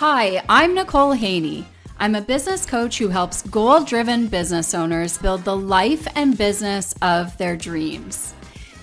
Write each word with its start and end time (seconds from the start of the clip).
Hi, 0.00 0.42
I'm 0.48 0.74
Nicole 0.74 1.12
Haney. 1.12 1.66
I'm 1.98 2.14
a 2.14 2.22
business 2.22 2.64
coach 2.64 2.96
who 2.96 3.08
helps 3.08 3.42
goal 3.42 3.84
driven 3.84 4.28
business 4.28 4.72
owners 4.72 5.18
build 5.18 5.44
the 5.44 5.54
life 5.54 6.08
and 6.16 6.38
business 6.38 6.94
of 7.02 7.36
their 7.36 7.54
dreams. 7.54 8.32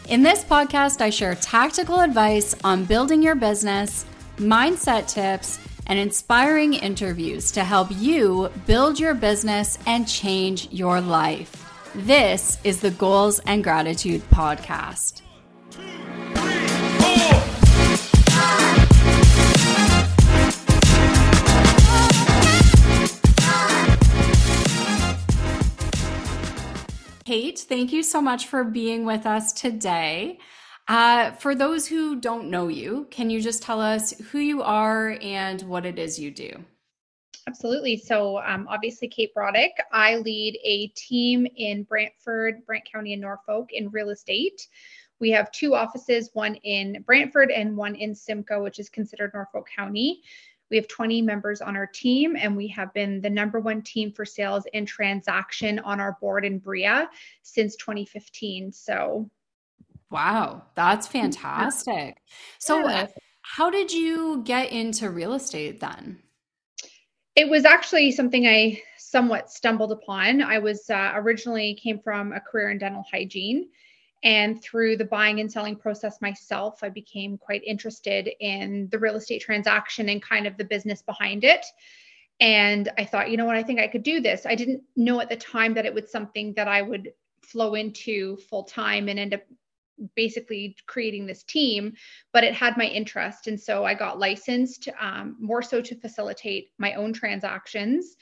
In 0.09 0.21
this 0.21 0.43
podcast, 0.43 1.01
I 1.01 1.09
share 1.09 1.33
tactical 1.33 2.01
advice 2.01 2.55
on 2.63 2.85
building 2.85 3.23
your 3.23 3.33
business, 3.33 4.05
mindset 4.37 5.07
tips, 5.07 5.57
and 5.87 5.97
inspiring 5.97 6.75
interviews 6.75 7.51
to 7.53 7.63
help 7.63 7.87
you 7.89 8.51
build 8.67 8.99
your 8.99 9.15
business 9.15 9.79
and 9.87 10.07
change 10.07 10.71
your 10.71 11.01
life. 11.01 11.65
This 11.95 12.59
is 12.63 12.79
the 12.79 12.91
Goals 12.91 13.39
and 13.39 13.63
Gratitude 13.63 14.21
Podcast. 14.29 15.23
Kate, 27.27 27.59
thank 27.59 27.91
you 27.91 28.03
so 28.03 28.21
much 28.21 28.47
for 28.47 28.63
being 28.63 29.03
with 29.03 29.25
us 29.25 29.51
today. 29.51 30.39
Uh, 30.87 31.31
for 31.31 31.55
those 31.55 31.85
who 31.85 32.15
don't 32.15 32.49
know 32.49 32.69
you, 32.69 33.05
can 33.11 33.29
you 33.29 33.41
just 33.41 33.61
tell 33.61 33.81
us 33.81 34.17
who 34.31 34.39
you 34.39 34.63
are 34.63 35.17
and 35.21 35.61
what 35.63 35.85
it 35.85 35.99
is 35.99 36.17
you 36.17 36.31
do? 36.31 36.63
Absolutely. 37.45 37.97
So, 37.97 38.37
um, 38.45 38.65
obviously, 38.69 39.09
Kate 39.09 39.35
Broddick. 39.35 39.71
I 39.91 40.15
lead 40.15 40.57
a 40.63 40.87
team 40.95 41.45
in 41.57 41.83
Brantford, 41.83 42.65
Brant 42.65 42.89
County, 42.89 43.11
and 43.11 43.21
Norfolk 43.21 43.73
in 43.73 43.89
real 43.89 44.11
estate. 44.11 44.65
We 45.19 45.29
have 45.31 45.51
two 45.51 45.75
offices, 45.75 46.29
one 46.31 46.55
in 46.55 47.03
Brantford 47.05 47.51
and 47.51 47.75
one 47.75 47.95
in 47.95 48.15
Simcoe, 48.15 48.63
which 48.63 48.79
is 48.79 48.87
considered 48.87 49.31
Norfolk 49.33 49.67
County. 49.75 50.21
We 50.69 50.77
have 50.77 50.87
20 50.87 51.21
members 51.21 51.61
on 51.61 51.77
our 51.77 51.87
team, 51.87 52.35
and 52.35 52.55
we 52.55 52.67
have 52.69 52.93
been 52.93 53.21
the 53.21 53.29
number 53.29 53.59
one 53.59 53.81
team 53.81 54.11
for 54.11 54.25
sales 54.25 54.65
and 54.73 54.87
transaction 54.87 55.79
on 55.79 55.99
our 55.99 56.17
board 56.19 56.45
in 56.45 56.59
Bria 56.59 57.09
since 57.43 57.75
2015. 57.77 58.71
So, 58.71 59.29
wow, 60.11 60.63
that's 60.75 61.07
fantastic. 61.07 62.17
So, 62.59 62.87
yeah. 62.87 63.07
how 63.41 63.69
did 63.69 63.91
you 63.91 64.41
get 64.43 64.71
into 64.71 65.09
real 65.09 65.33
estate 65.33 65.79
then? 65.79 66.19
It 67.35 67.49
was 67.49 67.65
actually 67.65 68.11
something 68.11 68.47
I 68.47 68.81
somewhat 68.97 69.51
stumbled 69.51 69.91
upon. 69.91 70.41
I 70.41 70.59
was 70.59 70.89
uh, 70.89 71.13
originally 71.15 71.79
came 71.81 71.99
from 71.99 72.33
a 72.33 72.41
career 72.41 72.71
in 72.71 72.77
dental 72.77 73.05
hygiene 73.09 73.69
and 74.23 74.61
through 74.61 74.97
the 74.97 75.05
buying 75.05 75.39
and 75.39 75.51
selling 75.51 75.75
process 75.75 76.21
myself, 76.21 76.79
I 76.81 76.89
became 76.89 77.37
quite 77.37 77.63
interested 77.63 78.29
in 78.39 78.87
the 78.91 78.99
real 78.99 79.15
estate 79.15 79.41
transaction 79.41 80.09
and 80.09 80.21
kind 80.21 80.47
of 80.47 80.57
the 80.57 80.65
business 80.65 81.01
behind 81.01 81.43
it. 81.43 81.65
And 82.39 82.91
I 82.97 83.05
thought, 83.05 83.31
you 83.31 83.37
know 83.37 83.45
what, 83.45 83.55
I 83.55 83.63
think 83.63 83.79
I 83.79 83.87
could 83.87 84.03
do 84.03 84.19
this. 84.21 84.45
I 84.45 84.55
didn't 84.55 84.83
know 84.95 85.19
at 85.19 85.29
the 85.29 85.35
time 85.35 85.73
that 85.75 85.85
it 85.85 85.93
was 85.93 86.11
something 86.11 86.53
that 86.53 86.67
I 86.67 86.81
would 86.81 87.13
flow 87.41 87.75
into 87.75 88.37
full 88.37 88.63
time 88.63 89.07
and 89.07 89.17
end 89.17 89.33
up 89.33 89.41
basically 90.15 90.75
creating 90.85 91.25
this 91.25 91.43
team, 91.43 91.93
but 92.31 92.43
it 92.43 92.53
had 92.53 92.77
my 92.77 92.85
interest. 92.85 93.47
And 93.47 93.59
so 93.59 93.83
I 93.83 93.93
got 93.95 94.19
licensed 94.19 94.89
um, 94.99 95.35
more 95.39 95.63
so 95.63 95.81
to 95.81 95.95
facilitate 95.95 96.69
my 96.77 96.93
own 96.93 97.13
transactions 97.13 98.15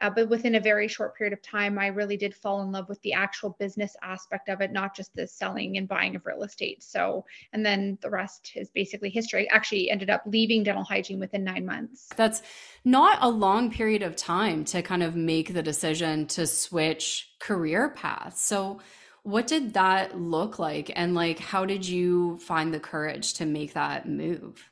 uh, 0.00 0.10
but 0.10 0.28
within 0.28 0.54
a 0.56 0.60
very 0.60 0.88
short 0.88 1.16
period 1.16 1.32
of 1.32 1.40
time, 1.40 1.78
I 1.78 1.86
really 1.86 2.16
did 2.16 2.34
fall 2.34 2.60
in 2.62 2.70
love 2.70 2.88
with 2.88 3.00
the 3.02 3.14
actual 3.14 3.56
business 3.58 3.96
aspect 4.02 4.48
of 4.48 4.60
it, 4.60 4.72
not 4.72 4.94
just 4.94 5.14
the 5.14 5.26
selling 5.26 5.78
and 5.78 5.88
buying 5.88 6.14
of 6.14 6.26
real 6.26 6.42
estate. 6.42 6.82
So, 6.82 7.24
and 7.52 7.64
then 7.64 7.96
the 8.02 8.10
rest 8.10 8.52
is 8.54 8.68
basically 8.68 9.08
history. 9.08 9.50
I 9.50 9.54
actually 9.54 9.90
ended 9.90 10.10
up 10.10 10.22
leaving 10.26 10.64
dental 10.64 10.84
hygiene 10.84 11.18
within 11.18 11.44
nine 11.44 11.64
months. 11.64 12.08
That's 12.14 12.42
not 12.84 13.18
a 13.22 13.28
long 13.30 13.70
period 13.70 14.02
of 14.02 14.16
time 14.16 14.64
to 14.66 14.82
kind 14.82 15.02
of 15.02 15.16
make 15.16 15.54
the 15.54 15.62
decision 15.62 16.26
to 16.28 16.46
switch 16.46 17.30
career 17.38 17.88
paths. 17.88 18.44
So, 18.44 18.80
what 19.22 19.48
did 19.48 19.74
that 19.74 20.16
look 20.20 20.60
like? 20.60 20.92
And 20.94 21.14
like, 21.14 21.40
how 21.40 21.64
did 21.64 21.86
you 21.86 22.36
find 22.36 22.72
the 22.72 22.78
courage 22.78 23.34
to 23.34 23.46
make 23.46 23.72
that 23.72 24.08
move? 24.08 24.70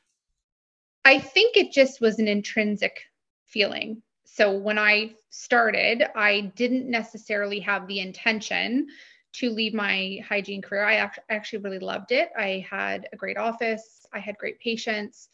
I 1.03 1.19
think 1.19 1.57
it 1.57 1.73
just 1.73 1.99
was 1.99 2.19
an 2.19 2.29
intrinsic 2.29 3.01
feeling 3.45 4.01
so 4.35 4.51
when 4.51 4.77
I 4.77 5.13
started, 5.29 6.03
I 6.13 6.51
didn't 6.57 6.89
necessarily 6.89 7.61
have 7.61 7.87
the 7.87 8.01
intention 8.01 8.87
to 9.35 9.49
leave 9.49 9.73
my 9.73 10.19
hygiene 10.27 10.61
career. 10.61 10.83
I 10.83 11.09
actually 11.29 11.59
really 11.59 11.79
loved 11.79 12.11
it. 12.11 12.31
I 12.37 12.65
had 12.69 13.07
a 13.13 13.15
great 13.15 13.37
office, 13.37 14.05
I 14.13 14.19
had 14.19 14.37
great 14.37 14.59
patients, 14.59 15.29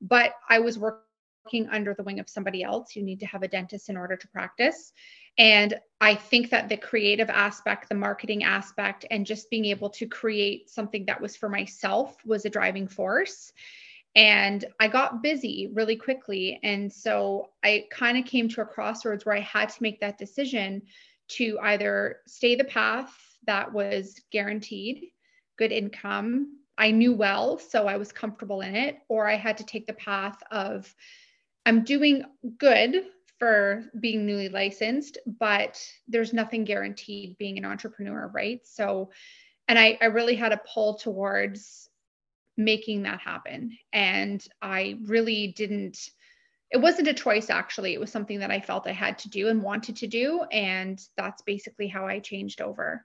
but 0.00 0.32
I 0.48 0.60
was 0.60 0.78
working 0.78 1.68
under 1.70 1.92
the 1.92 2.02
wing 2.02 2.18
of 2.18 2.30
somebody 2.30 2.62
else. 2.62 2.96
You 2.96 3.02
need 3.02 3.20
to 3.20 3.26
have 3.26 3.42
a 3.42 3.48
dentist 3.48 3.90
in 3.90 3.96
order 3.98 4.16
to 4.16 4.28
practice. 4.28 4.94
And 5.36 5.78
I 6.00 6.14
think 6.14 6.48
that 6.48 6.70
the 6.70 6.78
creative 6.78 7.28
aspect, 7.28 7.90
the 7.90 7.94
marketing 7.94 8.42
aspect, 8.42 9.04
and 9.10 9.26
just 9.26 9.50
being 9.50 9.66
able 9.66 9.90
to 9.90 10.06
create 10.06 10.70
something 10.70 11.04
that 11.04 11.20
was 11.20 11.36
for 11.36 11.50
myself 11.50 12.16
was 12.24 12.46
a 12.46 12.50
driving 12.50 12.88
force 12.88 13.52
and 14.16 14.64
I 14.80 14.88
got 14.88 15.22
busy 15.22 15.70
really 15.72 15.94
quickly. 15.94 16.58
And 16.62 16.92
so 16.92 17.50
I 17.62 17.84
kind 17.90 18.18
of 18.18 18.24
came 18.24 18.48
to 18.48 18.62
a 18.62 18.66
crossroads 18.66 19.24
where 19.24 19.36
I 19.36 19.40
had 19.40 19.68
to 19.68 19.82
make 19.82 20.00
that 20.00 20.18
decision 20.18 20.82
to 21.28 21.58
either 21.62 22.20
stay 22.26 22.56
the 22.56 22.64
path 22.64 23.14
that 23.46 23.72
was 23.72 24.20
guaranteed, 24.32 25.10
good 25.56 25.70
income, 25.70 26.58
I 26.78 26.90
knew 26.90 27.14
well, 27.14 27.58
so 27.58 27.86
I 27.86 27.96
was 27.96 28.12
comfortable 28.12 28.60
in 28.60 28.74
it, 28.74 28.98
or 29.08 29.28
I 29.28 29.36
had 29.36 29.58
to 29.58 29.64
take 29.64 29.86
the 29.86 29.94
path 29.94 30.42
of 30.50 30.92
I'm 31.64 31.84
doing 31.84 32.24
good 32.58 33.06
for 33.38 33.84
being 33.98 34.26
newly 34.26 34.48
licensed, 34.48 35.18
but 35.26 35.82
there's 36.08 36.32
nothing 36.32 36.64
guaranteed 36.64 37.36
being 37.38 37.58
an 37.58 37.64
entrepreneur, 37.64 38.30
right? 38.32 38.60
So, 38.64 39.10
and 39.68 39.78
I, 39.78 39.98
I 40.00 40.06
really 40.06 40.36
had 40.36 40.52
a 40.52 40.60
pull 40.72 40.94
towards 40.94 41.90
making 42.56 43.02
that 43.02 43.20
happen. 43.20 43.76
And 43.92 44.46
I 44.62 44.98
really 45.04 45.48
didn't, 45.56 46.10
it 46.70 46.78
wasn't 46.78 47.08
a 47.08 47.14
choice 47.14 47.50
actually. 47.50 47.94
It 47.94 48.00
was 48.00 48.10
something 48.10 48.40
that 48.40 48.50
I 48.50 48.60
felt 48.60 48.86
I 48.86 48.92
had 48.92 49.18
to 49.20 49.28
do 49.28 49.48
and 49.48 49.62
wanted 49.62 49.96
to 49.96 50.06
do. 50.06 50.42
And 50.52 51.00
that's 51.16 51.42
basically 51.42 51.88
how 51.88 52.06
I 52.06 52.18
changed 52.18 52.60
over. 52.60 53.04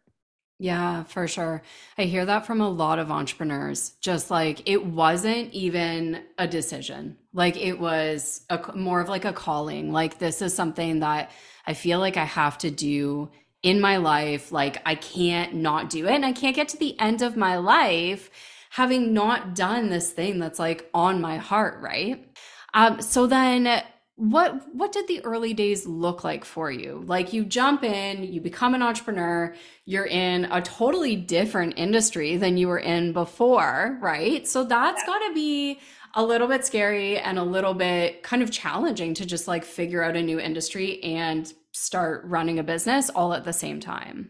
Yeah, 0.62 1.06
for 1.06 1.28
sure. 1.28 1.64
I 1.98 2.04
hear 2.04 2.24
that 2.24 2.46
from 2.46 2.62
a 2.62 2.70
lot 2.70 3.00
of 3.00 3.10
entrepreneurs. 3.10 3.94
Just 4.00 4.30
like 4.30 4.62
it 4.70 4.86
wasn't 4.86 5.52
even 5.54 6.22
a 6.38 6.48
decision. 6.48 7.18
Like 7.34 7.58
it 7.58 7.80
was 7.80 8.46
a, 8.48 8.76
more 8.76 9.02
of 9.02 9.10
like 9.10 9.26
a 9.26 9.34
calling. 9.34 9.92
Like 9.92 10.20
this 10.20 10.40
is 10.40 10.54
something 10.54 11.00
that 11.00 11.32
I 11.66 11.74
feel 11.74 11.98
like 11.98 12.16
I 12.16 12.26
have 12.26 12.60
to 12.60 12.70
do 12.70 13.32
in 13.64 13.82
my 13.82 13.98
life. 13.98 14.52
Like 14.52 14.84
I 14.86 14.94
can't 14.94 15.56
not 15.56 15.90
do 15.90 16.06
it. 16.06 16.12
And 16.12 16.26
I 16.26 16.32
can't 16.32 16.56
get 16.56 16.70
to 16.70 16.78
the 16.78 17.00
end 17.00 17.24
of 17.24 17.36
my 17.36 17.58
life 17.58 18.30
having 18.72 19.14
not 19.14 19.54
done 19.54 19.90
this 19.90 20.12
thing 20.12 20.40
that's 20.40 20.58
like 20.58 20.90
on 20.94 21.20
my 21.20 21.36
heart, 21.36 21.82
right? 21.82 22.26
Um, 22.74 23.02
so 23.02 23.28
then 23.28 23.84
what 24.16 24.74
what 24.74 24.94
did 24.94 25.08
the 25.08 25.24
early 25.26 25.54
days 25.54 25.86
look 25.86 26.24
like 26.24 26.46
for 26.46 26.72
you? 26.72 27.04
Like 27.06 27.34
you 27.34 27.44
jump 27.44 27.84
in 27.84 28.24
you 28.24 28.40
become 28.40 28.74
an 28.74 28.82
entrepreneur 28.82 29.54
you're 29.86 30.06
in 30.06 30.46
a 30.46 30.62
totally 30.62 31.18
different 31.18 31.74
industry 31.76 32.38
than 32.38 32.56
you 32.56 32.70
were 32.70 32.80
in 32.80 33.12
before 33.12 33.98
right? 34.02 34.48
So 34.48 34.64
that's 34.64 35.04
got 35.06 35.20
to 35.28 35.34
be 35.34 35.80
a 36.14 36.24
little 36.24 36.48
bit 36.48 36.66
scary 36.66 37.18
and 37.18 37.38
a 37.38 37.44
little 37.44 37.74
bit 37.74 38.24
kind 38.24 38.42
of 38.42 38.52
challenging 38.52 39.14
to 39.16 39.26
just 39.26 39.50
like 39.50 39.66
figure 39.66 40.04
out 40.04 40.16
a 40.16 40.22
new 40.22 40.40
industry 40.40 41.04
and 41.04 41.52
start 41.74 42.24
running 42.26 42.58
a 42.58 42.64
business 42.64 43.10
all 43.10 43.34
at 43.34 43.44
the 43.44 43.54
same 43.54 43.82
time 43.82 44.30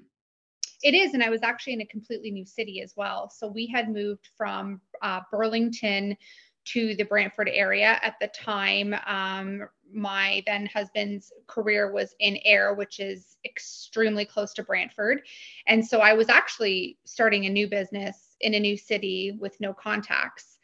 it 0.84 0.94
is, 0.94 1.14
and 1.14 1.24
I 1.24 1.30
was 1.30 1.44
actually 1.44 1.74
in 1.74 1.82
a 1.82 1.86
completely 1.86 2.32
new 2.32 2.46
city 2.46 2.82
as 2.82 2.94
well. 2.96 3.30
So 3.30 3.48
we 3.48 3.68
had 3.68 3.90
moved 3.90 4.30
from 4.36 4.82
uh, 5.02 5.22
Burlington 5.32 6.18
to 6.64 6.96
the 6.96 7.04
Brantford 7.04 7.50
area 7.52 8.00
at 8.02 8.16
the 8.20 8.28
time. 8.28 8.96
Um, 9.06 9.68
my 9.94 10.44
then 10.46 10.68
husband's 10.68 11.32
career 11.48 11.92
was 11.92 12.16
in 12.20 12.38
Ayr, 12.46 12.74
which 12.76 13.00
is 13.00 13.38
extremely 13.46 14.26
close 14.26 14.54
to 14.54 14.64
Brantford. 14.64 15.22
And 15.68 15.86
so 15.86 16.00
I 16.00 16.14
was 16.14 16.30
actually 16.30 16.98
starting 17.04 17.46
a 17.46 17.50
new 17.50 17.68
business 17.68 18.36
in 18.42 18.54
a 18.54 18.60
new 18.60 18.78
city 18.78 19.38
with 19.40 19.60
no 19.60 19.74
contacts. 19.74 20.60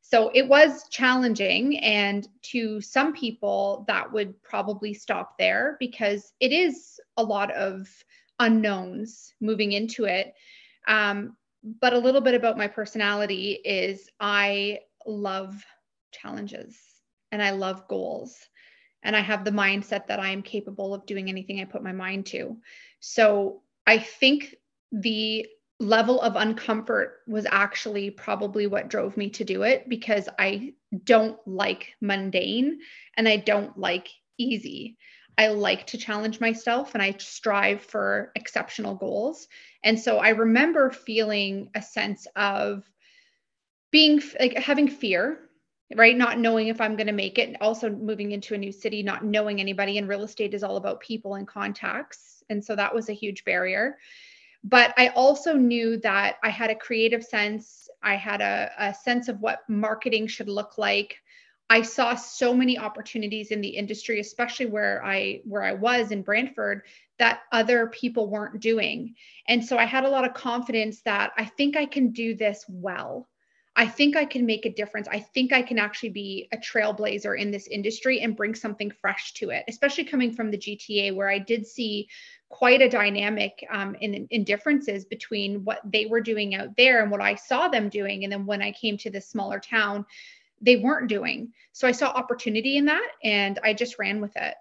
So 0.00 0.30
it 0.34 0.48
was 0.48 0.88
challenging. 0.90 1.78
And 1.78 2.26
to 2.42 2.80
some 2.80 3.12
people, 3.12 3.84
that 3.88 4.10
would 4.12 4.40
probably 4.42 4.94
stop 4.94 5.38
there 5.38 5.76
because 5.78 6.32
it 6.40 6.52
is 6.52 7.00
a 7.16 7.22
lot 7.22 7.50
of 7.52 7.88
unknowns 8.42 9.32
moving 9.40 9.72
into 9.72 10.04
it. 10.04 10.34
Um, 10.86 11.36
but 11.80 11.92
a 11.92 11.98
little 11.98 12.20
bit 12.20 12.34
about 12.34 12.58
my 12.58 12.66
personality 12.66 13.52
is 13.64 14.08
I 14.20 14.80
love 15.06 15.64
challenges 16.12 16.76
and 17.30 17.42
I 17.42 17.50
love 17.50 17.88
goals. 17.88 18.36
And 19.04 19.16
I 19.16 19.20
have 19.20 19.44
the 19.44 19.50
mindset 19.50 20.06
that 20.06 20.20
I 20.20 20.30
am 20.30 20.42
capable 20.42 20.94
of 20.94 21.06
doing 21.06 21.28
anything 21.28 21.60
I 21.60 21.64
put 21.64 21.82
my 21.82 21.92
mind 21.92 22.26
to. 22.26 22.56
So 23.00 23.62
I 23.86 23.98
think 23.98 24.54
the 24.92 25.46
level 25.80 26.20
of 26.20 26.34
uncomfort 26.34 27.08
was 27.26 27.44
actually 27.50 28.10
probably 28.10 28.68
what 28.68 28.88
drove 28.88 29.16
me 29.16 29.30
to 29.30 29.44
do 29.44 29.62
it 29.62 29.88
because 29.88 30.28
I 30.38 30.74
don't 31.04 31.36
like 31.46 31.94
mundane 32.00 32.78
and 33.16 33.28
I 33.28 33.38
don't 33.38 33.76
like 33.76 34.08
easy. 34.38 34.96
I 35.38 35.48
like 35.48 35.86
to 35.88 35.98
challenge 35.98 36.40
myself 36.40 36.94
and 36.94 37.02
I 37.02 37.12
strive 37.18 37.82
for 37.82 38.32
exceptional 38.34 38.94
goals. 38.94 39.48
And 39.82 39.98
so 39.98 40.18
I 40.18 40.30
remember 40.30 40.90
feeling 40.90 41.70
a 41.74 41.82
sense 41.82 42.26
of 42.36 42.84
being 43.90 44.20
like 44.38 44.56
having 44.56 44.88
fear, 44.88 45.38
right? 45.96 46.16
Not 46.16 46.38
knowing 46.38 46.68
if 46.68 46.80
I'm 46.80 46.96
going 46.96 47.06
to 47.06 47.12
make 47.12 47.38
it. 47.38 47.56
Also, 47.60 47.90
moving 47.90 48.32
into 48.32 48.54
a 48.54 48.58
new 48.58 48.72
city, 48.72 49.02
not 49.02 49.24
knowing 49.24 49.60
anybody. 49.60 49.98
And 49.98 50.08
real 50.08 50.22
estate 50.22 50.54
is 50.54 50.62
all 50.62 50.76
about 50.76 51.00
people 51.00 51.34
and 51.34 51.48
contacts. 51.48 52.42
And 52.50 52.64
so 52.64 52.76
that 52.76 52.94
was 52.94 53.08
a 53.08 53.14
huge 53.14 53.44
barrier. 53.44 53.98
But 54.64 54.94
I 54.96 55.08
also 55.08 55.54
knew 55.54 55.96
that 55.98 56.36
I 56.44 56.50
had 56.50 56.70
a 56.70 56.76
creative 56.76 57.24
sense. 57.24 57.88
I 58.02 58.16
had 58.16 58.40
a, 58.40 58.70
a 58.78 58.94
sense 58.94 59.28
of 59.28 59.40
what 59.40 59.68
marketing 59.68 60.28
should 60.28 60.48
look 60.48 60.78
like. 60.78 61.21
I 61.72 61.80
saw 61.80 62.14
so 62.14 62.52
many 62.52 62.78
opportunities 62.78 63.50
in 63.50 63.62
the 63.62 63.70
industry, 63.70 64.20
especially 64.20 64.66
where 64.66 65.02
I 65.02 65.40
where 65.44 65.62
I 65.62 65.72
was 65.72 66.10
in 66.10 66.20
Brantford, 66.20 66.82
that 67.18 67.44
other 67.50 67.86
people 67.86 68.28
weren't 68.28 68.60
doing. 68.60 69.14
And 69.48 69.64
so 69.64 69.78
I 69.78 69.86
had 69.86 70.04
a 70.04 70.10
lot 70.10 70.26
of 70.26 70.34
confidence 70.34 71.00
that 71.06 71.32
I 71.38 71.46
think 71.46 71.78
I 71.78 71.86
can 71.86 72.10
do 72.10 72.34
this 72.34 72.66
well. 72.68 73.26
I 73.74 73.86
think 73.86 74.16
I 74.16 74.26
can 74.26 74.44
make 74.44 74.66
a 74.66 74.74
difference. 74.74 75.08
I 75.08 75.20
think 75.20 75.50
I 75.54 75.62
can 75.62 75.78
actually 75.78 76.10
be 76.10 76.46
a 76.52 76.58
trailblazer 76.58 77.38
in 77.38 77.50
this 77.50 77.68
industry 77.68 78.20
and 78.20 78.36
bring 78.36 78.54
something 78.54 78.90
fresh 78.90 79.32
to 79.34 79.48
it, 79.48 79.64
especially 79.66 80.04
coming 80.04 80.30
from 80.30 80.50
the 80.50 80.58
GTA, 80.58 81.14
where 81.14 81.30
I 81.30 81.38
did 81.38 81.66
see 81.66 82.06
quite 82.50 82.82
a 82.82 82.90
dynamic 82.90 83.66
um, 83.72 83.94
in, 83.94 84.26
in 84.28 84.44
differences 84.44 85.06
between 85.06 85.64
what 85.64 85.80
they 85.90 86.04
were 86.04 86.20
doing 86.20 86.54
out 86.54 86.76
there 86.76 87.00
and 87.00 87.10
what 87.10 87.22
I 87.22 87.34
saw 87.34 87.68
them 87.68 87.88
doing. 87.88 88.24
And 88.24 88.32
then 88.32 88.44
when 88.44 88.60
I 88.60 88.72
came 88.72 88.98
to 88.98 89.10
this 89.10 89.30
smaller 89.30 89.58
town, 89.58 90.04
they 90.62 90.76
weren't 90.76 91.08
doing. 91.08 91.52
So 91.72 91.86
I 91.86 91.92
saw 91.92 92.08
opportunity 92.08 92.76
in 92.76 92.86
that 92.86 93.08
and 93.22 93.58
I 93.62 93.74
just 93.74 93.98
ran 93.98 94.20
with 94.20 94.34
it. 94.36 94.54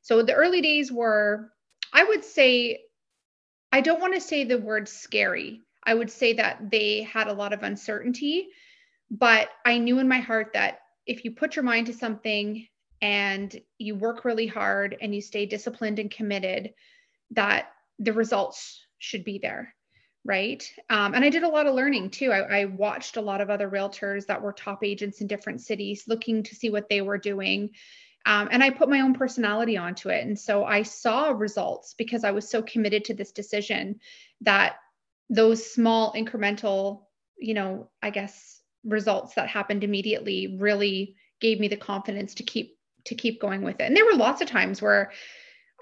So 0.00 0.22
the 0.22 0.34
early 0.34 0.60
days 0.60 0.90
were, 0.90 1.52
I 1.92 2.02
would 2.02 2.24
say, 2.24 2.80
I 3.70 3.80
don't 3.82 4.00
want 4.00 4.14
to 4.14 4.20
say 4.20 4.44
the 4.44 4.58
word 4.58 4.88
scary. 4.88 5.60
I 5.84 5.94
would 5.94 6.10
say 6.10 6.32
that 6.34 6.70
they 6.70 7.02
had 7.02 7.28
a 7.28 7.32
lot 7.32 7.52
of 7.52 7.62
uncertainty, 7.62 8.48
but 9.10 9.48
I 9.64 9.78
knew 9.78 9.98
in 9.98 10.08
my 10.08 10.20
heart 10.20 10.50
that 10.54 10.80
if 11.06 11.24
you 11.24 11.32
put 11.32 11.54
your 11.54 11.64
mind 11.64 11.86
to 11.86 11.92
something 11.92 12.66
and 13.00 13.60
you 13.78 13.94
work 13.94 14.24
really 14.24 14.46
hard 14.46 14.96
and 15.00 15.14
you 15.14 15.20
stay 15.20 15.44
disciplined 15.44 15.98
and 15.98 16.10
committed, 16.10 16.72
that 17.32 17.70
the 17.98 18.12
results 18.12 18.86
should 18.98 19.24
be 19.24 19.38
there 19.38 19.74
right? 20.24 20.62
Um, 20.88 21.14
and 21.14 21.24
i 21.24 21.28
did 21.28 21.42
a 21.42 21.48
lot 21.48 21.66
of 21.66 21.74
learning 21.74 22.10
too. 22.10 22.30
I, 22.30 22.60
I, 22.60 22.64
watched 22.66 23.16
a 23.16 23.20
lot 23.20 23.40
of 23.40 23.50
other 23.50 23.68
realtors 23.68 24.26
that 24.26 24.40
were 24.40 24.52
top 24.52 24.84
agents 24.84 25.20
in 25.20 25.26
different 25.26 25.60
cities 25.60 26.04
looking 26.06 26.42
to 26.44 26.54
see 26.54 26.70
what 26.70 26.88
they 26.88 27.00
were 27.00 27.18
doing. 27.18 27.70
Um, 28.24 28.48
and 28.52 28.62
i 28.62 28.70
put 28.70 28.88
my 28.88 29.00
own 29.00 29.14
personality 29.14 29.76
onto 29.76 30.10
it. 30.10 30.24
And 30.24 30.38
so 30.38 30.64
i 30.64 30.82
saw 30.82 31.30
results 31.30 31.94
because 31.98 32.24
i 32.24 32.30
was 32.30 32.48
so 32.48 32.62
committed 32.62 33.04
to 33.06 33.14
this 33.14 33.32
decision 33.32 34.00
that 34.42 34.76
those 35.28 35.72
small 35.72 36.12
incremental 36.12 37.04
you 37.38 37.54
know 37.54 37.88
i 38.02 38.10
guess 38.10 38.60
results 38.84 39.34
that 39.34 39.48
happened 39.48 39.84
immediately 39.84 40.56
really 40.58 41.16
gave 41.40 41.60
me 41.60 41.68
the 41.68 41.76
confidence 41.76 42.34
to 42.34 42.42
keep 42.42 42.78
to 43.04 43.14
keep 43.14 43.40
going 43.40 43.62
with 43.62 43.80
it. 43.80 43.84
And 43.84 43.96
there 43.96 44.04
were 44.04 44.14
lots 44.14 44.40
of 44.40 44.48
times 44.48 44.80
where 44.80 45.10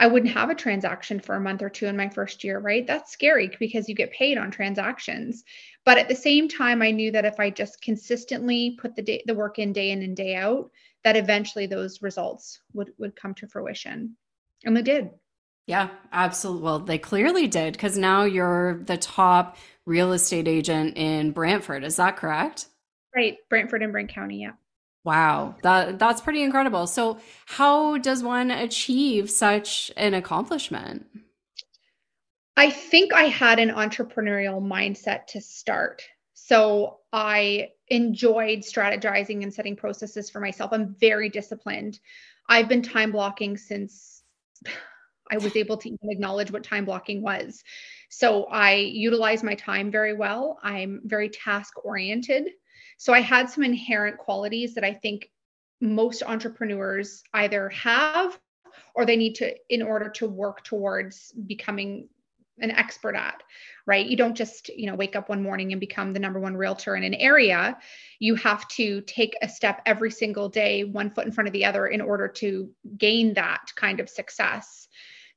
I 0.00 0.06
wouldn't 0.06 0.32
have 0.32 0.48
a 0.48 0.54
transaction 0.54 1.20
for 1.20 1.34
a 1.34 1.40
month 1.40 1.60
or 1.60 1.68
two 1.68 1.84
in 1.84 1.94
my 1.94 2.08
first 2.08 2.42
year, 2.42 2.58
right? 2.58 2.86
That's 2.86 3.12
scary 3.12 3.54
because 3.60 3.86
you 3.86 3.94
get 3.94 4.10
paid 4.12 4.38
on 4.38 4.50
transactions. 4.50 5.44
But 5.84 5.98
at 5.98 6.08
the 6.08 6.14
same 6.14 6.48
time, 6.48 6.80
I 6.80 6.90
knew 6.90 7.12
that 7.12 7.26
if 7.26 7.38
I 7.38 7.50
just 7.50 7.82
consistently 7.82 8.78
put 8.80 8.96
the 8.96 9.02
day, 9.02 9.22
the 9.26 9.34
work 9.34 9.58
in 9.58 9.74
day 9.74 9.90
in 9.90 10.02
and 10.02 10.16
day 10.16 10.36
out, 10.36 10.70
that 11.04 11.16
eventually 11.16 11.66
those 11.66 12.00
results 12.00 12.62
would 12.72 12.92
would 12.96 13.14
come 13.14 13.34
to 13.34 13.46
fruition. 13.46 14.16
And 14.64 14.74
they 14.74 14.82
did. 14.82 15.10
Yeah, 15.66 15.90
absolutely. 16.12 16.62
Well, 16.62 16.78
they 16.78 16.98
clearly 16.98 17.46
did 17.46 17.74
because 17.74 17.98
now 17.98 18.24
you're 18.24 18.82
the 18.84 18.96
top 18.96 19.58
real 19.84 20.12
estate 20.14 20.48
agent 20.48 20.96
in 20.96 21.32
Brantford. 21.32 21.84
Is 21.84 21.96
that 21.96 22.16
correct? 22.16 22.68
Right, 23.14 23.36
Brantford 23.50 23.82
and 23.82 23.92
Brant 23.92 24.08
County. 24.08 24.40
Yeah. 24.40 24.52
Wow, 25.02 25.54
that 25.62 25.98
that's 25.98 26.20
pretty 26.20 26.42
incredible. 26.42 26.86
So, 26.86 27.18
how 27.46 27.96
does 27.96 28.22
one 28.22 28.50
achieve 28.50 29.30
such 29.30 29.90
an 29.96 30.12
accomplishment? 30.12 31.06
I 32.56 32.70
think 32.70 33.14
I 33.14 33.24
had 33.24 33.58
an 33.58 33.70
entrepreneurial 33.70 34.60
mindset 34.60 35.26
to 35.28 35.40
start. 35.40 36.02
So, 36.34 36.98
I 37.14 37.68
enjoyed 37.88 38.58
strategizing 38.58 39.42
and 39.42 39.52
setting 39.52 39.74
processes 39.74 40.28
for 40.28 40.40
myself. 40.40 40.70
I'm 40.72 40.94
very 41.00 41.30
disciplined. 41.30 41.98
I've 42.48 42.68
been 42.68 42.82
time 42.82 43.10
blocking 43.10 43.56
since 43.56 44.22
I 45.30 45.38
was 45.38 45.56
able 45.56 45.78
to 45.78 45.88
even 45.88 46.10
acknowledge 46.10 46.50
what 46.50 46.62
time 46.62 46.84
blocking 46.84 47.22
was. 47.22 47.64
So, 48.10 48.44
I 48.44 48.74
utilize 48.74 49.42
my 49.42 49.54
time 49.54 49.90
very 49.90 50.12
well. 50.12 50.58
I'm 50.62 51.00
very 51.04 51.30
task 51.30 51.82
oriented. 51.86 52.50
So 53.00 53.14
I 53.14 53.20
had 53.20 53.48
some 53.48 53.64
inherent 53.64 54.18
qualities 54.18 54.74
that 54.74 54.84
I 54.84 54.92
think 54.92 55.30
most 55.80 56.22
entrepreneurs 56.22 57.22
either 57.32 57.70
have 57.70 58.38
or 58.94 59.06
they 59.06 59.16
need 59.16 59.36
to 59.36 59.56
in 59.70 59.80
order 59.80 60.10
to 60.10 60.28
work 60.28 60.64
towards 60.64 61.32
becoming 61.32 62.10
an 62.58 62.70
expert 62.70 63.16
at 63.16 63.42
right? 63.86 64.06
You 64.06 64.16
don't 64.16 64.36
just 64.36 64.68
you 64.68 64.86
know 64.86 64.94
wake 64.94 65.16
up 65.16 65.30
one 65.30 65.42
morning 65.42 65.72
and 65.72 65.80
become 65.80 66.12
the 66.12 66.20
number 66.20 66.38
one 66.38 66.54
realtor 66.54 66.94
in 66.94 67.02
an 67.02 67.14
area. 67.14 67.78
You 68.18 68.34
have 68.34 68.68
to 68.68 69.00
take 69.00 69.34
a 69.40 69.48
step 69.48 69.80
every 69.86 70.10
single 70.10 70.50
day 70.50 70.84
one 70.84 71.10
foot 71.10 71.24
in 71.24 71.32
front 71.32 71.48
of 71.48 71.54
the 71.54 71.64
other 71.64 71.86
in 71.86 72.02
order 72.02 72.28
to 72.28 72.70
gain 72.98 73.32
that 73.34 73.72
kind 73.76 73.98
of 73.98 74.10
success 74.10 74.88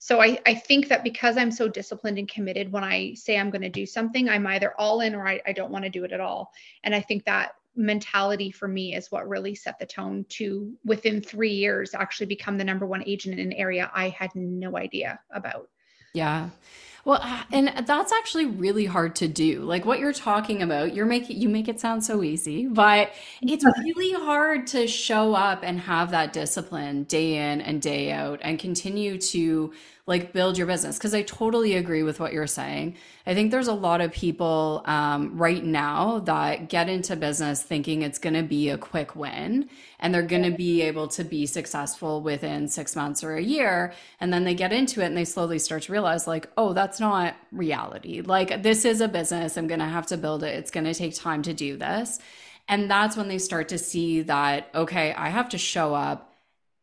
so 0.03 0.21
I, 0.21 0.38
I 0.45 0.53
think 0.53 0.89
that 0.89 1.01
because 1.01 1.38
I'm 1.38 1.50
so 1.50 1.69
disciplined 1.69 2.17
and 2.17 2.27
committed, 2.27 2.69
when 2.69 2.83
I 2.83 3.13
say 3.13 3.38
I'm 3.38 3.50
going 3.50 3.61
to 3.61 3.69
do 3.69 3.85
something, 3.85 4.27
I'm 4.27 4.45
either 4.47 4.73
all 4.77 5.00
in 5.00 5.15
or 5.15 5.25
I, 5.25 5.39
I 5.47 5.53
don't 5.53 5.71
want 5.71 5.85
to 5.85 5.89
do 5.89 6.03
it 6.03 6.11
at 6.11 6.19
all. 6.19 6.51
And 6.83 6.94
I 6.94 7.00
think 7.00 7.23
that 7.23 7.55
mentality 7.77 8.51
for 8.51 8.67
me 8.67 8.95
is 8.95 9.13
what 9.13 9.29
really 9.29 9.55
set 9.55 9.79
the 9.79 9.85
tone 9.85 10.25
to 10.27 10.73
within 10.83 11.21
three 11.21 11.53
years 11.53 11.94
actually 11.94 12.25
become 12.25 12.57
the 12.57 12.65
number 12.65 12.85
one 12.85 13.01
agent 13.05 13.39
in 13.39 13.47
an 13.47 13.53
area 13.53 13.89
I 13.95 14.09
had 14.09 14.35
no 14.35 14.75
idea 14.75 15.21
about. 15.31 15.69
Yeah. 16.13 16.50
Well, 17.05 17.19
uh, 17.21 17.44
and 17.51 17.85
that's 17.85 18.13
actually 18.13 18.45
really 18.45 18.85
hard 18.85 19.15
to 19.17 19.27
do. 19.27 19.61
Like 19.63 19.83
what 19.85 20.00
you're 20.00 20.13
talking 20.13 20.61
about, 20.61 20.94
you're 20.94 21.05
making 21.05 21.41
you 21.41 21.50
make 21.50 21.67
it 21.67 21.79
sound 21.81 22.03
so 22.03 22.23
easy, 22.23 22.65
but 22.65 23.11
it's 23.41 23.65
really 23.83 24.13
hard 24.13 24.67
to 24.67 24.88
show 24.88 25.33
up 25.33 25.63
and 25.63 25.81
have 25.81 26.11
that 26.11 26.31
discipline 26.31 27.03
day 27.03 27.51
in 27.51 27.59
and 27.59 27.81
day 27.81 28.11
out 28.11 28.39
and 28.41 28.57
continue 28.57 29.17
to 29.17 29.74
like 30.05 30.33
build 30.33 30.57
your 30.57 30.67
business 30.67 30.98
because 30.98 31.13
i 31.13 31.22
totally 31.22 31.75
agree 31.75 32.03
with 32.03 32.19
what 32.19 32.33
you're 32.33 32.45
saying 32.45 32.93
i 33.25 33.33
think 33.33 33.51
there's 33.51 33.69
a 33.69 33.74
lot 33.74 34.01
of 34.01 34.12
people 34.12 34.81
um, 34.86 35.38
right 35.38 35.63
now 35.63 36.19
that 36.19 36.67
get 36.67 36.89
into 36.89 37.15
business 37.15 37.63
thinking 37.63 38.01
it's 38.01 38.19
going 38.19 38.33
to 38.33 38.43
be 38.43 38.69
a 38.69 38.77
quick 38.77 39.15
win 39.15 39.69
and 40.00 40.13
they're 40.13 40.22
going 40.22 40.43
to 40.43 40.51
be 40.51 40.81
able 40.81 41.07
to 41.07 41.24
be 41.24 41.45
successful 41.45 42.22
within 42.22 42.67
six 42.67 42.98
months 42.98 43.24
or 43.24 43.36
a 43.36 43.41
year 43.41 43.93
and 44.19 44.33
then 44.33 44.43
they 44.43 44.53
get 44.53 44.74
into 44.74 45.01
it 45.01 45.05
and 45.05 45.15
they 45.15 45.25
slowly 45.25 45.57
start 45.57 45.83
to 45.83 45.91
realize 45.93 46.27
like 46.27 46.50
oh 46.57 46.74
that's 46.74 46.92
not 47.00 47.35
reality 47.51 48.21
like 48.21 48.63
this 48.63 48.85
is 48.85 49.01
a 49.01 49.07
business 49.07 49.57
i'm 49.57 49.67
going 49.67 49.79
to 49.79 49.85
have 49.85 50.07
to 50.07 50.17
build 50.17 50.43
it 50.43 50.55
it's 50.55 50.71
going 50.71 50.85
to 50.85 50.93
take 50.93 51.15
time 51.15 51.41
to 51.41 51.53
do 51.53 51.77
this 51.77 52.19
and 52.67 52.89
that's 52.89 53.17
when 53.17 53.27
they 53.27 53.38
start 53.38 53.69
to 53.69 53.77
see 53.77 54.21
that 54.21 54.69
okay 54.73 55.13
i 55.13 55.29
have 55.29 55.50
to 55.50 55.57
show 55.57 55.93
up 55.93 56.33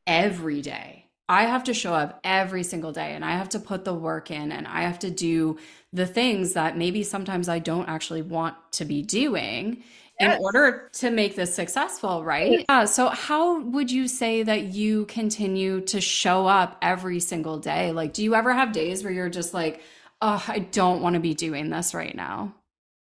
every 0.06 0.60
day 0.60 1.00
I 1.30 1.44
have 1.44 1.62
to 1.64 1.74
show 1.74 1.94
up 1.94 2.18
every 2.24 2.64
single 2.64 2.90
day 2.90 3.14
and 3.14 3.24
I 3.24 3.36
have 3.36 3.50
to 3.50 3.60
put 3.60 3.84
the 3.84 3.94
work 3.94 4.32
in 4.32 4.50
and 4.50 4.66
I 4.66 4.82
have 4.82 4.98
to 5.00 5.12
do 5.12 5.58
the 5.92 6.04
things 6.04 6.54
that 6.54 6.76
maybe 6.76 7.04
sometimes 7.04 7.48
I 7.48 7.60
don't 7.60 7.88
actually 7.88 8.22
want 8.22 8.56
to 8.72 8.84
be 8.84 9.02
doing 9.02 9.84
yes. 10.18 10.36
in 10.36 10.42
order 10.42 10.90
to 10.94 11.10
make 11.10 11.36
this 11.36 11.54
successful, 11.54 12.24
right? 12.24 12.64
Yeah. 12.68 12.84
So, 12.86 13.08
how 13.08 13.60
would 13.60 13.92
you 13.92 14.08
say 14.08 14.42
that 14.42 14.64
you 14.64 15.06
continue 15.06 15.82
to 15.82 16.00
show 16.00 16.48
up 16.48 16.76
every 16.82 17.20
single 17.20 17.60
day? 17.60 17.92
Like, 17.92 18.12
do 18.12 18.24
you 18.24 18.34
ever 18.34 18.52
have 18.52 18.72
days 18.72 19.04
where 19.04 19.12
you're 19.12 19.28
just 19.28 19.54
like, 19.54 19.82
oh, 20.22 20.44
I 20.48 20.60
don't 20.60 21.02
want 21.02 21.14
to 21.14 21.20
be 21.20 21.34
doing 21.34 21.70
this 21.70 21.94
right 21.94 22.14
now? 22.14 22.54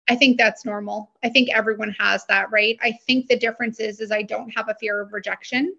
I 0.09 0.15
think 0.15 0.37
that's 0.37 0.65
normal. 0.65 1.11
I 1.23 1.29
think 1.29 1.49
everyone 1.55 1.95
has 1.97 2.25
that, 2.25 2.51
right? 2.51 2.77
I 2.81 2.91
think 3.07 3.27
the 3.27 3.37
difference 3.37 3.79
is 3.79 4.01
is 4.01 4.11
I 4.11 4.21
don't 4.21 4.49
have 4.49 4.69
a 4.69 4.75
fear 4.75 4.99
of 4.99 5.13
rejection 5.13 5.73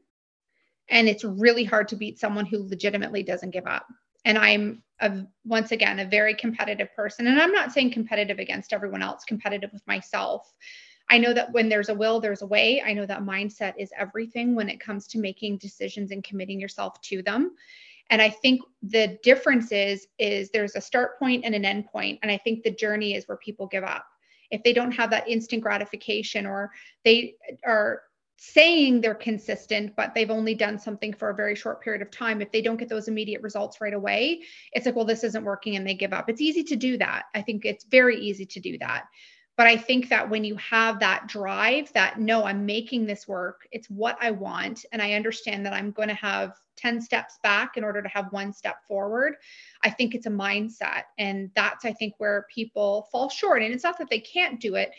and 0.89 1.09
it's 1.09 1.25
really 1.25 1.65
hard 1.65 1.89
to 1.89 1.97
beat 1.97 2.19
someone 2.19 2.47
who 2.47 2.69
legitimately 2.69 3.23
doesn't 3.23 3.51
give 3.51 3.67
up 3.67 3.87
and 4.25 4.39
i'm 4.39 4.83
a, 5.01 5.23
once 5.45 5.73
again 5.73 6.01
a 6.01 6.05
very 6.05 6.35
competitive 6.35 6.95
person 6.95 7.27
and 7.27 7.41
i'm 7.41 7.53
not 7.53 7.73
saying 7.73 7.91
competitive 7.91 8.39
against 8.39 8.73
everyone 8.73 9.03
else 9.03 9.25
competitive 9.25 9.71
with 9.73 9.87
myself 9.87 10.53
i 11.11 11.19
know 11.19 11.33
that 11.33 11.53
when 11.53 11.69
there's 11.69 11.89
a 11.89 11.95
will 11.95 12.21
there's 12.21 12.43
a 12.43 12.47
way 12.47 12.83
i 12.85 12.93
know 12.93 13.07
that 13.07 13.23
mindset 13.23 13.75
is 13.79 13.93
everything 13.99 14.55
when 14.55 14.69
it 14.69 14.81
comes 14.81 15.07
to 15.07 15.19
making 15.19 15.57
decisions 15.59 16.11
and 16.11 16.25
committing 16.25 16.61
yourself 16.61 17.01
to 17.01 17.23
them 17.23 17.53
And 18.11 18.21
I 18.21 18.31
think 18.31 18.61
the 18.83 19.19
difference 19.23 19.73
is 19.73 20.07
is 20.19 20.51
there's 20.51 20.77
a 20.77 20.81
start 20.81 21.19
point 21.19 21.45
and 21.45 21.55
an 21.55 21.65
end 21.65 21.87
point, 21.87 22.19
and 22.23 22.31
I 22.31 22.39
think 22.39 22.63
the 22.63 22.71
journey 22.71 23.15
is 23.15 23.27
where 23.27 23.39
people 23.39 23.67
give 23.67 23.85
up. 23.85 24.05
If 24.51 24.63
they 24.63 24.73
don't 24.73 24.93
have 24.93 25.11
that 25.11 25.29
instant 25.29 25.63
gratification 25.63 26.47
or 26.47 26.71
they 27.05 27.35
are 27.65 28.03
saying 28.37 29.01
they're 29.01 29.15
consistent, 29.15 29.95
but 29.97 30.15
they've 30.15 30.31
only 30.31 30.55
done 30.55 30.79
something 30.79 31.15
for 31.15 31.31
a 31.31 31.35
very 31.35 31.55
short 31.55 31.81
period 31.81 32.03
of 32.03 32.11
time, 32.11 32.43
if 32.43 32.53
they 32.53 32.61
don't 32.61 32.77
get 32.77 32.89
those 32.89 33.09
immediate 33.09 33.43
results 33.43 33.81
right 33.81 33.95
away, 33.95 34.43
it's 34.73 34.87
like, 34.87 34.97
well, 34.97 35.05
this 35.05 35.25
isn't 35.25 35.45
working 35.45 35.77
and 35.77 35.87
they 35.87 35.95
give 35.95 36.13
up. 36.13 36.29
It's 36.29 36.41
easy 36.41 36.63
to 36.65 36.77
do 36.77 36.99
that. 36.99 37.25
I 37.35 37.43
think 37.43 37.65
it's 37.65 37.85
very 37.85 38.19
easy 38.21 38.45
to 38.45 38.61
do 38.61 38.77
that. 38.79 39.05
But 39.57 39.69
I 39.69 39.77
think 39.77 40.09
that 40.09 40.29
when 40.29 40.43
you 40.45 40.57
have 40.57 40.99
that 41.01 41.29
drive, 41.29 41.93
that 41.93 42.19
no, 42.19 42.45
I'm 42.45 42.67
making 42.67 43.07
this 43.07 43.29
work, 43.29 43.69
it's 43.71 43.89
what 43.89 44.19
I 44.21 44.33
want, 44.33 44.85
and 44.93 45.01
I 45.01 45.13
understand 45.13 45.65
that 45.65 45.73
I'm 45.73 45.93
going 45.93 46.09
to 46.09 46.15
have 46.15 46.55
10 46.77 47.01
steps 47.01 47.39
back 47.43 47.77
in 47.77 47.85
order 47.85 48.03
to 48.03 48.09
have 48.09 48.33
one 48.33 48.53
step 48.53 48.85
forward, 48.87 49.37
I 49.83 49.91
think 49.91 50.15
it's 50.15 50.27
a 50.27 50.31
mindset. 50.31 51.05
And 51.19 51.51
that's, 51.55 51.85
I 51.85 51.93
think, 51.93 52.15
where 52.19 52.47
people 52.53 53.09
fall 53.13 53.29
short. 53.29 53.63
And 53.63 53.73
it's 53.73 53.85
not 53.85 53.99
that 53.99 54.11
they 54.11 54.21
can't 54.21 54.61
do 54.61 54.75
it, 54.75 54.91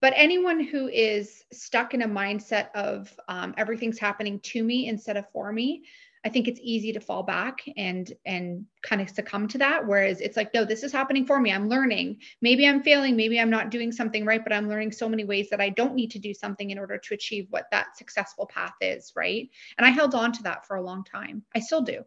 but 0.00 0.12
anyone 0.16 0.60
who 0.60 0.88
is 0.88 1.44
stuck 1.52 1.94
in 1.94 2.02
a 2.02 2.08
mindset 2.08 2.68
of 2.74 3.12
um, 3.28 3.54
everything's 3.56 3.98
happening 3.98 4.40
to 4.40 4.62
me 4.62 4.88
instead 4.88 5.16
of 5.16 5.28
for 5.30 5.52
me 5.52 5.84
i 6.24 6.28
think 6.28 6.48
it's 6.48 6.60
easy 6.62 6.92
to 6.92 7.00
fall 7.00 7.22
back 7.22 7.62
and 7.76 8.12
and 8.24 8.64
kind 8.82 9.00
of 9.00 9.10
succumb 9.10 9.46
to 9.48 9.58
that 9.58 9.86
whereas 9.86 10.20
it's 10.20 10.36
like 10.36 10.52
no 10.54 10.64
this 10.64 10.82
is 10.82 10.92
happening 10.92 11.26
for 11.26 11.40
me 11.40 11.52
i'm 11.52 11.68
learning 11.68 12.16
maybe 12.40 12.66
i'm 12.66 12.82
failing 12.82 13.16
maybe 13.16 13.38
i'm 13.38 13.50
not 13.50 13.70
doing 13.70 13.92
something 13.92 14.24
right 14.24 14.44
but 14.44 14.52
i'm 14.52 14.68
learning 14.68 14.92
so 14.92 15.08
many 15.08 15.24
ways 15.24 15.48
that 15.50 15.60
i 15.60 15.68
don't 15.68 15.94
need 15.94 16.10
to 16.10 16.18
do 16.18 16.34
something 16.34 16.70
in 16.70 16.78
order 16.78 16.98
to 16.98 17.14
achieve 17.14 17.46
what 17.50 17.66
that 17.70 17.96
successful 17.96 18.46
path 18.46 18.74
is 18.80 19.12
right 19.16 19.48
and 19.78 19.86
i 19.86 19.90
held 19.90 20.14
on 20.14 20.32
to 20.32 20.42
that 20.42 20.66
for 20.66 20.76
a 20.76 20.82
long 20.82 21.04
time 21.04 21.42
i 21.54 21.60
still 21.60 21.82
do 21.82 22.04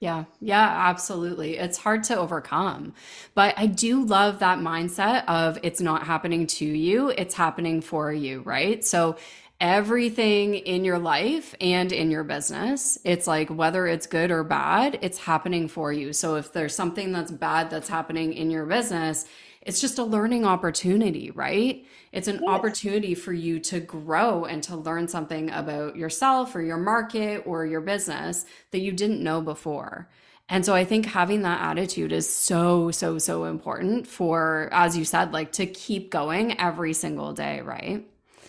yeah, 0.00 0.24
yeah, 0.40 0.88
absolutely. 0.88 1.58
It's 1.58 1.76
hard 1.76 2.04
to 2.04 2.16
overcome. 2.16 2.94
But 3.34 3.54
I 3.58 3.66
do 3.66 4.04
love 4.04 4.38
that 4.38 4.60
mindset 4.60 5.24
of 5.26 5.58
it's 5.64 5.80
not 5.80 6.04
happening 6.06 6.46
to 6.46 6.64
you, 6.64 7.08
it's 7.10 7.34
happening 7.34 7.80
for 7.80 8.12
you, 8.12 8.42
right? 8.42 8.84
So 8.84 9.16
everything 9.60 10.54
in 10.54 10.84
your 10.84 10.98
life 10.98 11.54
and 11.60 11.92
in 11.92 12.10
your 12.10 12.24
business, 12.24 12.96
it's 13.04 13.26
like 13.26 13.48
whether 13.48 13.86
it's 13.86 14.06
good 14.06 14.30
or 14.30 14.44
bad, 14.44 14.98
it's 15.02 15.18
happening 15.18 15.66
for 15.68 15.92
you. 15.92 16.12
So 16.12 16.36
if 16.36 16.52
there's 16.52 16.74
something 16.74 17.12
that's 17.12 17.32
bad 17.32 17.70
that's 17.70 17.88
happening 17.88 18.32
in 18.32 18.50
your 18.50 18.66
business, 18.66 19.26
it's 19.62 19.80
just 19.80 19.98
a 19.98 20.04
learning 20.04 20.46
opportunity, 20.46 21.30
right? 21.32 21.84
It's 22.12 22.28
an 22.28 22.40
yes. 22.40 22.48
opportunity 22.48 23.14
for 23.14 23.32
you 23.32 23.58
to 23.60 23.80
grow 23.80 24.44
and 24.44 24.62
to 24.62 24.76
learn 24.76 25.08
something 25.08 25.50
about 25.50 25.96
yourself 25.96 26.54
or 26.54 26.62
your 26.62 26.78
market 26.78 27.42
or 27.44 27.66
your 27.66 27.80
business 27.80 28.46
that 28.70 28.78
you 28.78 28.92
didn't 28.92 29.22
know 29.22 29.40
before. 29.40 30.08
And 30.48 30.64
so 30.64 30.74
I 30.74 30.84
think 30.84 31.04
having 31.04 31.42
that 31.42 31.60
attitude 31.60 32.12
is 32.12 32.32
so, 32.32 32.90
so, 32.90 33.18
so 33.18 33.44
important 33.44 34.06
for, 34.06 34.70
as 34.72 34.96
you 34.96 35.04
said, 35.04 35.32
like 35.32 35.52
to 35.52 35.66
keep 35.66 36.10
going 36.10 36.58
every 36.58 36.94
single 36.94 37.34
day, 37.34 37.60
right? 37.60 38.06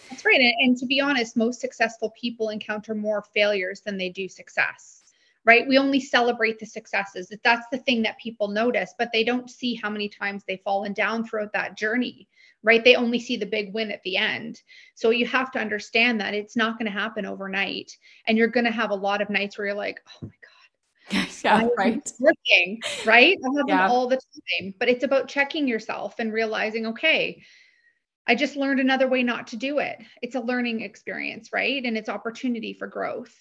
That's 0.09 0.25
right. 0.25 0.39
And, 0.59 0.77
to 0.77 0.85
be 0.85 1.01
honest, 1.01 1.37
most 1.37 1.61
successful 1.61 2.13
people 2.19 2.49
encounter 2.49 2.95
more 2.95 3.23
failures 3.33 3.81
than 3.81 3.97
they 3.97 4.09
do 4.09 4.27
success 4.27 4.99
right? 5.45 5.67
We 5.67 5.77
only 5.77 5.99
celebrate 5.99 6.59
the 6.59 6.65
successes. 6.65 7.33
That's 7.43 7.65
the 7.71 7.79
thing 7.79 8.01
that 8.03 8.19
people 8.19 8.49
notice, 8.49 8.93
but 8.97 9.09
they 9.11 9.23
don't 9.23 9.49
see 9.49 9.73
how 9.73 9.89
many 9.89 10.09
times 10.09 10.43
they've 10.47 10.61
fallen 10.61 10.93
down 10.93 11.25
throughout 11.25 11.53
that 11.53 11.77
journey, 11.77 12.27
right? 12.61 12.83
They 12.83 12.95
only 12.95 13.19
see 13.19 13.37
the 13.37 13.45
big 13.45 13.73
win 13.73 13.91
at 13.91 14.03
the 14.03 14.17
end. 14.17 14.61
So 14.95 15.09
you 15.09 15.25
have 15.27 15.51
to 15.53 15.59
understand 15.59 16.19
that 16.21 16.33
it's 16.33 16.55
not 16.55 16.77
going 16.77 16.85
to 16.85 16.97
happen 16.97 17.25
overnight. 17.25 17.97
And 18.27 18.37
you're 18.37 18.47
going 18.47 18.65
to 18.65 18.71
have 18.71 18.91
a 18.91 18.95
lot 18.95 19.21
of 19.21 19.29
nights 19.29 19.57
where 19.57 19.67
you're 19.67 19.75
like, 19.75 20.01
oh 20.07 20.27
my 20.27 20.29
God. 20.29 21.27
Yeah, 21.43 21.67
right. 21.77 22.11
Working, 22.19 22.81
right? 23.05 23.35
I 23.43 23.57
have 23.57 23.65
yeah. 23.67 23.77
them 23.77 23.91
all 23.91 24.07
the 24.07 24.17
time. 24.17 24.75
But 24.77 24.89
it's 24.89 25.03
about 25.03 25.27
checking 25.27 25.67
yourself 25.67 26.15
and 26.19 26.31
realizing, 26.31 26.85
okay, 26.85 27.41
I 28.29 28.35
just 28.35 28.55
learned 28.55 28.79
another 28.79 29.07
way 29.07 29.23
not 29.23 29.47
to 29.47 29.57
do 29.57 29.79
it. 29.79 29.97
It's 30.21 30.35
a 30.35 30.39
learning 30.39 30.81
experience, 30.81 31.49
right? 31.51 31.83
And 31.83 31.97
it's 31.97 32.07
opportunity 32.07 32.73
for 32.73 32.87
growth. 32.87 33.35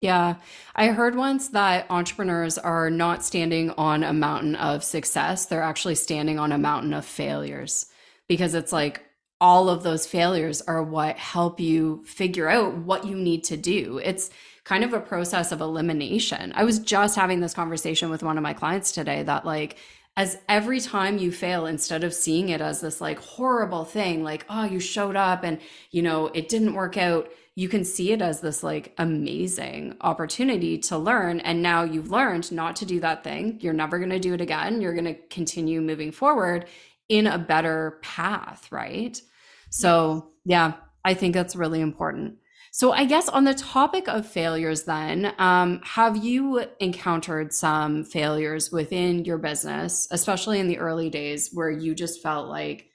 Yeah. 0.00 0.36
I 0.74 0.86
heard 0.86 1.14
once 1.14 1.48
that 1.48 1.84
entrepreneurs 1.90 2.56
are 2.56 2.88
not 2.88 3.22
standing 3.22 3.70
on 3.72 4.02
a 4.02 4.14
mountain 4.14 4.56
of 4.56 4.82
success. 4.82 5.44
They're 5.44 5.62
actually 5.62 5.96
standing 5.96 6.38
on 6.38 6.52
a 6.52 6.58
mountain 6.58 6.94
of 6.94 7.04
failures 7.04 7.84
because 8.28 8.54
it's 8.54 8.72
like 8.72 9.04
all 9.42 9.68
of 9.68 9.82
those 9.82 10.06
failures 10.06 10.62
are 10.62 10.82
what 10.82 11.18
help 11.18 11.60
you 11.60 12.02
figure 12.06 12.48
out 12.48 12.78
what 12.78 13.06
you 13.06 13.16
need 13.16 13.44
to 13.44 13.58
do. 13.58 14.00
It's 14.02 14.30
kind 14.64 14.84
of 14.84 14.94
a 14.94 15.00
process 15.00 15.52
of 15.52 15.60
elimination. 15.60 16.52
I 16.54 16.64
was 16.64 16.78
just 16.78 17.14
having 17.14 17.40
this 17.40 17.52
conversation 17.52 18.08
with 18.08 18.22
one 18.22 18.38
of 18.38 18.42
my 18.42 18.54
clients 18.54 18.92
today 18.92 19.22
that, 19.22 19.44
like, 19.44 19.76
as 20.16 20.38
every 20.48 20.80
time 20.80 21.18
you 21.18 21.32
fail, 21.32 21.66
instead 21.66 22.04
of 22.04 22.12
seeing 22.12 22.48
it 22.48 22.60
as 22.60 22.80
this 22.80 23.00
like 23.00 23.18
horrible 23.20 23.84
thing, 23.84 24.22
like, 24.22 24.44
oh, 24.48 24.64
you 24.64 24.80
showed 24.80 25.16
up 25.16 25.44
and, 25.44 25.58
you 25.90 26.02
know, 26.02 26.26
it 26.28 26.48
didn't 26.48 26.74
work 26.74 26.96
out 26.96 27.30
you 27.60 27.68
can 27.68 27.84
see 27.84 28.10
it 28.12 28.22
as 28.22 28.40
this 28.40 28.62
like 28.62 28.94
amazing 28.96 29.94
opportunity 30.00 30.78
to 30.78 30.96
learn. 30.96 31.40
And 31.40 31.62
now 31.62 31.82
you've 31.82 32.10
learned 32.10 32.50
not 32.50 32.76
to 32.76 32.86
do 32.86 33.00
that 33.00 33.22
thing. 33.22 33.58
You're 33.60 33.74
never 33.74 33.98
going 33.98 34.10
to 34.10 34.18
do 34.18 34.32
it 34.32 34.40
again. 34.40 34.80
You're 34.80 34.94
going 34.94 35.04
to 35.04 35.20
continue 35.28 35.82
moving 35.82 36.10
forward 36.10 36.66
in 37.10 37.26
a 37.26 37.38
better 37.38 37.98
path, 38.00 38.70
right? 38.72 39.20
So, 39.68 40.30
yeah, 40.46 40.74
I 41.04 41.12
think 41.12 41.34
that's 41.34 41.54
really 41.54 41.82
important. 41.82 42.38
So, 42.80 42.92
I 42.92 43.04
guess 43.04 43.28
on 43.28 43.44
the 43.44 43.52
topic 43.52 44.08
of 44.08 44.26
failures, 44.26 44.84
then, 44.84 45.34
um, 45.36 45.82
have 45.84 46.16
you 46.16 46.64
encountered 46.78 47.52
some 47.52 48.04
failures 48.04 48.72
within 48.72 49.26
your 49.26 49.36
business, 49.36 50.08
especially 50.10 50.60
in 50.60 50.66
the 50.66 50.78
early 50.78 51.10
days, 51.10 51.50
where 51.52 51.70
you 51.70 51.94
just 51.94 52.22
felt 52.22 52.48
like 52.48 52.86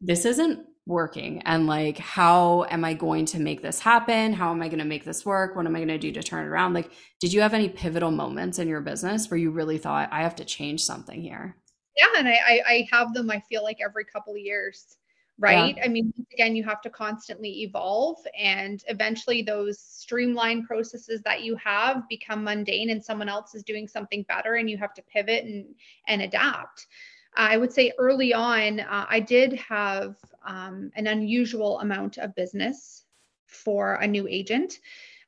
this 0.00 0.26
isn't 0.26 0.64
working 0.86 1.42
and 1.42 1.66
like 1.66 1.98
how 1.98 2.66
am 2.70 2.84
i 2.84 2.94
going 2.94 3.24
to 3.24 3.40
make 3.40 3.62
this 3.62 3.80
happen? 3.80 4.32
How 4.32 4.52
am 4.52 4.62
i 4.62 4.68
going 4.68 4.78
to 4.78 4.84
make 4.84 5.04
this 5.04 5.26
work? 5.26 5.56
What 5.56 5.66
am 5.66 5.74
i 5.74 5.80
going 5.80 5.88
to 5.88 5.98
do 5.98 6.12
to 6.12 6.22
turn 6.22 6.44
it 6.44 6.48
around? 6.48 6.74
Like 6.74 6.92
did 7.18 7.32
you 7.32 7.40
have 7.40 7.52
any 7.52 7.68
pivotal 7.68 8.12
moments 8.12 8.60
in 8.60 8.68
your 8.68 8.80
business 8.80 9.28
where 9.28 9.38
you 9.38 9.50
really 9.50 9.78
thought 9.78 10.08
i 10.12 10.22
have 10.22 10.36
to 10.36 10.44
change 10.44 10.84
something 10.84 11.20
here? 11.20 11.56
Yeah 11.98 12.06
and 12.16 12.28
i 12.28 12.62
i 12.64 12.88
have 12.92 13.12
them 13.12 13.28
i 13.32 13.42
feel 13.48 13.64
like 13.64 13.78
every 13.84 14.04
couple 14.04 14.34
of 14.34 14.38
years 14.38 14.98
right 15.38 15.76
yeah. 15.76 15.84
i 15.84 15.88
mean 15.88 16.12
again 16.32 16.56
you 16.56 16.64
have 16.64 16.80
to 16.80 16.88
constantly 16.88 17.62
evolve 17.62 18.18
and 18.38 18.82
eventually 18.88 19.42
those 19.42 19.78
streamlined 19.78 20.66
processes 20.66 21.20
that 21.22 21.42
you 21.42 21.54
have 21.56 22.08
become 22.08 22.42
mundane 22.42 22.90
and 22.90 23.04
someone 23.04 23.28
else 23.28 23.54
is 23.54 23.62
doing 23.62 23.86
something 23.86 24.22
better 24.24 24.54
and 24.54 24.70
you 24.70 24.78
have 24.78 24.94
to 24.94 25.02
pivot 25.02 25.44
and 25.44 25.66
and 26.08 26.22
adapt 26.22 26.86
I 27.36 27.58
would 27.58 27.72
say 27.72 27.92
early 27.98 28.32
on, 28.32 28.80
uh, 28.80 29.06
I 29.08 29.20
did 29.20 29.52
have 29.54 30.16
um, 30.44 30.90
an 30.96 31.06
unusual 31.06 31.80
amount 31.80 32.16
of 32.16 32.34
business 32.34 33.04
for 33.46 33.94
a 33.96 34.06
new 34.06 34.26
agent. 34.26 34.80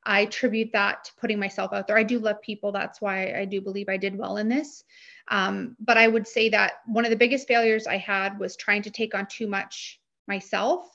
I 0.05 0.21
attribute 0.21 0.71
that 0.73 1.03
to 1.05 1.11
putting 1.19 1.39
myself 1.39 1.71
out 1.71 1.85
there. 1.85 1.97
I 1.97 2.03
do 2.03 2.19
love 2.19 2.41
people. 2.41 2.71
That's 2.71 2.99
why 2.99 3.33
I 3.33 3.45
do 3.45 3.61
believe 3.61 3.89
I 3.89 3.97
did 3.97 4.17
well 4.17 4.37
in 4.37 4.49
this. 4.49 4.83
Um, 5.29 5.75
but 5.79 5.97
I 5.97 6.07
would 6.07 6.27
say 6.27 6.49
that 6.49 6.73
one 6.85 7.05
of 7.05 7.11
the 7.11 7.17
biggest 7.17 7.47
failures 7.47 7.87
I 7.87 7.97
had 7.97 8.39
was 8.39 8.55
trying 8.55 8.81
to 8.83 8.91
take 8.91 9.13
on 9.13 9.27
too 9.27 9.47
much 9.47 9.99
myself. 10.27 10.89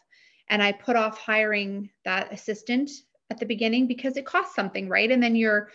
And 0.49 0.62
I 0.62 0.73
put 0.73 0.97
off 0.97 1.19
hiring 1.19 1.91
that 2.05 2.33
assistant 2.33 2.91
at 3.31 3.38
the 3.38 3.47
beginning 3.47 3.87
because 3.87 4.17
it 4.17 4.26
costs 4.26 4.55
something, 4.55 4.88
right? 4.88 5.11
And 5.11 5.23
then 5.23 5.37
you're 5.37 5.71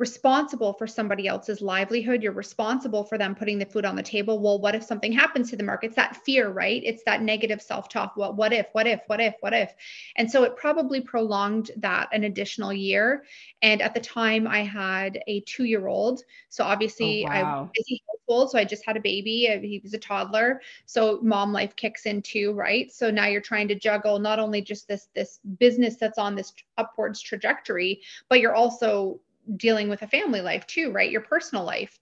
responsible 0.00 0.72
for 0.72 0.86
somebody 0.86 1.28
else's 1.28 1.60
livelihood. 1.60 2.22
You're 2.22 2.32
responsible 2.32 3.04
for 3.04 3.18
them 3.18 3.34
putting 3.34 3.58
the 3.58 3.66
food 3.66 3.84
on 3.84 3.96
the 3.96 4.02
table. 4.02 4.40
Well, 4.40 4.58
what 4.58 4.74
if 4.74 4.82
something 4.82 5.12
happens 5.12 5.50
to 5.50 5.56
the 5.56 5.62
market? 5.62 5.88
It's 5.88 5.96
that 5.96 6.16
fear, 6.24 6.48
right? 6.48 6.82
It's 6.82 7.04
that 7.04 7.20
negative 7.20 7.60
self-talk. 7.60 8.16
What 8.16 8.34
what 8.34 8.54
if, 8.54 8.66
what 8.72 8.86
if, 8.86 9.02
what 9.08 9.20
if, 9.20 9.34
what 9.40 9.52
if? 9.52 9.74
And 10.16 10.28
so 10.28 10.42
it 10.44 10.56
probably 10.56 11.02
prolonged 11.02 11.70
that 11.76 12.08
an 12.12 12.24
additional 12.24 12.72
year. 12.72 13.24
And 13.60 13.82
at 13.82 13.92
the 13.92 14.00
time 14.00 14.48
I 14.48 14.64
had 14.64 15.22
a 15.26 15.40
two-year-old. 15.40 16.22
So 16.48 16.64
obviously 16.64 17.26
oh, 17.26 17.28
wow. 17.28 17.34
I 17.34 17.60
was 17.60 17.70
busy 17.74 18.02
household. 18.08 18.50
So 18.52 18.58
I 18.58 18.64
just 18.64 18.86
had 18.86 18.96
a 18.96 19.00
baby. 19.00 19.50
Uh, 19.50 19.60
he 19.60 19.80
was 19.82 19.92
a 19.92 19.98
toddler. 19.98 20.62
So 20.86 21.20
mom 21.22 21.52
life 21.52 21.76
kicks 21.76 22.06
in 22.06 22.22
too, 22.22 22.54
right? 22.54 22.90
So 22.90 23.10
now 23.10 23.26
you're 23.26 23.42
trying 23.42 23.68
to 23.68 23.74
juggle 23.74 24.18
not 24.18 24.38
only 24.38 24.62
just 24.62 24.88
this 24.88 25.08
this 25.14 25.40
business 25.58 25.96
that's 25.96 26.16
on 26.16 26.34
this 26.34 26.54
upwards 26.78 27.20
trajectory, 27.20 28.00
but 28.30 28.40
you're 28.40 28.54
also 28.54 29.20
dealing 29.56 29.88
with 29.88 30.02
a 30.02 30.06
family 30.06 30.40
life 30.40 30.66
too, 30.66 30.90
right? 30.92 31.10
Your 31.10 31.20
personal 31.22 31.64
life. 31.64 31.98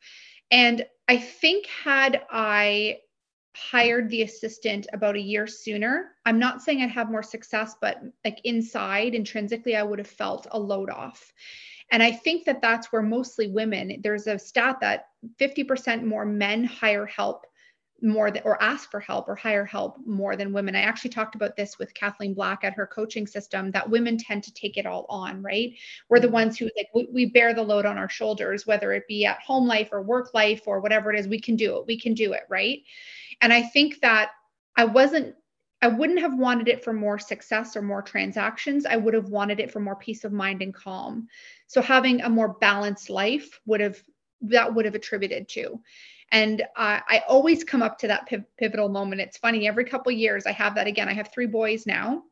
And 0.50 0.86
I 1.08 1.18
think 1.18 1.66
had 1.66 2.22
I 2.30 2.98
hired 3.56 4.08
the 4.08 4.22
assistant 4.22 4.86
about 4.92 5.16
a 5.16 5.20
year 5.20 5.46
sooner, 5.46 6.12
I'm 6.24 6.38
not 6.38 6.62
saying 6.62 6.80
I'd 6.80 6.90
have 6.90 7.10
more 7.10 7.22
success, 7.22 7.74
but 7.80 8.00
like 8.24 8.40
inside 8.44 9.14
intrinsically, 9.14 9.74
I 9.76 9.82
would 9.82 9.98
have 9.98 10.08
felt 10.08 10.46
a 10.50 10.58
load 10.58 10.90
off. 10.90 11.32
And 11.90 12.02
I 12.02 12.12
think 12.12 12.44
that 12.44 12.60
that's 12.60 12.92
where 12.92 13.02
mostly 13.02 13.48
women, 13.48 14.00
there's 14.02 14.26
a 14.26 14.38
stat 14.38 14.76
that 14.80 15.06
50% 15.40 16.04
more 16.04 16.24
men 16.24 16.64
hire 16.64 17.06
help 17.06 17.46
more 18.00 18.30
than, 18.30 18.42
or 18.44 18.62
ask 18.62 18.90
for 18.90 19.00
help 19.00 19.28
or 19.28 19.34
hire 19.34 19.64
help 19.64 19.98
more 20.06 20.36
than 20.36 20.52
women. 20.52 20.76
I 20.76 20.82
actually 20.82 21.10
talked 21.10 21.34
about 21.34 21.56
this 21.56 21.78
with 21.78 21.94
Kathleen 21.94 22.34
Black 22.34 22.62
at 22.62 22.74
her 22.74 22.86
coaching 22.86 23.26
system 23.26 23.70
that 23.72 23.88
women 23.88 24.16
tend 24.16 24.44
to 24.44 24.54
take 24.54 24.76
it 24.76 24.86
all 24.86 25.06
on, 25.08 25.42
right? 25.42 25.72
We're 26.08 26.20
the 26.20 26.26
mm-hmm. 26.26 26.34
ones 26.34 26.58
who 26.58 26.70
like 26.76 26.88
we, 26.94 27.08
we 27.12 27.26
bear 27.26 27.54
the 27.54 27.62
load 27.62 27.86
on 27.86 27.98
our 27.98 28.08
shoulders, 28.08 28.66
whether 28.66 28.92
it 28.92 29.08
be 29.08 29.24
at 29.24 29.40
home 29.40 29.66
life 29.66 29.88
or 29.90 30.02
work 30.02 30.32
life 30.32 30.62
or 30.66 30.80
whatever 30.80 31.12
it 31.12 31.18
is, 31.18 31.26
we 31.26 31.40
can 31.40 31.56
do 31.56 31.76
it. 31.78 31.86
We 31.86 31.98
can 31.98 32.14
do 32.14 32.32
it, 32.32 32.42
right? 32.48 32.80
And 33.40 33.52
I 33.52 33.62
think 33.62 34.00
that 34.00 34.30
I 34.76 34.84
wasn't 34.84 35.34
I 35.80 35.86
wouldn't 35.86 36.18
have 36.18 36.36
wanted 36.36 36.66
it 36.66 36.82
for 36.82 36.92
more 36.92 37.20
success 37.20 37.76
or 37.76 37.82
more 37.82 38.02
transactions. 38.02 38.84
I 38.84 38.96
would 38.96 39.14
have 39.14 39.28
wanted 39.28 39.60
it 39.60 39.70
for 39.70 39.78
more 39.78 39.94
peace 39.94 40.24
of 40.24 40.32
mind 40.32 40.60
and 40.60 40.74
calm. 40.74 41.28
So 41.68 41.80
having 41.80 42.20
a 42.20 42.28
more 42.28 42.54
balanced 42.54 43.10
life 43.10 43.60
would 43.66 43.80
have 43.80 44.02
that 44.42 44.72
would 44.74 44.84
have 44.84 44.94
attributed 44.94 45.48
to. 45.50 45.80
And 46.30 46.62
uh, 46.76 47.00
I 47.08 47.22
always 47.28 47.64
come 47.64 47.82
up 47.82 47.98
to 48.00 48.08
that 48.08 48.28
pivotal 48.56 48.88
moment. 48.88 49.20
It's 49.20 49.38
funny, 49.38 49.66
every 49.66 49.84
couple 49.84 50.12
years 50.12 50.46
I 50.46 50.52
have 50.52 50.74
that 50.74 50.86
again. 50.86 51.08
I 51.08 51.14
have 51.14 51.32
three 51.32 51.46
boys 51.46 51.86
now, 51.86 52.22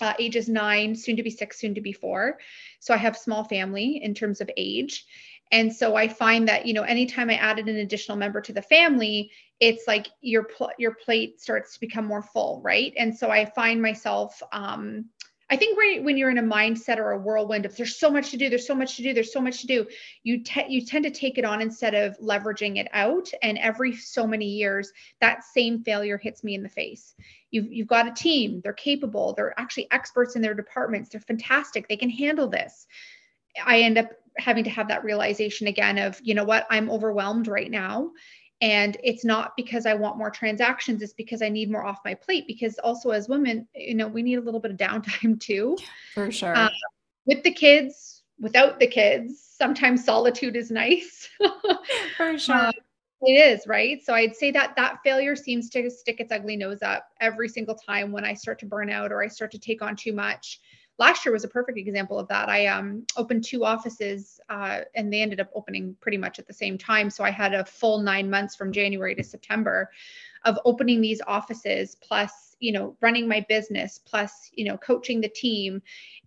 uh, 0.00 0.14
ages 0.18 0.48
nine, 0.48 0.96
soon 0.96 1.16
to 1.16 1.22
be 1.22 1.30
six, 1.30 1.60
soon 1.60 1.74
to 1.74 1.80
be 1.80 1.92
four. 1.92 2.38
So 2.80 2.92
I 2.92 2.96
have 2.96 3.16
small 3.16 3.44
family 3.44 4.00
in 4.02 4.14
terms 4.14 4.40
of 4.40 4.50
age. 4.56 5.06
And 5.50 5.74
so 5.74 5.96
I 5.96 6.08
find 6.08 6.48
that, 6.48 6.66
you 6.66 6.74
know, 6.74 6.82
anytime 6.82 7.30
I 7.30 7.34
added 7.34 7.68
an 7.68 7.76
additional 7.76 8.18
member 8.18 8.40
to 8.40 8.52
the 8.52 8.62
family, 8.62 9.30
it's 9.60 9.86
like 9.86 10.08
your 10.20 10.44
pl- 10.44 10.72
your 10.78 10.94
plate 10.94 11.40
starts 11.40 11.74
to 11.74 11.80
become 11.80 12.04
more 12.04 12.22
full, 12.22 12.60
right? 12.62 12.92
And 12.96 13.16
so 13.16 13.30
I 13.30 13.46
find 13.46 13.80
myself 13.80 14.42
um, 14.52 15.06
I 15.50 15.56
think 15.56 15.78
when, 15.78 16.18
you're 16.18 16.30
in 16.30 16.38
a 16.38 16.42
mindset 16.42 16.98
or 16.98 17.12
a 17.12 17.18
whirlwind 17.18 17.64
of 17.64 17.74
there's 17.74 17.98
so 17.98 18.10
much 18.10 18.30
to 18.30 18.36
do, 18.36 18.50
there's 18.50 18.66
so 18.66 18.74
much 18.74 18.96
to 18.96 19.02
do, 19.02 19.14
there's 19.14 19.32
so 19.32 19.40
much 19.40 19.62
to 19.62 19.66
do, 19.66 19.86
you 20.22 20.42
te- 20.42 20.66
you 20.68 20.84
tend 20.84 21.04
to 21.04 21.10
take 21.10 21.38
it 21.38 21.44
on 21.44 21.62
instead 21.62 21.94
of 21.94 22.18
leveraging 22.18 22.76
it 22.76 22.88
out. 22.92 23.30
And 23.42 23.56
every 23.56 23.96
so 23.96 24.26
many 24.26 24.46
years, 24.46 24.92
that 25.20 25.44
same 25.44 25.82
failure 25.82 26.18
hits 26.18 26.44
me 26.44 26.54
in 26.54 26.62
the 26.62 26.68
face. 26.68 27.14
You've 27.50 27.72
you've 27.72 27.88
got 27.88 28.06
a 28.06 28.12
team, 28.12 28.60
they're 28.62 28.74
capable, 28.74 29.32
they're 29.32 29.58
actually 29.58 29.90
experts 29.90 30.36
in 30.36 30.42
their 30.42 30.54
departments, 30.54 31.08
they're 31.08 31.20
fantastic, 31.20 31.88
they 31.88 31.96
can 31.96 32.10
handle 32.10 32.48
this. 32.48 32.86
I 33.64 33.80
end 33.80 33.96
up 33.96 34.10
having 34.36 34.64
to 34.64 34.70
have 34.70 34.88
that 34.88 35.02
realization 35.02 35.66
again 35.66 35.98
of, 35.98 36.20
you 36.22 36.34
know 36.34 36.44
what, 36.44 36.66
I'm 36.70 36.90
overwhelmed 36.90 37.48
right 37.48 37.70
now 37.70 38.10
and 38.60 38.96
it's 39.04 39.24
not 39.24 39.56
because 39.56 39.86
i 39.86 39.94
want 39.94 40.18
more 40.18 40.30
transactions 40.30 41.02
it's 41.02 41.12
because 41.12 41.42
i 41.42 41.48
need 41.48 41.70
more 41.70 41.84
off 41.84 41.98
my 42.04 42.14
plate 42.14 42.46
because 42.46 42.78
also 42.78 43.10
as 43.10 43.28
women 43.28 43.66
you 43.74 43.94
know 43.94 44.08
we 44.08 44.22
need 44.22 44.36
a 44.36 44.40
little 44.40 44.60
bit 44.60 44.70
of 44.70 44.76
downtime 44.76 45.38
too. 45.48 45.76
For 46.14 46.30
sure. 46.30 46.56
Uh, 46.56 46.70
with 47.26 47.42
the 47.42 47.52
kids 47.52 48.22
without 48.40 48.78
the 48.78 48.86
kids 48.86 49.44
sometimes 49.56 50.04
solitude 50.04 50.54
is 50.54 50.70
nice. 50.70 51.28
For 52.16 52.38
sure. 52.38 52.54
Uh, 52.54 52.72
it 53.22 53.32
is 53.32 53.66
right? 53.66 54.02
So 54.04 54.14
i'd 54.14 54.36
say 54.36 54.50
that 54.52 54.74
that 54.76 54.98
failure 55.04 55.36
seems 55.36 55.70
to 55.70 55.90
stick 55.90 56.20
its 56.20 56.32
ugly 56.32 56.56
nose 56.56 56.82
up 56.82 57.08
every 57.20 57.48
single 57.48 57.74
time 57.74 58.12
when 58.12 58.24
i 58.24 58.34
start 58.34 58.58
to 58.60 58.66
burn 58.66 58.90
out 58.90 59.12
or 59.12 59.22
i 59.22 59.28
start 59.28 59.50
to 59.52 59.58
take 59.58 59.82
on 59.82 59.96
too 59.96 60.12
much 60.12 60.60
last 60.98 61.24
year 61.24 61.32
was 61.32 61.44
a 61.44 61.48
perfect 61.48 61.78
example 61.78 62.18
of 62.18 62.28
that. 62.28 62.48
I 62.48 62.66
um, 62.66 63.04
opened 63.16 63.44
two 63.44 63.64
offices 63.64 64.40
uh, 64.48 64.80
and 64.94 65.12
they 65.12 65.22
ended 65.22 65.40
up 65.40 65.50
opening 65.54 65.96
pretty 66.00 66.18
much 66.18 66.38
at 66.38 66.46
the 66.46 66.52
same 66.52 66.76
time. 66.76 67.08
So 67.08 67.24
I 67.24 67.30
had 67.30 67.54
a 67.54 67.64
full 67.64 68.00
nine 68.00 68.28
months 68.28 68.56
from 68.56 68.72
January 68.72 69.14
to 69.14 69.22
September 69.22 69.90
of 70.44 70.58
opening 70.64 71.00
these 71.00 71.20
offices, 71.26 71.96
plus, 71.96 72.56
you 72.60 72.72
know, 72.72 72.96
running 73.00 73.28
my 73.28 73.44
business, 73.48 73.98
plus, 73.98 74.50
you 74.52 74.64
know, 74.64 74.76
coaching 74.76 75.20
the 75.20 75.28
team. 75.28 75.82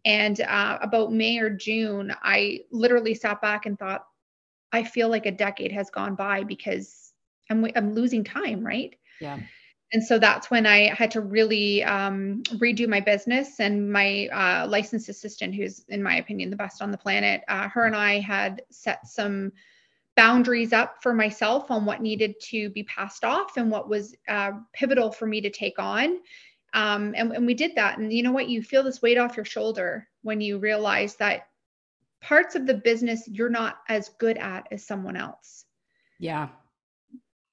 And 0.05 0.39
uh, 0.41 0.79
about 0.81 1.11
May 1.11 1.37
or 1.39 1.49
June, 1.49 2.13
I 2.23 2.61
literally 2.71 3.13
sat 3.13 3.41
back 3.41 3.65
and 3.65 3.77
thought, 3.77 4.05
I 4.71 4.83
feel 4.83 5.09
like 5.09 5.25
a 5.25 5.31
decade 5.31 5.73
has 5.73 5.89
gone 5.89 6.15
by 6.15 6.43
because 6.43 7.13
I'm, 7.49 7.65
I'm 7.75 7.93
losing 7.93 8.23
time, 8.23 8.65
right? 8.65 8.95
Yeah 9.19 9.39
and 9.93 10.03
so 10.03 10.17
that's 10.17 10.49
when 10.49 10.65
I 10.65 10.93
had 10.93 11.11
to 11.11 11.21
really 11.21 11.83
um, 11.83 12.43
redo 12.53 12.87
my 12.87 13.01
business. 13.01 13.59
And 13.59 13.91
my 13.91 14.27
uh, 14.27 14.67
licensed 14.67 15.09
assistant, 15.09 15.53
who's 15.53 15.83
in 15.89 16.01
my 16.01 16.15
opinion 16.17 16.49
the 16.49 16.55
best 16.55 16.81
on 16.81 16.91
the 16.91 16.97
planet, 16.97 17.41
uh, 17.49 17.67
her 17.67 17.85
and 17.85 17.95
I 17.95 18.19
had 18.19 18.61
set 18.69 19.05
some 19.07 19.51
boundaries 20.15 20.71
up 20.71 21.01
for 21.01 21.13
myself 21.13 21.71
on 21.71 21.85
what 21.85 22.01
needed 22.01 22.35
to 22.41 22.69
be 22.69 22.83
passed 22.83 23.25
off 23.25 23.57
and 23.57 23.69
what 23.69 23.89
was 23.89 24.15
uh, 24.29 24.51
pivotal 24.71 25.11
for 25.11 25.25
me 25.25 25.41
to 25.41 25.49
take 25.49 25.77
on. 25.77 26.19
Um, 26.73 27.13
and, 27.17 27.33
and 27.33 27.45
we 27.45 27.53
did 27.53 27.75
that. 27.75 27.97
And 27.97 28.13
you 28.13 28.23
know 28.23 28.31
what? 28.31 28.47
You 28.47 28.63
feel 28.63 28.83
this 28.83 29.01
weight 29.01 29.17
off 29.17 29.35
your 29.35 29.45
shoulder 29.45 30.07
when 30.21 30.39
you 30.39 30.57
realize 30.57 31.17
that 31.17 31.47
parts 32.21 32.55
of 32.55 32.65
the 32.65 32.75
business 32.75 33.27
you're 33.27 33.49
not 33.49 33.79
as 33.89 34.09
good 34.19 34.37
at 34.37 34.67
as 34.71 34.85
someone 34.85 35.17
else. 35.17 35.65
Yeah. 36.19 36.49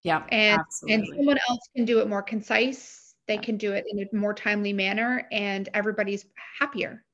Yeah. 0.02 0.24
And 0.30 0.60
absolutely. 0.60 0.94
and 0.94 1.16
someone 1.16 1.38
else 1.48 1.68
can 1.74 1.84
do 1.84 2.00
it 2.00 2.08
more 2.08 2.22
concise. 2.22 3.14
They 3.26 3.34
yeah. 3.34 3.42
can 3.42 3.56
do 3.56 3.72
it 3.72 3.84
in 3.90 4.00
a 4.00 4.16
more 4.16 4.34
timely 4.34 4.72
manner 4.72 5.26
and 5.32 5.68
everybody's 5.74 6.24
happier. 6.58 7.04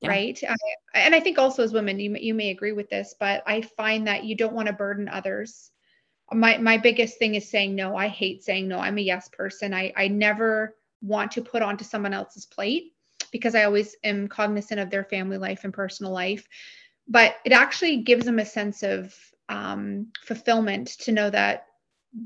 Yeah. 0.00 0.08
Right. 0.08 0.42
And 0.94 1.14
I 1.14 1.20
think 1.20 1.38
also 1.38 1.62
as 1.62 1.72
women, 1.72 2.00
you, 2.00 2.16
you 2.16 2.34
may 2.34 2.50
agree 2.50 2.72
with 2.72 2.90
this, 2.90 3.14
but 3.20 3.44
I 3.46 3.62
find 3.62 4.08
that 4.08 4.24
you 4.24 4.34
don't 4.34 4.54
want 4.54 4.66
to 4.66 4.72
burden 4.72 5.08
others. 5.08 5.70
My, 6.32 6.58
my 6.58 6.76
biggest 6.78 7.18
thing 7.18 7.36
is 7.36 7.48
saying 7.48 7.76
no. 7.76 7.94
I 7.94 8.08
hate 8.08 8.42
saying 8.42 8.66
no. 8.66 8.78
I'm 8.78 8.98
a 8.98 9.02
yes 9.02 9.28
person. 9.28 9.72
I, 9.72 9.92
I 9.96 10.08
never 10.08 10.76
want 11.02 11.30
to 11.32 11.42
put 11.42 11.62
onto 11.62 11.84
someone 11.84 12.14
else's 12.14 12.46
plate 12.46 12.94
because 13.30 13.54
I 13.54 13.64
always 13.64 13.94
am 14.02 14.26
cognizant 14.26 14.80
of 14.80 14.90
their 14.90 15.04
family 15.04 15.38
life 15.38 15.62
and 15.62 15.72
personal 15.72 16.12
life. 16.12 16.48
But 17.06 17.36
it 17.44 17.52
actually 17.52 17.98
gives 17.98 18.24
them 18.24 18.40
a 18.40 18.44
sense 18.44 18.82
of 18.82 19.14
um, 19.48 20.08
fulfillment 20.24 20.88
to 21.00 21.12
know 21.12 21.30
that 21.30 21.66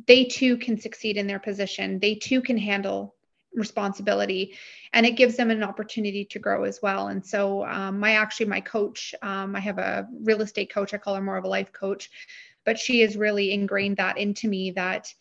they 0.07 0.25
too 0.25 0.57
can 0.57 0.79
succeed 0.79 1.16
in 1.16 1.27
their 1.27 1.38
position. 1.38 1.99
They 1.99 2.16
too 2.16 2.42
can 2.42 2.59
handle 2.59 3.14
responsibility 3.55 4.55
and 4.92 5.07
it 5.07 5.16
gives 5.16 5.37
them 5.37 5.51
an 5.51 5.62
opportunity 5.62 6.27
to 6.27 6.38
grow 6.38 6.64
as 6.64 6.81
well. 6.83 7.09
And 7.09 7.25
so 7.25 7.64
um, 7.64 7.99
my 7.99 8.12
actually 8.12 8.46
my 8.46 8.61
coach 8.61 9.14
um, 9.22 9.57
i 9.57 9.61
have 9.61 9.79
a 9.79 10.07
real 10.22 10.42
estate 10.42 10.72
coach 10.72 10.92
i 10.92 10.99
call 10.99 11.14
her 11.14 11.22
more 11.22 11.38
of 11.38 11.44
a 11.44 11.49
life 11.49 11.72
coach 11.72 12.11
but 12.64 12.79
she 12.79 13.01
has 13.01 13.16
really 13.16 13.53
ingrained 13.53 13.96
that 13.96 14.18
into 14.18 14.46
me 14.49 14.72
that 14.72 15.12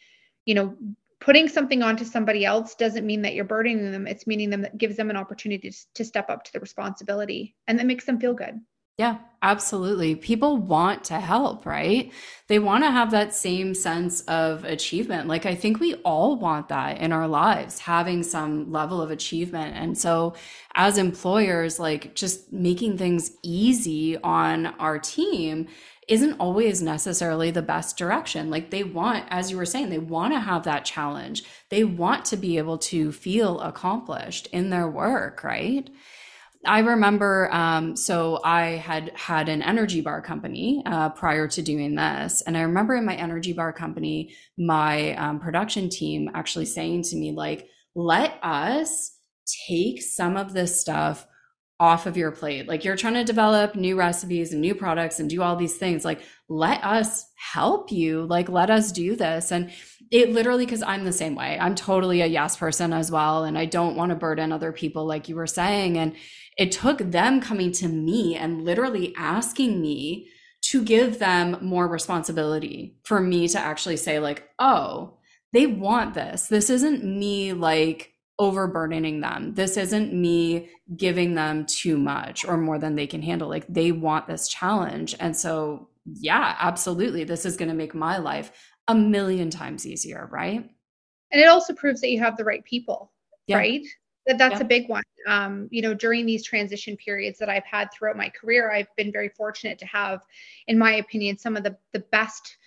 you 0.46 0.54
know 0.54 0.76
putting 1.22 1.48
something 1.48 1.82
onto 1.82 2.04
somebody 2.04 2.44
else 2.44 2.76
doesn't 2.76 3.06
mean 3.06 3.22
that 3.22 3.34
you're 3.34 3.46
burdening 3.46 3.92
them. 3.92 4.06
It's 4.06 4.28
meaning 4.28 4.50
them 4.50 4.62
that 4.62 4.78
gives 4.78 4.98
them 4.98 5.10
an 5.10 5.16
opportunity 5.16 5.72
to, 5.72 5.78
to 5.96 6.06
step 6.06 6.30
up 6.30 6.44
to 6.44 6.54
the 6.54 6.60
responsibility 6.60 7.56
and 7.68 7.80
that 7.80 7.86
makes 7.86 8.06
them 8.06 8.20
feel 8.20 8.34
good 8.34 8.60
yeah, 8.98 9.18
absolutely. 9.42 10.16
People 10.16 10.56
want 10.56 11.04
to 11.06 11.20
help, 11.20 11.66
right? 11.66 12.14
They 12.48 12.60
want 12.60 12.86
to 12.86 12.92
have 12.92 13.12
that 13.12 13.36
same 13.36 13.74
sense 13.74 14.22
of 14.22 14.64
achievement. 14.64 15.28
Like, 15.28 15.46
I 15.46 15.54
think 15.54 15.82
we 15.82 15.96
all 15.96 16.38
want 16.38 16.70
that 16.70 17.00
in 17.00 17.12
our 17.12 17.28
lives, 17.28 17.80
having 17.80 18.24
some 18.24 18.72
level 18.72 19.02
of 19.02 19.12
achievement. 19.12 19.76
And 19.76 19.98
so, 19.98 20.36
as 20.76 20.98
employers, 20.98 21.78
like 21.78 22.16
just 22.16 22.54
making 22.54 22.98
things 22.98 23.32
easy 23.44 24.18
on 24.18 24.68
our 24.80 24.98
team 24.98 25.68
isn't 26.08 26.40
always 26.40 26.82
necessarily 26.82 27.52
the 27.52 27.62
best 27.62 27.98
direction. 27.98 28.50
Like, 28.50 28.70
they 28.70 28.86
want, 28.86 29.26
as 29.30 29.52
you 29.52 29.58
were 29.58 29.66
saying, 29.66 29.90
they 29.90 29.98
want 29.98 30.34
to 30.34 30.40
have 30.40 30.64
that 30.64 30.86
challenge. 30.86 31.44
They 31.70 31.84
want 31.84 32.24
to 32.26 32.38
be 32.38 32.58
able 32.58 32.78
to 32.78 33.12
feel 33.12 33.60
accomplished 33.60 34.48
in 34.54 34.70
their 34.70 34.88
work, 34.88 35.44
right? 35.44 35.90
I 36.66 36.80
remember, 36.80 37.50
um, 37.54 37.96
so 37.96 38.40
I 38.44 38.72
had 38.72 39.12
had 39.16 39.50
an 39.50 39.62
energy 39.62 40.02
bar 40.02 40.22
company 40.22 40.84
uh, 40.86 41.10
prior 41.10 41.48
to 41.48 41.62
doing 41.62 41.96
this. 41.96 42.42
And 42.42 42.58
I 42.58 42.62
remember 42.62 42.96
in 42.96 43.06
my 43.06 43.16
energy 43.16 43.54
bar 43.54 43.74
company, 43.74 44.36
my 44.58 45.16
um, 45.16 45.40
production 45.40 45.90
team 45.90 46.30
actually 46.34 46.66
saying 46.66 47.04
to 47.04 47.16
me, 47.16 47.32
like, 47.32 47.68
let 47.96 48.40
us 48.44 49.18
take 49.68 50.02
some 50.02 50.38
of 50.38 50.54
this 50.54 50.80
stuff 50.80 51.28
off 51.80 52.06
of 52.06 52.16
your 52.16 52.32
plate. 52.32 52.68
Like, 52.68 52.86
you're 52.86 52.96
trying 52.96 53.16
to 53.16 53.24
develop 53.24 53.76
new 53.76 53.98
recipes 53.98 54.54
and 54.54 54.62
new 54.62 54.76
products 54.76 55.20
and 55.20 55.30
do 55.30 55.42
all 55.42 55.56
these 55.56 55.78
things. 55.78 56.06
Like, 56.06 56.22
let 56.48 56.84
us 56.84 57.26
help 57.36 57.92
you. 57.92 58.26
Like, 58.26 58.48
let 58.50 58.70
us 58.70 58.92
do 58.92 59.16
this. 59.16 59.52
And 59.52 59.72
it 60.12 60.32
literally, 60.32 60.66
because 60.66 60.84
I'm 60.84 61.04
the 61.04 61.12
same 61.12 61.36
way, 61.36 61.58
I'm 61.60 61.76
totally 61.76 62.22
a 62.22 62.28
yes 62.28 62.56
person 62.56 62.94
as 62.94 63.12
well. 63.12 63.44
And 63.44 63.58
I 63.58 63.66
don't 63.66 63.98
want 63.98 64.12
to 64.12 64.16
burden 64.16 64.52
other 64.52 64.72
people, 64.72 65.06
like 65.06 65.28
you 65.28 65.36
were 65.36 65.48
saying. 65.48 65.98
And 65.98 66.16
it 66.58 66.72
took 66.72 67.00
them 67.00 67.42
coming 67.42 67.72
to 67.74 67.88
me 67.88 68.36
and 68.36 68.64
literally 68.64 69.14
asking 69.18 69.82
me 69.82 70.30
to 70.62 70.84
give 70.84 71.20
them 71.20 71.58
more 71.62 71.88
responsibility 71.88 72.98
for 73.04 73.20
me 73.20 73.48
to 73.50 73.60
actually 73.60 73.98
say, 73.98 74.20
like, 74.20 74.50
oh, 74.58 75.18
they 75.54 75.68
want 75.68 76.14
this. 76.14 76.48
This 76.48 76.70
isn't 76.70 77.04
me 77.04 77.54
like 77.54 78.14
overburdening 78.40 79.22
them. 79.22 79.54
This 79.54 79.78
isn't 79.78 80.14
me 80.14 80.70
giving 80.98 81.36
them 81.36 81.66
too 81.66 81.98
much 81.98 82.46
or 82.46 82.58
more 82.58 82.80
than 82.80 82.96
they 82.96 83.08
can 83.08 83.22
handle. 83.22 83.48
Like, 83.48 83.66
they 83.68 83.92
want 83.92 84.28
this 84.28 84.48
challenge. 84.48 85.16
And 85.20 85.36
so, 85.36 85.90
yeah, 86.06 86.56
absolutely. 86.60 87.24
This 87.24 87.46
is 87.46 87.58
going 87.58 87.70
to 87.70 87.76
make 87.76 87.94
my 87.94 88.18
life 88.18 88.52
a 88.88 88.96
million 88.96 89.50
times 89.50 89.86
easier, 89.86 90.28
right? 90.32 90.70
And 91.32 91.42
it 91.42 91.48
also 91.48 91.74
proves 91.74 92.02
that 92.02 92.10
you 92.10 92.20
have 92.20 92.38
the 92.38 92.44
right 92.44 92.64
people, 92.66 93.12
yeah. 93.48 93.58
right? 93.58 93.86
That 94.28 94.38
that's 94.38 94.56
yeah. 94.56 94.62
a 94.62 94.66
big 94.66 94.90
one. 94.90 95.04
Um, 95.28 95.68
you 95.72 95.82
know, 95.82 95.94
during 95.94 96.26
these 96.26 96.44
transition 96.44 96.98
periods 96.98 97.40
that 97.40 97.50
I've 97.50 97.66
had 97.66 97.92
throughout 97.92 98.18
my 98.18 98.30
career, 98.30 98.72
I've 98.72 98.94
been 98.96 99.12
very 99.12 99.30
fortunate 99.30 99.80
to 99.80 99.86
have, 99.86 100.22
in 100.68 100.78
my 100.78 100.96
opinion, 100.96 101.38
some 101.38 101.56
of 101.56 101.64
the 101.64 101.78
the 101.94 102.00
best 102.00 102.58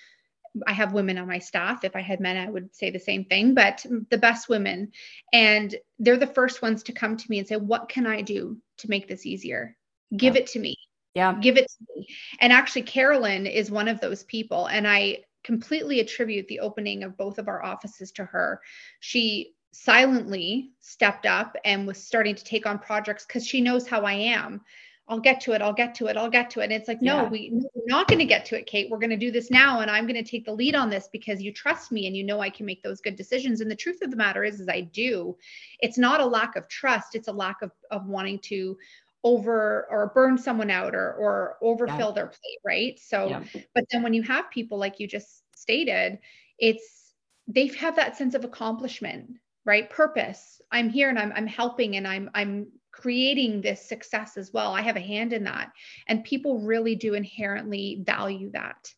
I 0.66 0.72
have 0.72 0.92
women 0.92 1.18
on 1.18 1.28
my 1.28 1.38
staff. 1.38 1.84
If 1.84 1.94
I 1.94 2.00
had 2.00 2.20
men, 2.20 2.36
I 2.36 2.50
would 2.50 2.74
say 2.74 2.90
the 2.90 2.98
same 2.98 3.24
thing, 3.24 3.54
but 3.54 3.84
the 4.10 4.18
best 4.18 4.48
women. 4.48 4.92
And 5.32 5.74
they're 5.98 6.16
the 6.16 6.26
first 6.26 6.62
ones 6.62 6.82
to 6.84 6.92
come 6.92 7.16
to 7.16 7.30
me 7.30 7.38
and 7.38 7.48
say, 7.48 7.56
What 7.56 7.88
can 7.88 8.06
I 8.06 8.22
do 8.22 8.58
to 8.78 8.90
make 8.90 9.08
this 9.08 9.26
easier? 9.26 9.76
Give 10.16 10.34
yeah. 10.34 10.42
it 10.42 10.46
to 10.48 10.58
me. 10.58 10.76
Yeah. 11.14 11.34
Give 11.40 11.56
it 11.56 11.66
to 11.66 11.86
me. 11.96 12.06
And 12.40 12.52
actually, 12.52 12.82
Carolyn 12.82 13.46
is 13.46 13.70
one 13.70 13.88
of 13.88 14.00
those 14.00 14.24
people. 14.24 14.66
And 14.66 14.86
I 14.86 15.24
completely 15.44 16.00
attribute 16.00 16.48
the 16.48 16.60
opening 16.60 17.02
of 17.02 17.16
both 17.16 17.38
of 17.38 17.48
our 17.48 17.64
offices 17.64 18.12
to 18.12 18.24
her. 18.24 18.60
She 19.00 19.54
silently 19.72 20.70
stepped 20.80 21.26
up 21.26 21.56
and 21.64 21.86
was 21.86 22.02
starting 22.02 22.34
to 22.34 22.44
take 22.44 22.66
on 22.66 22.78
projects 22.78 23.26
because 23.26 23.46
she 23.46 23.60
knows 23.60 23.86
how 23.86 24.02
I 24.02 24.12
am. 24.12 24.60
I'll 25.10 25.20
get 25.20 25.40
to 25.42 25.52
it. 25.52 25.62
I'll 25.62 25.72
get 25.72 25.94
to 25.96 26.06
it. 26.08 26.18
I'll 26.18 26.28
get 26.28 26.50
to 26.50 26.60
it. 26.60 26.64
And 26.64 26.72
it's 26.72 26.86
like, 26.86 27.00
no, 27.00 27.22
yeah. 27.22 27.28
we, 27.28 27.50
we're 27.52 27.82
not 27.86 28.08
going 28.08 28.18
to 28.18 28.26
get 28.26 28.44
to 28.46 28.58
it, 28.58 28.66
Kate. 28.66 28.90
We're 28.90 28.98
going 28.98 29.08
to 29.08 29.16
do 29.16 29.30
this 29.30 29.50
now. 29.50 29.80
And 29.80 29.90
I'm 29.90 30.06
going 30.06 30.22
to 30.22 30.30
take 30.30 30.44
the 30.44 30.52
lead 30.52 30.74
on 30.74 30.90
this 30.90 31.08
because 31.10 31.40
you 31.40 31.50
trust 31.50 31.90
me 31.90 32.06
and 32.06 32.14
you 32.14 32.24
know 32.24 32.40
I 32.40 32.50
can 32.50 32.66
make 32.66 32.82
those 32.82 33.00
good 33.00 33.16
decisions. 33.16 33.62
And 33.62 33.70
the 33.70 33.76
truth 33.76 34.02
of 34.02 34.10
the 34.10 34.18
matter 34.18 34.44
is, 34.44 34.60
is 34.60 34.68
I 34.68 34.82
do. 34.82 35.34
It's 35.80 35.96
not 35.96 36.20
a 36.20 36.26
lack 36.26 36.56
of 36.56 36.68
trust. 36.68 37.14
It's 37.14 37.28
a 37.28 37.32
lack 37.32 37.62
of, 37.62 37.70
of 37.90 38.06
wanting 38.06 38.38
to 38.40 38.76
over 39.24 39.86
or 39.90 40.12
burn 40.14 40.36
someone 40.36 40.70
out 40.70 40.94
or, 40.94 41.14
or 41.14 41.56
overfill 41.62 42.08
yeah. 42.08 42.14
their 42.14 42.26
plate. 42.26 42.58
Right. 42.64 43.00
So, 43.00 43.28
yeah. 43.28 43.62
but 43.74 43.84
then 43.90 44.02
when 44.02 44.12
you 44.12 44.22
have 44.24 44.50
people 44.50 44.76
like 44.76 45.00
you 45.00 45.08
just 45.08 45.42
stated, 45.56 46.18
it's, 46.58 47.14
they 47.46 47.68
have 47.68 47.96
that 47.96 48.18
sense 48.18 48.34
of 48.34 48.44
accomplishment, 48.44 49.38
right? 49.64 49.88
Purpose. 49.90 50.60
I'm 50.70 50.88
here 50.88 51.08
and 51.08 51.18
I'm, 51.18 51.32
I'm 51.34 51.46
helping 51.46 51.96
and 51.96 52.06
I'm, 52.06 52.30
I'm 52.34 52.68
creating 52.92 53.60
this 53.60 53.88
success 53.88 54.36
as 54.36 54.52
well. 54.52 54.72
I 54.72 54.82
have 54.82 54.96
a 54.96 55.00
hand 55.00 55.32
in 55.32 55.44
that. 55.44 55.70
And 56.08 56.24
people 56.24 56.60
really 56.60 56.96
do 56.96 57.14
inherently 57.14 58.02
value 58.04 58.50
that. 58.52 58.92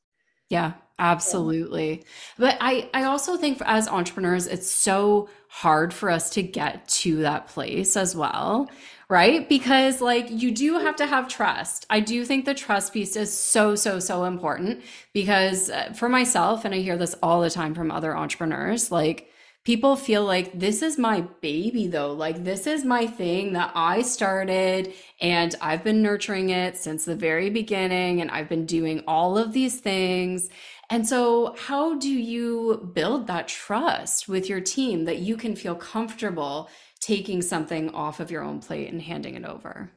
Yeah, 0.51 0.73
absolutely. 0.99 2.05
But 2.37 2.57
I 2.61 2.91
I 2.93 3.05
also 3.05 3.37
think 3.37 3.59
for, 3.59 3.67
as 3.69 3.87
entrepreneurs 3.87 4.49
it's 4.49 4.69
so 4.69 5.29
hard 5.49 5.95
for 5.95 6.11
us 6.11 6.31
to 6.31 6.43
get 6.43 6.89
to 6.89 7.19
that 7.19 7.47
place 7.47 7.97
as 7.97 8.17
well, 8.17 8.69
right? 9.09 9.49
Because 9.49 10.01
like 10.01 10.27
you 10.29 10.51
do 10.51 10.79
have 10.81 10.97
to 10.97 11.07
have 11.07 11.29
trust. 11.29 11.87
I 11.89 12.01
do 12.01 12.25
think 12.25 12.47
the 12.47 12.55
trust 12.55 12.93
piece 12.93 13.15
is 13.15 13.33
so 13.33 13.77
so 13.77 14.01
so 14.01 14.25
important 14.25 14.83
because 15.13 15.71
uh, 15.71 15.93
for 15.93 16.09
myself 16.09 16.65
and 16.65 16.75
I 16.75 16.79
hear 16.79 16.97
this 16.97 17.15
all 17.23 17.41
the 17.41 17.51
time 17.51 17.73
from 17.73 17.93
other 17.93 18.17
entrepreneurs 18.17 18.91
like 18.91 19.31
people 19.65 19.95
feel 19.95 20.25
like 20.25 20.59
this 20.59 20.83
is 20.83 20.99
my 20.99 21.21
baby 21.41 21.87
though. 21.87 22.13
Like 22.13 22.45
this 22.45 22.67
is 22.67 22.85
my 22.85 23.07
thing 23.07 23.53
that 23.53 23.73
i 23.75 24.03
started 24.03 24.95
and 25.21 25.55
i've 25.61 25.85
been 25.85 26.03
nurturing 26.03 26.51
it 26.51 26.77
since 26.77 27.05
the 27.05 27.15
very 27.15 27.51
beginning 27.51 28.21
and 28.21 28.31
i've 28.31 28.49
been 28.49 28.67
doing 28.67 29.03
all 29.07 29.37
of 29.37 29.53
these 29.53 29.81
things. 29.81 30.49
And 30.89 31.07
so 31.07 31.55
how 31.59 31.99
do 31.99 32.11
you 32.11 32.91
build 32.95 33.27
that 33.29 33.47
trust 33.47 34.29
with 34.29 34.49
your 34.49 34.61
team 34.61 35.05
that 35.05 35.19
you 35.19 35.37
can 35.37 35.55
feel 35.55 35.77
comfortable 35.77 36.69
taking 36.99 37.43
something 37.43 37.91
off 37.91 38.19
of 38.19 38.31
your 38.31 38.43
own 38.43 38.59
plate 38.59 38.91
and 38.91 39.01
handing 39.01 39.37
it 39.37 39.45
over? 39.45 39.91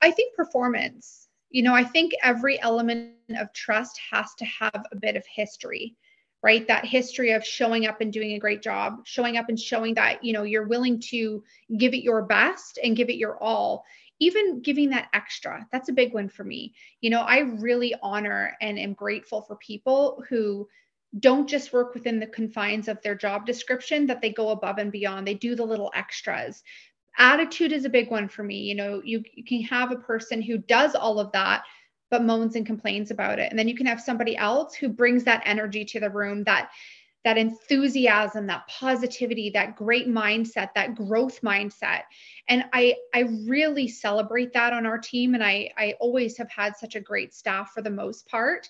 I 0.00 0.10
think 0.10 0.34
performance. 0.34 1.28
You 1.50 1.64
know 1.64 1.74
i 1.74 1.82
think 1.82 2.12
every 2.22 2.60
element 2.62 3.14
of 3.36 3.52
trust 3.52 4.00
has 4.12 4.34
to 4.36 4.44
have 4.44 4.86
a 4.92 4.96
bit 4.96 5.16
of 5.16 5.24
history 5.26 5.96
right? 6.42 6.66
That 6.66 6.86
history 6.86 7.32
of 7.32 7.44
showing 7.44 7.86
up 7.86 8.00
and 8.00 8.12
doing 8.12 8.32
a 8.32 8.38
great 8.38 8.62
job 8.62 9.00
showing 9.04 9.36
up 9.36 9.48
and 9.48 9.58
showing 9.58 9.94
that 9.94 10.24
you 10.24 10.32
know 10.32 10.42
you're 10.42 10.66
willing 10.66 11.00
to 11.10 11.42
give 11.76 11.94
it 11.94 12.02
your 12.02 12.22
best 12.22 12.78
and 12.82 12.96
give 12.96 13.10
it 13.10 13.16
your 13.16 13.42
all. 13.42 13.84
Even 14.22 14.60
giving 14.60 14.90
that 14.90 15.08
extra 15.12 15.66
that's 15.72 15.88
a 15.88 15.94
big 15.94 16.12
one 16.14 16.28
for 16.28 16.44
me. 16.44 16.74
You 17.00 17.10
know 17.10 17.20
i 17.22 17.38
really 17.38 17.94
honor 18.02 18.56
and 18.60 18.78
am 18.78 18.94
grateful 18.94 19.42
for 19.42 19.56
people 19.56 20.22
who 20.28 20.68
don't 21.18 21.48
just 21.48 21.72
work 21.72 21.92
within 21.92 22.20
the 22.20 22.26
confines 22.26 22.86
of 22.86 23.02
their 23.02 23.16
job 23.16 23.44
description 23.44 24.06
that 24.06 24.22
they 24.22 24.32
go 24.32 24.50
above 24.50 24.78
and 24.78 24.92
beyond. 24.92 25.26
They 25.26 25.34
do 25.34 25.56
the 25.56 25.64
little 25.64 25.90
extras. 25.94 26.62
Attitude 27.18 27.72
is 27.72 27.84
a 27.84 27.90
big 27.90 28.10
one 28.10 28.28
for 28.28 28.44
me. 28.44 28.58
You 28.58 28.76
know 28.76 29.02
you, 29.04 29.22
you 29.34 29.44
can 29.44 29.62
have 29.62 29.90
a 29.90 29.96
person 29.96 30.40
who 30.40 30.58
does 30.58 30.94
all 30.94 31.18
of 31.18 31.32
that 31.32 31.64
but 32.10 32.24
moans 32.24 32.56
and 32.56 32.66
complains 32.66 33.10
about 33.10 33.38
it. 33.38 33.50
And 33.50 33.58
then 33.58 33.68
you 33.68 33.76
can 33.76 33.86
have 33.86 34.00
somebody 34.00 34.36
else 34.36 34.74
who 34.74 34.88
brings 34.88 35.24
that 35.24 35.42
energy 35.44 35.84
to 35.86 36.00
the 36.00 36.10
room, 36.10 36.44
that 36.44 36.70
that 37.22 37.36
enthusiasm, 37.36 38.46
that 38.46 38.66
positivity, 38.66 39.50
that 39.50 39.76
great 39.76 40.08
mindset, 40.08 40.70
that 40.74 40.94
growth 40.94 41.42
mindset. 41.42 42.02
And 42.48 42.64
I 42.72 42.94
I 43.14 43.20
really 43.46 43.88
celebrate 43.88 44.52
that 44.54 44.72
on 44.72 44.86
our 44.86 44.98
team 44.98 45.34
and 45.34 45.44
I 45.44 45.70
I 45.76 45.94
always 46.00 46.36
have 46.38 46.50
had 46.50 46.76
such 46.76 46.96
a 46.96 47.00
great 47.00 47.34
staff 47.34 47.72
for 47.72 47.82
the 47.82 47.90
most 47.90 48.26
part. 48.28 48.68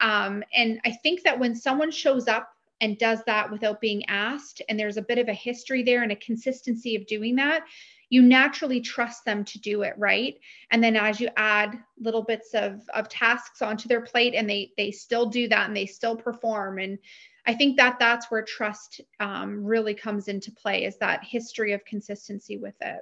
Um, 0.00 0.44
and 0.54 0.80
I 0.84 0.92
think 0.92 1.22
that 1.24 1.38
when 1.38 1.54
someone 1.54 1.90
shows 1.90 2.28
up 2.28 2.50
and 2.80 2.96
does 2.98 3.18
that 3.26 3.50
without 3.50 3.80
being 3.80 4.04
asked 4.06 4.62
and 4.68 4.78
there's 4.78 4.96
a 4.96 5.02
bit 5.02 5.18
of 5.18 5.28
a 5.28 5.34
history 5.34 5.82
there 5.82 6.04
and 6.04 6.12
a 6.12 6.16
consistency 6.16 6.94
of 6.94 7.06
doing 7.06 7.34
that, 7.36 7.64
you 8.10 8.22
naturally 8.22 8.80
trust 8.80 9.24
them 9.24 9.44
to 9.44 9.58
do 9.60 9.82
it 9.82 9.94
right. 9.98 10.38
And 10.70 10.82
then 10.82 10.96
as 10.96 11.20
you 11.20 11.28
add 11.36 11.78
little 11.98 12.22
bits 12.22 12.54
of 12.54 12.80
of 12.94 13.08
tasks 13.08 13.62
onto 13.62 13.88
their 13.88 14.00
plate 14.00 14.34
and 14.34 14.48
they 14.48 14.72
they 14.76 14.90
still 14.90 15.26
do 15.26 15.48
that 15.48 15.68
and 15.68 15.76
they 15.76 15.86
still 15.86 16.16
perform. 16.16 16.78
And 16.78 16.98
i 17.46 17.54
think 17.54 17.76
that 17.76 17.98
that's 17.98 18.30
where 18.30 18.42
trust 18.42 19.00
um, 19.20 19.64
really 19.64 19.94
comes 19.94 20.28
into 20.28 20.52
play 20.52 20.84
is 20.84 20.98
that 20.98 21.24
history 21.24 21.72
of 21.72 21.84
consistency 21.84 22.58
with 22.58 22.74
it 22.82 23.00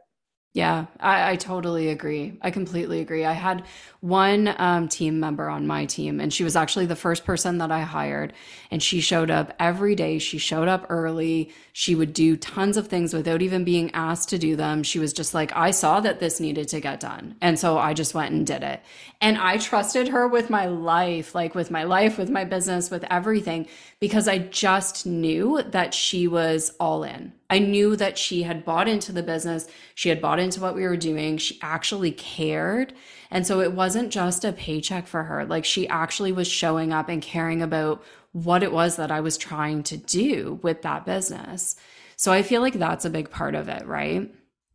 yeah, 0.57 0.87
I, 0.99 1.33
I, 1.33 1.37
totally 1.37 1.91
agree. 1.91 2.39
I 2.41 2.51
completely 2.51 3.01
agree. 3.01 3.27
I 3.27 3.35
had 3.35 3.67
one 4.01 4.55
um, 4.57 4.89
team 4.89 5.21
member 5.21 5.51
on 5.51 5.67
my 5.67 5.85
team, 5.85 6.19
and 6.19 6.33
she 6.33 6.45
was 6.45 6.57
actually 6.57 6.87
the 6.87 6.97
first 6.97 7.27
person 7.27 7.59
that 7.59 7.71
I 7.71 7.83
hired. 7.83 8.33
And 8.71 8.83
she 8.83 9.03
showed 9.03 9.31
up 9.31 9.53
every 9.59 9.95
day. 9.95 10.19
She 10.19 10.39
showed 10.39 10.67
up 10.67 10.87
early. 10.89 11.53
She 11.75 11.95
would 11.95 12.15
do 12.15 12.39
tons 12.39 12.79
of 12.79 12.89
things 12.89 13.13
without 13.13 13.43
even 13.43 13.65
being 13.65 13.91
asked 13.93 14.31
to 14.31 14.39
do 14.39 14.57
them. 14.57 14.83
She 14.83 14.99
was 14.99 15.13
just 15.13 15.35
like, 15.35 15.55
I 15.55 15.73
saw 15.73 16.01
that 16.01 16.21
this 16.21 16.41
needed 16.41 16.69
to 16.69 16.81
get 16.81 17.01
done. 17.01 17.37
And 17.43 17.59
so 17.59 17.77
I 17.77 17.93
just 17.93 18.15
went 18.15 18.33
and 18.33 18.47
did 18.47 18.63
it. 18.63 18.81
And 19.21 19.37
I 19.37 19.59
trusted 19.59 20.09
her 20.09 20.27
with 20.27 20.49
my 20.49 20.69
life, 20.69 21.35
like 21.35 21.55
with 21.55 21.71
my 21.71 21.83
life, 21.83 22.17
with 22.17 22.31
my 22.31 22.45
business, 22.45 22.91
with 22.91 23.05
everything, 23.11 23.69
because 24.01 24.27
I 24.27 24.39
just 24.39 25.05
knew 25.05 25.63
that 25.63 25.93
she 25.93 26.27
was 26.27 26.73
all 26.81 27.05
in. 27.05 27.35
I 27.49 27.59
knew 27.59 27.97
that 27.97 28.19
she 28.19 28.43
had 28.43 28.65
bought 28.65 28.89
into 28.89 29.13
the 29.13 29.23
business. 29.23 29.69
She 29.95 30.09
had 30.09 30.21
bought 30.21 30.39
into 30.39 30.61
what 30.61 30.75
we 30.75 30.83
were 30.83 30.97
doing. 30.97 31.39
She 31.39 31.59
actually 31.63 32.13
cared. 32.13 32.93
And 33.31 33.47
so 33.47 33.61
it 33.61 33.73
wasn't 33.73 34.13
just 34.13 34.45
a 34.45 34.53
paycheck 34.53 35.07
for 35.07 35.23
her. 35.25 35.45
Like 35.45 35.65
she 35.65 35.89
actually 35.89 36.33
was 36.33 36.49
showing 36.49 36.93
up 36.93 37.09
and 37.09 37.23
caring 37.23 37.63
about 37.63 38.03
what 38.33 38.63
it 38.63 38.73
was 38.73 38.97
that 38.97 39.11
I 39.11 39.21
was 39.21 39.39
trying 39.39 39.83
to 39.85 39.97
do 39.97 40.59
with 40.63 40.83
that 40.83 41.07
business. 41.07 41.77
So 42.17 42.33
I 42.33 42.43
feel 42.43 42.61
like 42.61 42.75
that's 42.75 43.05
a 43.05 43.11
big 43.11 43.31
part 43.31 43.55
of 43.55 43.69
it, 43.69 43.87
right? 43.87 44.31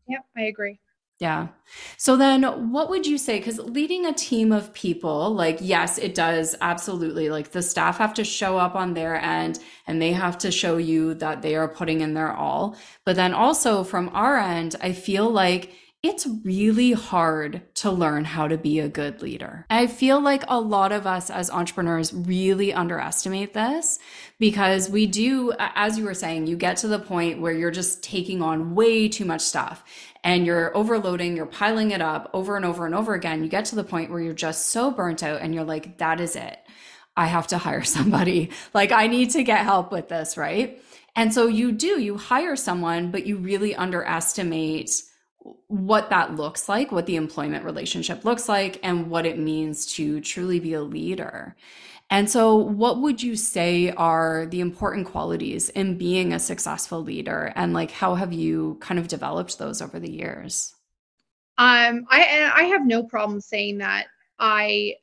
Yep, 0.07 0.25
I 0.37 0.41
agree. 0.43 0.79
Yeah. 1.21 1.49
So 1.97 2.17
then 2.17 2.41
what 2.71 2.89
would 2.89 3.05
you 3.05 3.19
say? 3.19 3.37
Because 3.37 3.59
leading 3.59 4.07
a 4.07 4.11
team 4.11 4.51
of 4.51 4.73
people, 4.73 5.29
like, 5.29 5.59
yes, 5.61 5.99
it 5.99 6.15
does 6.15 6.55
absolutely. 6.61 7.29
Like, 7.29 7.51
the 7.51 7.61
staff 7.61 7.99
have 7.99 8.15
to 8.15 8.23
show 8.23 8.57
up 8.57 8.73
on 8.73 8.95
their 8.95 9.15
end 9.21 9.59
and 9.85 10.01
they 10.01 10.13
have 10.13 10.39
to 10.39 10.49
show 10.49 10.77
you 10.77 11.13
that 11.15 11.43
they 11.43 11.55
are 11.55 11.67
putting 11.67 12.01
in 12.01 12.15
their 12.15 12.33
all. 12.33 12.75
But 13.05 13.17
then 13.17 13.35
also 13.35 13.83
from 13.83 14.09
our 14.15 14.39
end, 14.39 14.75
I 14.81 14.93
feel 14.93 15.29
like 15.29 15.75
it's 16.03 16.27
really 16.43 16.93
hard 16.93 17.61
to 17.75 17.91
learn 17.91 18.25
how 18.25 18.47
to 18.47 18.57
be 18.57 18.79
a 18.79 18.89
good 18.89 19.21
leader. 19.21 19.67
I 19.69 19.85
feel 19.85 20.19
like 20.19 20.43
a 20.47 20.59
lot 20.59 20.91
of 20.91 21.05
us 21.05 21.29
as 21.29 21.51
entrepreneurs 21.51 22.11
really 22.11 22.73
underestimate 22.73 23.53
this 23.53 23.99
because 24.39 24.89
we 24.89 25.05
do, 25.05 25.53
as 25.59 25.99
you 25.99 26.05
were 26.05 26.15
saying, 26.15 26.47
you 26.47 26.55
get 26.55 26.77
to 26.77 26.87
the 26.87 26.97
point 26.97 27.39
where 27.39 27.53
you're 27.53 27.69
just 27.69 28.01
taking 28.03 28.41
on 28.41 28.73
way 28.73 29.09
too 29.09 29.25
much 29.25 29.41
stuff 29.41 29.83
and 30.23 30.43
you're 30.43 30.75
overloading, 30.75 31.37
you're 31.37 31.45
piling 31.45 31.91
it 31.91 32.01
up 32.01 32.31
over 32.33 32.55
and 32.55 32.65
over 32.65 32.87
and 32.87 32.95
over 32.95 33.13
again. 33.13 33.43
You 33.43 33.49
get 33.49 33.65
to 33.65 33.75
the 33.75 33.83
point 33.83 34.09
where 34.09 34.21
you're 34.21 34.33
just 34.33 34.69
so 34.69 34.89
burnt 34.89 35.21
out 35.21 35.41
and 35.41 35.53
you're 35.53 35.63
like, 35.63 35.99
that 35.99 36.19
is 36.19 36.35
it. 36.35 36.57
I 37.15 37.27
have 37.27 37.45
to 37.47 37.57
hire 37.59 37.83
somebody. 37.83 38.49
Like, 38.73 38.91
I 38.91 39.05
need 39.05 39.29
to 39.31 39.43
get 39.43 39.59
help 39.59 39.91
with 39.91 40.09
this, 40.09 40.35
right? 40.35 40.81
And 41.15 41.31
so 41.31 41.45
you 41.45 41.71
do, 41.71 42.01
you 42.01 42.17
hire 42.17 42.55
someone, 42.55 43.11
but 43.11 43.27
you 43.27 43.37
really 43.37 43.75
underestimate 43.75 45.03
what 45.67 46.09
that 46.09 46.35
looks 46.35 46.69
like, 46.69 46.91
what 46.91 47.05
the 47.05 47.15
employment 47.15 47.65
relationship 47.65 48.25
looks 48.25 48.47
like, 48.47 48.79
and 48.83 49.09
what 49.09 49.25
it 49.25 49.39
means 49.39 49.85
to 49.93 50.21
truly 50.21 50.59
be 50.59 50.73
a 50.73 50.81
leader. 50.81 51.55
And 52.09 52.29
so, 52.29 52.55
what 52.55 52.99
would 53.01 53.23
you 53.23 53.35
say 53.37 53.91
are 53.91 54.45
the 54.47 54.59
important 54.59 55.07
qualities 55.07 55.69
in 55.69 55.97
being 55.97 56.33
a 56.33 56.39
successful 56.39 57.01
leader? 57.01 57.53
And 57.55 57.73
like, 57.73 57.91
how 57.91 58.15
have 58.15 58.33
you 58.33 58.77
kind 58.81 58.99
of 58.99 59.07
developed 59.07 59.57
those 59.57 59.81
over 59.81 59.97
the 59.99 60.11
years? 60.11 60.75
Um, 61.57 62.05
I 62.09 62.51
I 62.53 62.63
have 62.63 62.85
no 62.85 63.03
problem 63.03 63.39
saying 63.39 63.77
that 63.79 64.07
I 64.39 64.95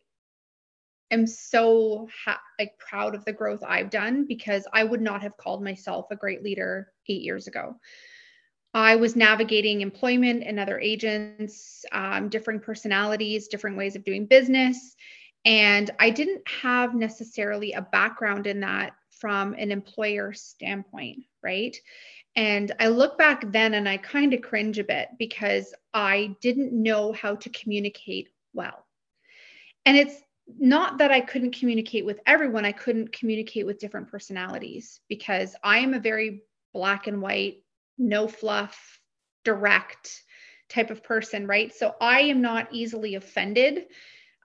am 1.11 1.27
so 1.27 2.09
ha- 2.24 2.40
like 2.59 2.79
proud 2.79 3.14
of 3.14 3.24
the 3.24 3.33
growth 3.33 3.62
I've 3.66 3.90
done 3.90 4.27
because 4.27 4.66
I 4.72 4.85
would 4.85 5.01
not 5.01 5.22
have 5.22 5.37
called 5.37 5.62
myself 5.62 6.07
a 6.11 6.16
great 6.16 6.42
leader 6.42 6.92
eight 7.09 7.22
years 7.22 7.46
ago. 7.46 7.77
I 8.79 8.95
was 8.95 9.17
navigating 9.17 9.81
employment 9.81 10.45
and 10.47 10.61
other 10.61 10.79
agents, 10.79 11.85
um, 11.91 12.29
different 12.29 12.62
personalities, 12.62 13.49
different 13.49 13.77
ways 13.77 13.97
of 13.97 14.05
doing 14.05 14.25
business. 14.25 14.95
And 15.45 15.91
I 15.99 16.11
didn't 16.11 16.47
have 16.47 16.95
necessarily 16.95 17.73
a 17.73 17.83
background 17.83 18.47
in 18.47 18.61
that 18.61 18.93
from 19.11 19.55
an 19.55 19.73
employer 19.73 20.33
standpoint, 20.33 21.25
right? 21.43 21.77
And 22.37 22.71
I 22.79 22.87
look 22.87 23.19
back 23.19 23.51
then 23.51 23.75
and 23.75 23.88
I 23.88 23.97
kind 23.97 24.33
of 24.33 24.43
cringe 24.43 24.79
a 24.79 24.85
bit 24.85 25.09
because 25.19 25.75
I 25.93 26.37
didn't 26.41 26.73
know 26.73 27.12
how 27.12 27.35
to 27.35 27.51
communicate 27.51 28.29
well. 28.53 28.87
And 29.87 29.97
it's 29.97 30.23
not 30.57 30.99
that 30.99 31.11
I 31.11 31.21
couldn't 31.21 31.59
communicate 31.59 32.07
with 32.07 32.21
everyone, 32.27 32.64
I 32.64 32.71
couldn't 32.71 33.12
communicate 33.12 33.67
with 33.67 33.81
different 33.81 34.09
personalities 34.09 35.01
because 35.09 35.57
I 35.64 35.79
am 35.79 35.95
a 35.95 36.01
very 36.01 36.43
black 36.73 37.09
and 37.09 37.21
white, 37.21 37.64
no 37.99 38.29
fluff, 38.29 39.01
direct 39.45 40.23
type 40.69 40.91
of 40.91 41.03
person, 41.03 41.47
right? 41.47 41.75
So 41.75 41.95
I 42.01 42.23
am 42.23 42.41
not 42.41 42.69
easily 42.73 43.15
offended 43.15 43.87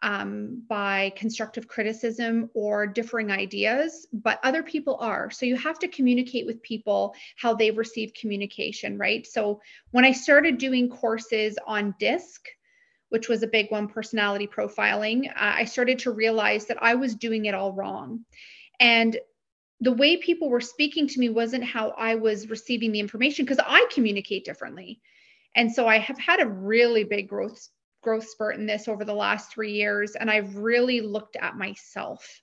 um, 0.02 0.62
by 0.68 1.14
constructive 1.16 1.68
criticism 1.68 2.50
or 2.54 2.86
differing 2.86 3.32
ideas, 3.32 4.06
but 4.12 4.40
other 4.44 4.62
people 4.62 4.98
are. 5.00 5.32
So 5.32 5.46
you 5.46 5.56
have 5.56 5.80
to 5.80 5.88
communicate 5.88 6.46
with 6.46 6.62
people 6.62 7.16
how 7.38 7.54
they 7.56 7.72
receive 7.72 8.14
communication, 8.14 8.98
right? 8.98 9.26
So 9.26 9.62
when 9.92 10.04
I 10.04 10.12
started 10.12 10.58
doing 10.58 10.90
courses 10.90 11.58
on 11.66 11.96
DISC, 12.00 12.46
which 13.10 13.30
was 13.30 13.44
a 13.44 13.48
big 13.48 13.72
one, 13.72 13.88
personality 13.88 14.48
profiling, 14.48 15.30
uh, 15.30 15.34
I 15.36 15.66
started 15.66 16.00
to 16.00 16.12
realize 16.12 16.66
that 16.66 16.82
I 16.82 16.96
was 16.96 17.16
doing 17.16 17.46
it 17.46 17.54
all 17.54 17.72
wrong. 17.72 18.26
And 18.80 19.18
the 19.80 19.92
way 19.92 20.18
people 20.18 20.50
were 20.50 20.62
speaking 20.62 21.08
to 21.08 21.20
me 21.20 21.30
wasn't 21.30 21.64
how 21.64 21.90
I 21.98 22.16
was 22.16 22.50
receiving 22.50 22.92
the 22.92 23.00
information 23.00 23.46
because 23.46 23.64
I 23.66 23.86
communicate 23.92 24.46
differently. 24.46 25.02
And 25.56 25.72
so 25.72 25.88
I 25.88 26.00
have 26.00 26.18
had 26.18 26.42
a 26.42 26.48
really 26.48 27.04
big 27.04 27.28
growth 27.28 27.70
growth 28.02 28.28
spurt 28.28 28.58
in 28.58 28.66
this 28.66 28.90
over 28.90 29.06
the 29.06 29.14
last 29.14 29.54
3 29.54 29.72
years 29.72 30.16
and 30.16 30.30
I've 30.30 30.58
really 30.58 31.00
looked 31.00 31.38
at 31.38 31.56
myself 31.56 32.42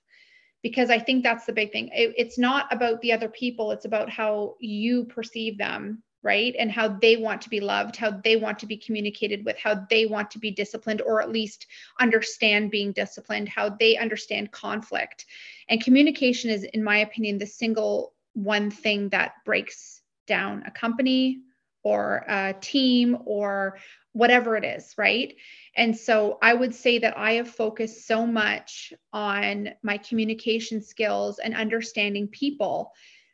because 0.63 0.89
I 0.89 0.97
think 0.97 1.23
that's 1.23 1.45
the 1.45 1.53
big 1.53 1.71
thing. 1.71 1.89
It, 1.93 2.13
it's 2.17 2.39
not 2.39 2.71
about 2.73 2.99
the 3.01 3.13
other 3.13 3.29
people, 3.29 3.71
it's 3.71 3.85
about 3.85 4.09
how 4.09 4.55
you 4.59 5.05
perceive 5.05 5.57
them 5.57 6.01
right? 6.23 6.55
And 6.59 6.71
how 6.71 6.87
they 6.87 7.17
want 7.17 7.41
to 7.41 7.49
be 7.49 7.59
loved, 7.59 7.95
how 7.95 8.11
they 8.11 8.35
want 8.35 8.59
to 8.59 8.65
be 8.65 8.77
communicated 8.77 9.43
with, 9.45 9.57
how 9.57 9.85
they 9.89 10.05
want 10.05 10.29
to 10.31 10.39
be 10.39 10.51
disciplined, 10.51 11.01
or 11.01 11.21
at 11.21 11.31
least 11.31 11.67
understand 11.99 12.71
being 12.71 12.91
disciplined, 12.91 13.49
how 13.49 13.69
they 13.69 13.97
understand 13.97 14.51
conflict. 14.51 15.25
And 15.69 15.83
communication 15.83 16.49
is, 16.49 16.63
in 16.63 16.83
my 16.83 16.99
opinion, 16.99 17.37
the 17.37 17.47
single 17.47 18.13
one 18.33 18.69
thing 18.71 19.09
that 19.09 19.33
breaks 19.45 20.01
down 20.27 20.63
a 20.65 20.71
company 20.71 21.39
or 21.83 22.23
a 22.27 22.53
team 22.61 23.17
or 23.25 23.77
whatever 24.13 24.55
it 24.55 24.63
is, 24.63 24.93
right? 24.97 25.35
And 25.75 25.97
so 25.97 26.37
I 26.41 26.53
would 26.53 26.75
say 26.75 26.99
that 26.99 27.17
I 27.17 27.33
have 27.33 27.49
focused 27.49 28.05
so 28.05 28.27
much 28.27 28.93
on 29.13 29.69
my 29.81 29.97
communication 29.97 30.81
skills 30.81 31.39
and 31.39 31.55
understanding 31.55 32.27
people 32.27 32.91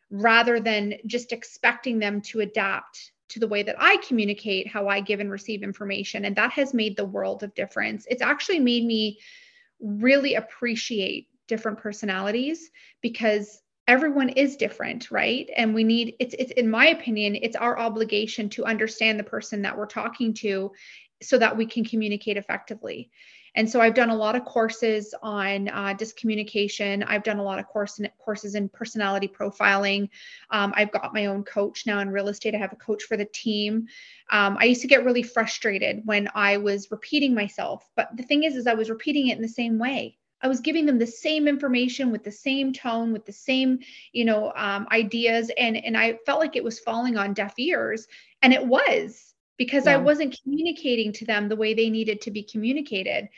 rather 0.09 0.59
than 0.59 0.95
just 1.05 1.31
expecting 1.31 1.99
them 1.99 2.21
to 2.21 2.39
adapt 2.41 3.11
to 3.29 3.39
the 3.39 3.47
way 3.47 3.61
that 3.63 3.75
I 3.77 3.97
communicate, 3.97 4.67
how 4.67 4.87
I 4.87 5.01
give 5.01 5.19
and 5.19 5.29
receive 5.29 5.63
information. 5.63 6.25
And 6.25 6.35
that 6.37 6.51
has 6.51 6.73
made 6.73 6.95
the 6.95 7.05
world 7.05 7.43
of 7.43 7.53
difference. 7.55 8.05
It's 8.09 8.21
actually 8.21 8.59
made 8.59 8.85
me 8.85 9.19
really 9.79 10.35
appreciate 10.35 11.27
different 11.47 11.77
personalities 11.77 12.71
because 13.01 13.61
everyone 13.87 14.29
is 14.29 14.57
different 14.57 15.09
right 15.11 15.49
and 15.55 15.73
we 15.73 15.83
need 15.83 16.13
it's 16.19 16.35
it's 16.37 16.51
in 16.51 16.69
my 16.69 16.87
opinion 16.87 17.37
it's 17.41 17.55
our 17.55 17.79
obligation 17.79 18.49
to 18.49 18.65
understand 18.65 19.17
the 19.17 19.23
person 19.23 19.61
that 19.61 19.77
we're 19.77 19.85
talking 19.85 20.33
to 20.33 20.69
so 21.21 21.37
that 21.37 21.55
we 21.55 21.65
can 21.65 21.85
communicate 21.85 22.35
effectively 22.35 23.09
and 23.57 23.67
so 23.67 23.81
I've 23.81 23.95
done 23.95 24.11
a 24.11 24.15
lot 24.15 24.35
of 24.35 24.45
courses 24.45 25.15
on 25.23 25.67
uh, 25.69 25.93
DISC 25.93 26.15
communication. 26.15 27.01
I've 27.01 27.23
done 27.23 27.39
a 27.39 27.43
lot 27.43 27.57
of 27.57 27.65
course 27.65 27.97
in, 27.97 28.07
courses 28.19 28.53
in 28.53 28.69
personality 28.69 29.27
profiling. 29.27 30.09
Um, 30.51 30.73
I've 30.75 30.91
got 30.91 31.11
my 31.11 31.25
own 31.25 31.43
coach 31.43 31.87
now 31.87 31.97
in 31.99 32.11
real 32.11 32.27
estate. 32.27 32.53
I 32.53 32.59
have 32.59 32.71
a 32.71 32.77
coach 32.77 33.03
for 33.03 33.17
the 33.17 33.25
team. 33.25 33.87
Um, 34.29 34.57
I 34.59 34.65
used 34.65 34.81
to 34.81 34.87
get 34.87 35.03
really 35.03 35.23
frustrated 35.23 36.03
when 36.05 36.29
I 36.35 36.57
was 36.57 36.91
repeating 36.91 37.33
myself. 37.33 37.89
But 37.95 38.15
the 38.15 38.21
thing 38.21 38.43
is, 38.43 38.55
is 38.55 38.67
I 38.67 38.75
was 38.75 38.91
repeating 38.91 39.29
it 39.29 39.37
in 39.37 39.41
the 39.41 39.49
same 39.49 39.79
way. 39.79 40.19
I 40.39 40.47
was 40.47 40.59
giving 40.59 40.85
them 40.85 40.99
the 40.99 41.07
same 41.07 41.47
information 41.47 42.11
with 42.11 42.23
the 42.23 42.31
same 42.31 42.71
tone, 42.73 43.11
with 43.11 43.25
the 43.25 43.33
same, 43.33 43.79
you 44.11 44.23
know, 44.23 44.53
um, 44.55 44.87
ideas, 44.91 45.49
and 45.57 45.75
and 45.75 45.97
I 45.97 46.19
felt 46.27 46.39
like 46.39 46.55
it 46.55 46.63
was 46.63 46.79
falling 46.79 47.17
on 47.17 47.33
deaf 47.33 47.55
ears, 47.57 48.07
and 48.43 48.53
it 48.53 48.63
was 48.63 49.26
because 49.57 49.85
yeah. 49.85 49.93
I 49.93 49.97
wasn't 49.97 50.39
communicating 50.41 51.11
to 51.13 51.25
them 51.25 51.49
the 51.49 51.55
way 51.55 51.73
they 51.73 51.89
needed 51.89 52.21
to 52.21 52.31
be 52.31 52.43
communicated. 52.43 53.29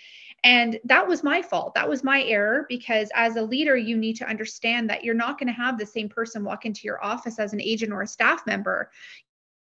And 0.44 0.80
that 0.86 1.08
was 1.08 1.24
my 1.24 1.42
fault. 1.42 1.74
That 1.74 1.90
was 1.90 2.04
my 2.04 2.24
error 2.24 2.66
because 2.70 3.10
as 3.14 3.36
a 3.36 3.42
leader, 3.42 3.76
you 3.76 3.98
need 3.98 4.16
to 4.18 4.30
understand 4.30 4.90
that 4.90 5.04
you're 5.04 5.14
not 5.14 5.38
going 5.38 5.48
to 5.48 5.54
have 5.54 5.78
the 5.78 5.86
same 5.86 6.08
person 6.08 6.44
walk 6.44 6.66
into 6.66 6.82
your 6.84 7.04
office 7.04 7.40
as 7.40 7.52
an 7.54 7.62
agent 7.62 7.92
or 7.92 8.04
a 8.04 8.08
staff 8.08 8.46
member. 8.46 8.90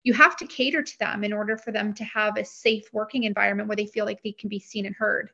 You 0.04 0.14
have 0.14 0.38
to 0.38 0.48
cater 0.48 0.84
to 0.84 1.00
them 1.00 1.24
in 1.24 1.34
order 1.34 1.58
for 1.58 1.72
them 1.72 1.94
to 1.96 2.04
have 2.04 2.38
a 2.38 2.46
safe 2.46 2.86
working 2.94 3.24
environment 3.24 3.68
where 3.68 3.76
they 3.76 3.88
feel 3.88 4.06
like 4.06 4.22
they 4.22 4.32
can 4.32 4.50
be 4.50 4.60
seen 4.60 4.86
and 4.86 4.96
heard. 4.96 5.32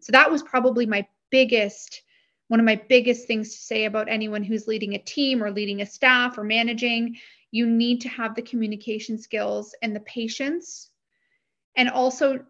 So 0.00 0.12
that 0.12 0.30
was 0.30 0.42
probably 0.42 0.86
my 0.86 1.06
biggest 1.30 2.02
one 2.48 2.58
of 2.58 2.66
my 2.66 2.82
biggest 2.88 3.28
things 3.28 3.50
to 3.50 3.58
say 3.58 3.84
about 3.84 4.08
anyone 4.08 4.42
who's 4.42 4.66
leading 4.66 4.94
a 4.94 4.98
team 4.98 5.40
or 5.40 5.52
leading 5.52 5.82
a 5.82 5.86
staff 5.86 6.36
or 6.36 6.42
managing 6.42 7.16
you 7.50 7.66
need 7.66 8.02
to 8.02 8.08
have 8.08 8.34
the 8.34 8.42
communication 8.42 9.18
skills 9.18 9.74
and 9.82 9.94
the 9.94 10.00
patience 10.00 10.90
and 11.76 11.88
also 11.88 12.44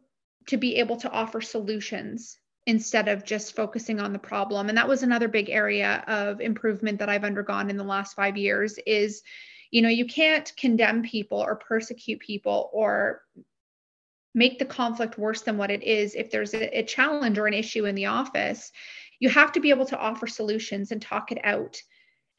to 0.47 0.57
be 0.57 0.77
able 0.77 0.97
to 0.97 1.11
offer 1.11 1.41
solutions 1.41 2.39
instead 2.67 3.09
of 3.09 3.25
just 3.25 3.57
focusing 3.57 4.01
on 4.01 4.13
the 4.13 4.19
problem. 4.19 4.69
And 4.69 4.79
that 4.79 4.89
was 4.89 5.03
another 5.03 5.29
big 5.29 5.49
area 5.49 6.05
of 6.07 6.41
improvement 6.41 6.99
that 6.99 7.09
i've 7.09 7.25
undergone 7.25 7.71
in 7.71 7.77
the 7.77 7.85
last 7.85 8.15
5 8.15 8.37
years 8.37 8.79
is 8.87 9.23
you 9.71 9.83
know 9.83 9.89
you 9.89 10.07
can't 10.07 10.53
condemn 10.57 11.03
people 11.03 11.39
or 11.39 11.57
persecute 11.57 12.21
people 12.21 12.71
or 12.73 13.23
make 14.35 14.59
the 14.59 14.65
conflict 14.65 15.19
worse 15.19 15.43
than 15.43 15.59
what 15.59 15.73
it 15.73 15.83
is. 15.83 16.15
If 16.15 16.31
there's 16.31 16.55
a, 16.55 16.79
a 16.79 16.85
challenge 16.85 17.37
or 17.37 17.49
an 17.49 17.55
issue 17.55 17.87
in 17.87 17.95
the 17.95 18.07
office 18.07 18.71
you 19.21 19.29
have 19.29 19.53
to 19.53 19.61
be 19.61 19.71
able 19.71 19.87
to 19.87 19.99
offer 19.99 20.27
solutions 20.27 20.91
and 20.91 21.01
talk 21.01 21.31
it 21.31 21.39
out 21.45 21.81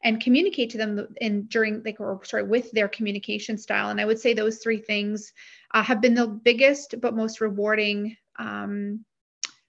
and 0.04 0.20
communicate 0.20 0.70
to 0.70 0.78
them 0.78 1.06
in 1.20 1.44
during 1.44 1.82
like 1.84 2.00
or 2.00 2.20
sorry 2.24 2.42
with 2.42 2.70
their 2.72 2.88
communication 2.88 3.56
style. 3.58 3.90
And 3.90 4.00
i 4.00 4.04
would 4.04 4.20
say 4.20 4.34
those 4.34 4.58
three 4.58 4.78
things 4.78 5.32
uh, 5.74 5.82
have 5.82 6.00
been 6.00 6.14
the 6.14 6.26
biggest 6.26 6.94
but 7.00 7.14
most 7.14 7.40
rewarding 7.40 8.16
um, 8.38 9.04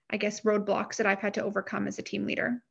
i 0.10 0.17
guess 0.17 0.41
roadblocks 0.41 0.98
that 0.98 1.06
i've 1.06 1.19
had 1.19 1.34
to 1.36 1.43
overcome 1.43 1.88
as 1.88 2.00
a 2.00 2.04
team 2.04 2.26
leader. 2.26 2.62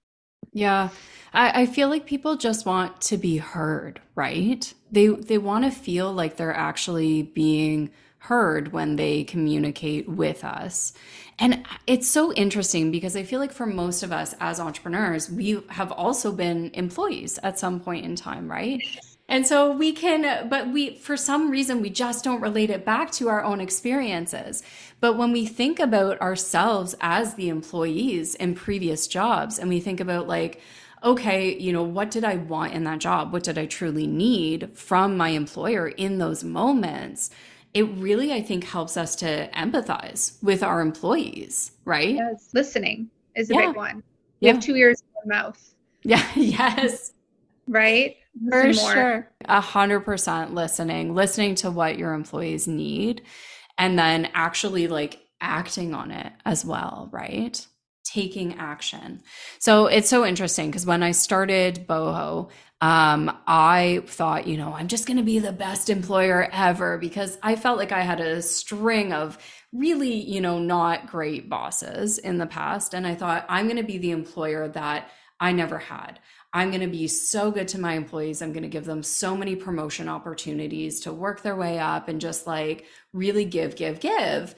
Yeah. 0.53 0.91
I, 1.33 1.63
I 1.63 1.67
feel 1.67 1.89
like 1.89 2.05
people 2.05 2.37
just 2.37 2.67
want 2.67 3.01
to 3.03 3.17
be 3.17 3.39
heard 3.39 4.01
right? 4.15 4.73
They 4.91 5.09
they 5.09 5.39
want 5.39 5.65
to 5.65 5.71
feel 5.71 6.13
like 6.13 6.37
they're 6.37 6.55
actually 6.55 7.23
being 7.23 7.91
heard 8.23 8.73
when 8.73 8.95
they 8.95 9.25
communicate 9.25 10.09
with 10.09 10.45
us. 10.45 10.93
And 11.41 11.67
it's 11.89 12.09
so 12.09 12.33
interesting 12.35 12.93
because 12.93 13.17
I 13.17 13.25
feel 13.25 13.41
like 13.41 13.53
for 13.53 13.67
most 13.67 14.05
of 14.05 14.13
us 14.13 14.33
as 14.39 14.61
entrepreneurs, 14.61 15.29
we 15.29 15.61
have 15.71 15.91
also 15.91 16.31
been 16.31 16.71
employees 16.75 17.41
at 17.43 17.59
some 17.59 17.81
point 17.81 18.05
in 18.05 18.15
time, 18.15 18.49
right? 18.49 18.81
And 19.29 19.45
so 19.45 19.73
we 19.73 19.93
can, 19.93 20.49
but 20.49 20.69
we, 20.69 20.95
for 20.95 21.17
some 21.17 21.51
reason, 21.51 21.81
we 21.81 21.91
just 21.91 22.23
don't 22.23 22.41
relate 22.41 22.71
it 22.71 22.85
back 22.85 23.11
to 23.13 23.29
our 23.29 23.43
own 23.43 23.61
experiences. 23.61 24.63
But 25.01 25.17
when 25.17 25.33
we 25.33 25.45
think 25.45 25.81
about 25.81 26.21
ourselves 26.21 26.95
as 27.01 27.35
the 27.35 27.49
employees 27.49 28.37
in 28.37 28.55
previous 28.55 29.09
jobs 29.09 29.59
and 29.59 29.69
we 29.69 29.81
think 29.81 29.99
about 29.99 30.29
like, 30.29 30.61
okay, 31.03 31.59
you 31.59 31.73
know, 31.73 31.83
what 31.83 32.13
did 32.13 32.23
I 32.23 32.37
want 32.37 32.73
in 32.73 32.85
that 32.85 33.01
job? 33.01 33.33
What 33.33 33.43
did 33.43 33.59
I 33.59 33.67
truly 33.67 34.07
need 34.07 34.71
from 34.79 35.17
my 35.17 35.31
employer 35.31 35.89
in 35.89 36.19
those 36.19 36.45
moments? 36.45 37.31
It 37.75 37.85
really, 37.97 38.33
I 38.33 38.43
think, 38.43 38.65
helps 38.65 38.97
us 38.97 39.17
to 39.17 39.49
empathize 39.55 40.43
with 40.43 40.63
our 40.63 40.81
employees, 40.81 41.73
right? 41.85 42.15
Yes. 42.15 42.51
Listening 42.53 43.11
is 43.35 43.51
a 43.51 43.55
yeah. 43.55 43.67
big 43.69 43.77
one. 43.77 43.97
You 43.97 44.49
yeah. 44.49 44.53
have 44.53 44.63
two 44.63 44.77
ears 44.77 45.01
and 45.01 45.11
one 45.15 45.39
mouth. 45.39 45.75
Yeah, 46.03 46.27
yes. 46.37 47.13
right? 47.67 48.17
For 48.49 48.73
sure. 48.73 49.31
A 49.45 49.61
hundred 49.61 50.01
percent 50.01 50.55
listening, 50.55 51.15
listening 51.15 51.55
to 51.57 51.71
what 51.71 51.99
your 51.99 52.15
employees 52.15 52.67
need, 52.67 53.23
and 53.79 53.99
then 53.99 54.29
actually 54.35 54.89
like 54.89 55.21
acting 55.41 55.95
on 55.95 56.11
it 56.11 56.33
as 56.45 56.65
well, 56.65 57.09
right? 57.13 57.67
Taking 58.05 58.59
action. 58.59 59.23
So 59.59 59.87
it's 59.87 60.09
so 60.09 60.25
interesting 60.25 60.71
because 60.71 60.87
when 60.87 61.03
I 61.03 61.13
started 61.13 61.87
Boho, 61.87 62.51
um, 62.83 63.39
I 63.47 64.03
thought, 64.07 64.49
you 64.49 64.57
know, 64.57 64.73
I'm 64.73 64.89
just 64.89 65.07
going 65.07 65.17
to 65.17 65.23
be 65.23 65.39
the 65.39 65.53
best 65.53 65.89
employer 65.89 66.49
ever 66.53 66.99
because 66.99 67.39
I 67.41 67.55
felt 67.55 67.79
like 67.79 67.93
I 67.93 68.01
had 68.01 68.19
a 68.19 68.43
string 68.43 69.13
of 69.13 69.39
really, 69.73 70.15
you 70.15 70.41
know, 70.41 70.59
not 70.59 71.07
great 71.07 71.49
bosses 71.49 72.19
in 72.19 72.39
the 72.39 72.47
past. 72.47 72.93
And 72.93 73.07
I 73.07 73.15
thought, 73.15 73.47
I'm 73.49 73.67
going 73.67 73.77
to 73.77 73.85
be 73.85 73.99
the 73.99 74.11
employer 74.11 74.67
that 74.71 75.09
I 75.39 75.53
never 75.53 75.79
had. 75.79 76.19
I'm 76.53 76.71
going 76.71 76.81
to 76.81 76.89
be 76.89 77.07
so 77.07 77.53
good 77.53 77.69
to 77.69 77.81
my 77.81 77.95
employees. 77.95 78.43
I'm 78.43 78.53
going 78.53 78.65
to 78.65 78.69
give 78.69 78.85
them 78.85 79.05
so 79.05 79.37
many 79.37 79.55
promotion 79.55 80.09
opportunities 80.09 80.99
to 81.03 81.13
work 81.13 81.43
their 81.43 81.57
way 81.57 81.79
up 81.79 82.09
and 82.09 82.21
just 82.21 82.49
like 82.49 82.87
really 83.13 83.45
give, 83.45 83.77
give, 83.77 84.01
give. 84.01 84.57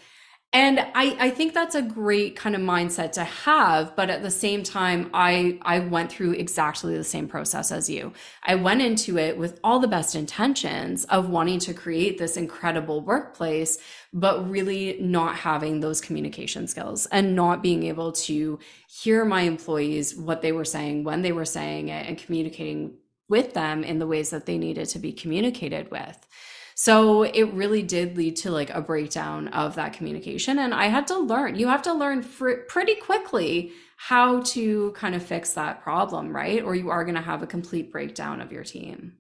And 0.55 0.79
I, 0.79 1.17
I 1.19 1.31
think 1.31 1.53
that's 1.53 1.75
a 1.75 1.83
great 1.83 2.37
kind 2.37 2.55
of 2.55 2.63
mindset 2.63 3.13
to 3.13 3.25
have 3.25 3.95
but 3.97 4.09
at 4.09 4.23
the 4.23 4.31
same 4.31 4.63
time 4.63 5.11
i 5.13 5.59
i 5.63 5.81
went 5.81 6.11
through 6.11 6.33
exactly 6.33 6.97
the 6.97 7.05
same 7.05 7.29
process 7.29 7.73
as 7.73 7.91
you. 7.91 8.13
I 8.45 8.55
went 8.55 8.81
into 8.81 9.19
it 9.19 9.37
with 9.37 9.59
all 9.65 9.81
the 9.81 9.89
best 9.89 10.15
intentions 10.15 11.05
of 11.07 11.29
wanting 11.29 11.59
to 11.61 11.75
create 11.75 12.19
this 12.19 12.37
incredible 12.37 13.01
workplace 13.01 13.79
but 14.13 14.49
really 14.49 14.97
not 15.01 15.37
having 15.37 15.81
those 15.81 16.01
communication 16.01 16.69
skills 16.69 17.07
and 17.07 17.35
not 17.35 17.63
being 17.63 17.83
able 17.83 18.13
to 18.13 18.61
hear 18.89 19.25
my 19.25 19.43
employees 19.43 20.15
what 20.15 20.41
they 20.41 20.53
were 20.53 20.65
saying 20.65 21.03
when 21.03 21.23
they 21.23 21.33
were 21.33 21.45
saying 21.45 21.89
it 21.89 22.07
and 22.07 22.17
communicating 22.17 22.97
with 23.29 23.55
them 23.55 23.83
in 23.83 23.99
the 23.99 24.07
ways 24.07 24.31
that 24.31 24.47
they 24.47 24.59
needed 24.59 24.89
to 24.89 24.99
be 24.99 25.13
communicated 25.13 25.91
with 25.91 26.27
so 26.75 27.23
it 27.23 27.53
really 27.53 27.83
did 27.83 28.17
lead 28.17 28.37
to 28.37 28.51
like 28.51 28.71
a 28.71 28.81
breakdown 28.81 29.49
of 29.49 29.77
that 29.77 29.93
communication. 29.93 30.59
And 30.59 30.75
I 30.75 30.87
had 30.87 31.07
to 31.09 31.19
learn, 31.19 31.57
you 31.57 31.69
have 31.69 31.83
to 31.83 31.93
learn 31.93 32.23
fr- 32.23 32.65
pretty 32.69 32.97
quickly 32.97 33.73
how 33.97 34.41
to 34.41 34.93
kind 34.93 35.15
of 35.15 35.23
fix 35.23 35.55
that 35.55 35.83
problem, 35.83 36.35
right? 36.35 36.63
Or 36.63 36.75
you 36.75 36.91
are 36.91 37.05
going 37.05 37.15
to 37.15 37.21
have 37.21 37.43
a 37.43 37.47
complete 37.47 37.93
breakdown 37.93 38.41
of 38.41 38.51
your 38.51 38.65
team. 38.65 39.15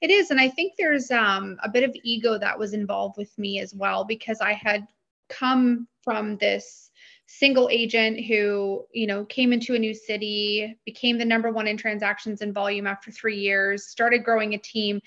It 0.00 0.10
is. 0.10 0.30
And 0.30 0.40
I 0.40 0.48
think 0.48 0.74
there's 0.76 1.10
um, 1.10 1.56
a 1.62 1.68
bit 1.68 1.84
of 1.84 1.96
ego 2.02 2.38
that 2.38 2.58
was 2.58 2.74
involved 2.74 3.16
with 3.16 3.36
me 3.38 3.60
as 3.60 3.74
well 3.74 4.04
because 4.04 4.40
I 4.40 4.52
had 4.52 4.86
come 5.28 5.86
from 6.02 6.36
this 6.36 6.90
single 7.26 7.70
agent 7.70 8.20
who 8.26 8.84
you 8.92 9.06
know 9.06 9.24
came 9.24 9.50
into 9.52 9.74
a 9.74 9.78
new 9.78 9.94
city 9.94 10.78
became 10.84 11.16
the 11.16 11.24
number 11.24 11.50
one 11.50 11.66
in 11.66 11.76
transactions 11.76 12.42
and 12.42 12.52
volume 12.52 12.86
after 12.86 13.10
three 13.10 13.38
years 13.38 13.86
started 13.86 14.22
growing 14.22 14.52
a 14.52 14.58
team 14.58 15.00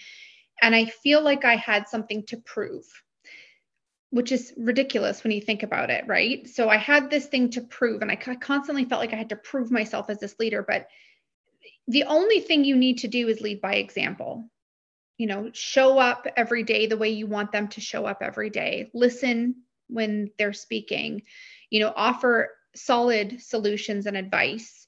and 0.61 0.75
I 0.75 0.85
feel 0.85 1.21
like 1.21 1.45
I 1.45 1.55
had 1.55 1.87
something 1.87 2.23
to 2.27 2.37
prove, 2.37 2.85
which 4.09 4.31
is 4.31 4.53
ridiculous 4.57 5.23
when 5.23 5.31
you 5.31 5.41
think 5.41 5.63
about 5.63 5.89
it, 5.89 6.05
right? 6.07 6.47
So 6.47 6.69
I 6.69 6.77
had 6.77 7.09
this 7.09 7.27
thing 7.27 7.49
to 7.51 7.61
prove, 7.61 8.01
and 8.01 8.11
I 8.11 8.15
constantly 8.15 8.85
felt 8.85 9.01
like 9.01 9.13
I 9.13 9.17
had 9.17 9.29
to 9.29 9.35
prove 9.35 9.71
myself 9.71 10.09
as 10.09 10.19
this 10.19 10.35
leader. 10.39 10.63
But 10.67 10.87
the 11.87 12.05
only 12.05 12.39
thing 12.39 12.65
you 12.65 12.75
need 12.75 12.99
to 12.99 13.07
do 13.07 13.27
is 13.27 13.41
lead 13.41 13.61
by 13.61 13.75
example. 13.75 14.49
You 15.17 15.27
know, 15.27 15.49
show 15.53 15.97
up 15.97 16.27
every 16.35 16.63
day 16.63 16.85
the 16.85 16.97
way 16.97 17.09
you 17.09 17.27
want 17.27 17.51
them 17.51 17.67
to 17.69 17.81
show 17.81 18.05
up 18.05 18.19
every 18.21 18.49
day. 18.49 18.91
Listen 18.93 19.55
when 19.87 20.31
they're 20.37 20.53
speaking, 20.53 21.23
you 21.69 21.79
know, 21.79 21.93
offer 21.95 22.51
solid 22.75 23.41
solutions 23.41 24.05
and 24.05 24.15
advice 24.15 24.85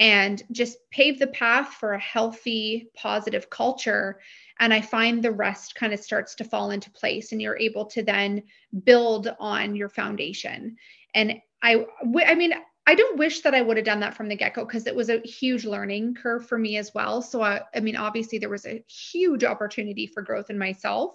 and 0.00 0.42
just 0.50 0.78
pave 0.90 1.20
the 1.20 1.28
path 1.28 1.74
for 1.74 1.92
a 1.92 2.00
healthy, 2.00 2.90
positive 2.96 3.48
culture 3.50 4.18
and 4.60 4.72
i 4.74 4.80
find 4.80 5.22
the 5.22 5.32
rest 5.32 5.74
kind 5.74 5.92
of 5.92 5.98
starts 5.98 6.34
to 6.36 6.44
fall 6.44 6.70
into 6.70 6.90
place 6.90 7.32
and 7.32 7.42
you're 7.42 7.58
able 7.58 7.86
to 7.86 8.02
then 8.02 8.42
build 8.84 9.34
on 9.40 9.74
your 9.74 9.88
foundation 9.88 10.76
and 11.14 11.34
i 11.62 11.84
i 12.26 12.34
mean 12.34 12.52
I 12.86 12.94
don't 12.94 13.18
wish 13.18 13.42
that 13.42 13.54
I 13.54 13.60
would 13.60 13.76
have 13.76 13.86
done 13.86 14.00
that 14.00 14.16
from 14.16 14.28
the 14.28 14.34
get 14.34 14.54
go 14.54 14.64
because 14.64 14.86
it 14.88 14.96
was 14.96 15.10
a 15.10 15.20
huge 15.20 15.64
learning 15.64 16.14
curve 16.14 16.48
for 16.48 16.58
me 16.58 16.76
as 16.76 16.92
well. 16.92 17.22
So, 17.22 17.40
I, 17.40 17.60
I 17.72 17.78
mean, 17.78 17.94
obviously, 17.94 18.38
there 18.38 18.48
was 18.48 18.66
a 18.66 18.82
huge 18.88 19.44
opportunity 19.44 20.08
for 20.08 20.22
growth 20.22 20.50
in 20.50 20.58
myself, 20.58 21.14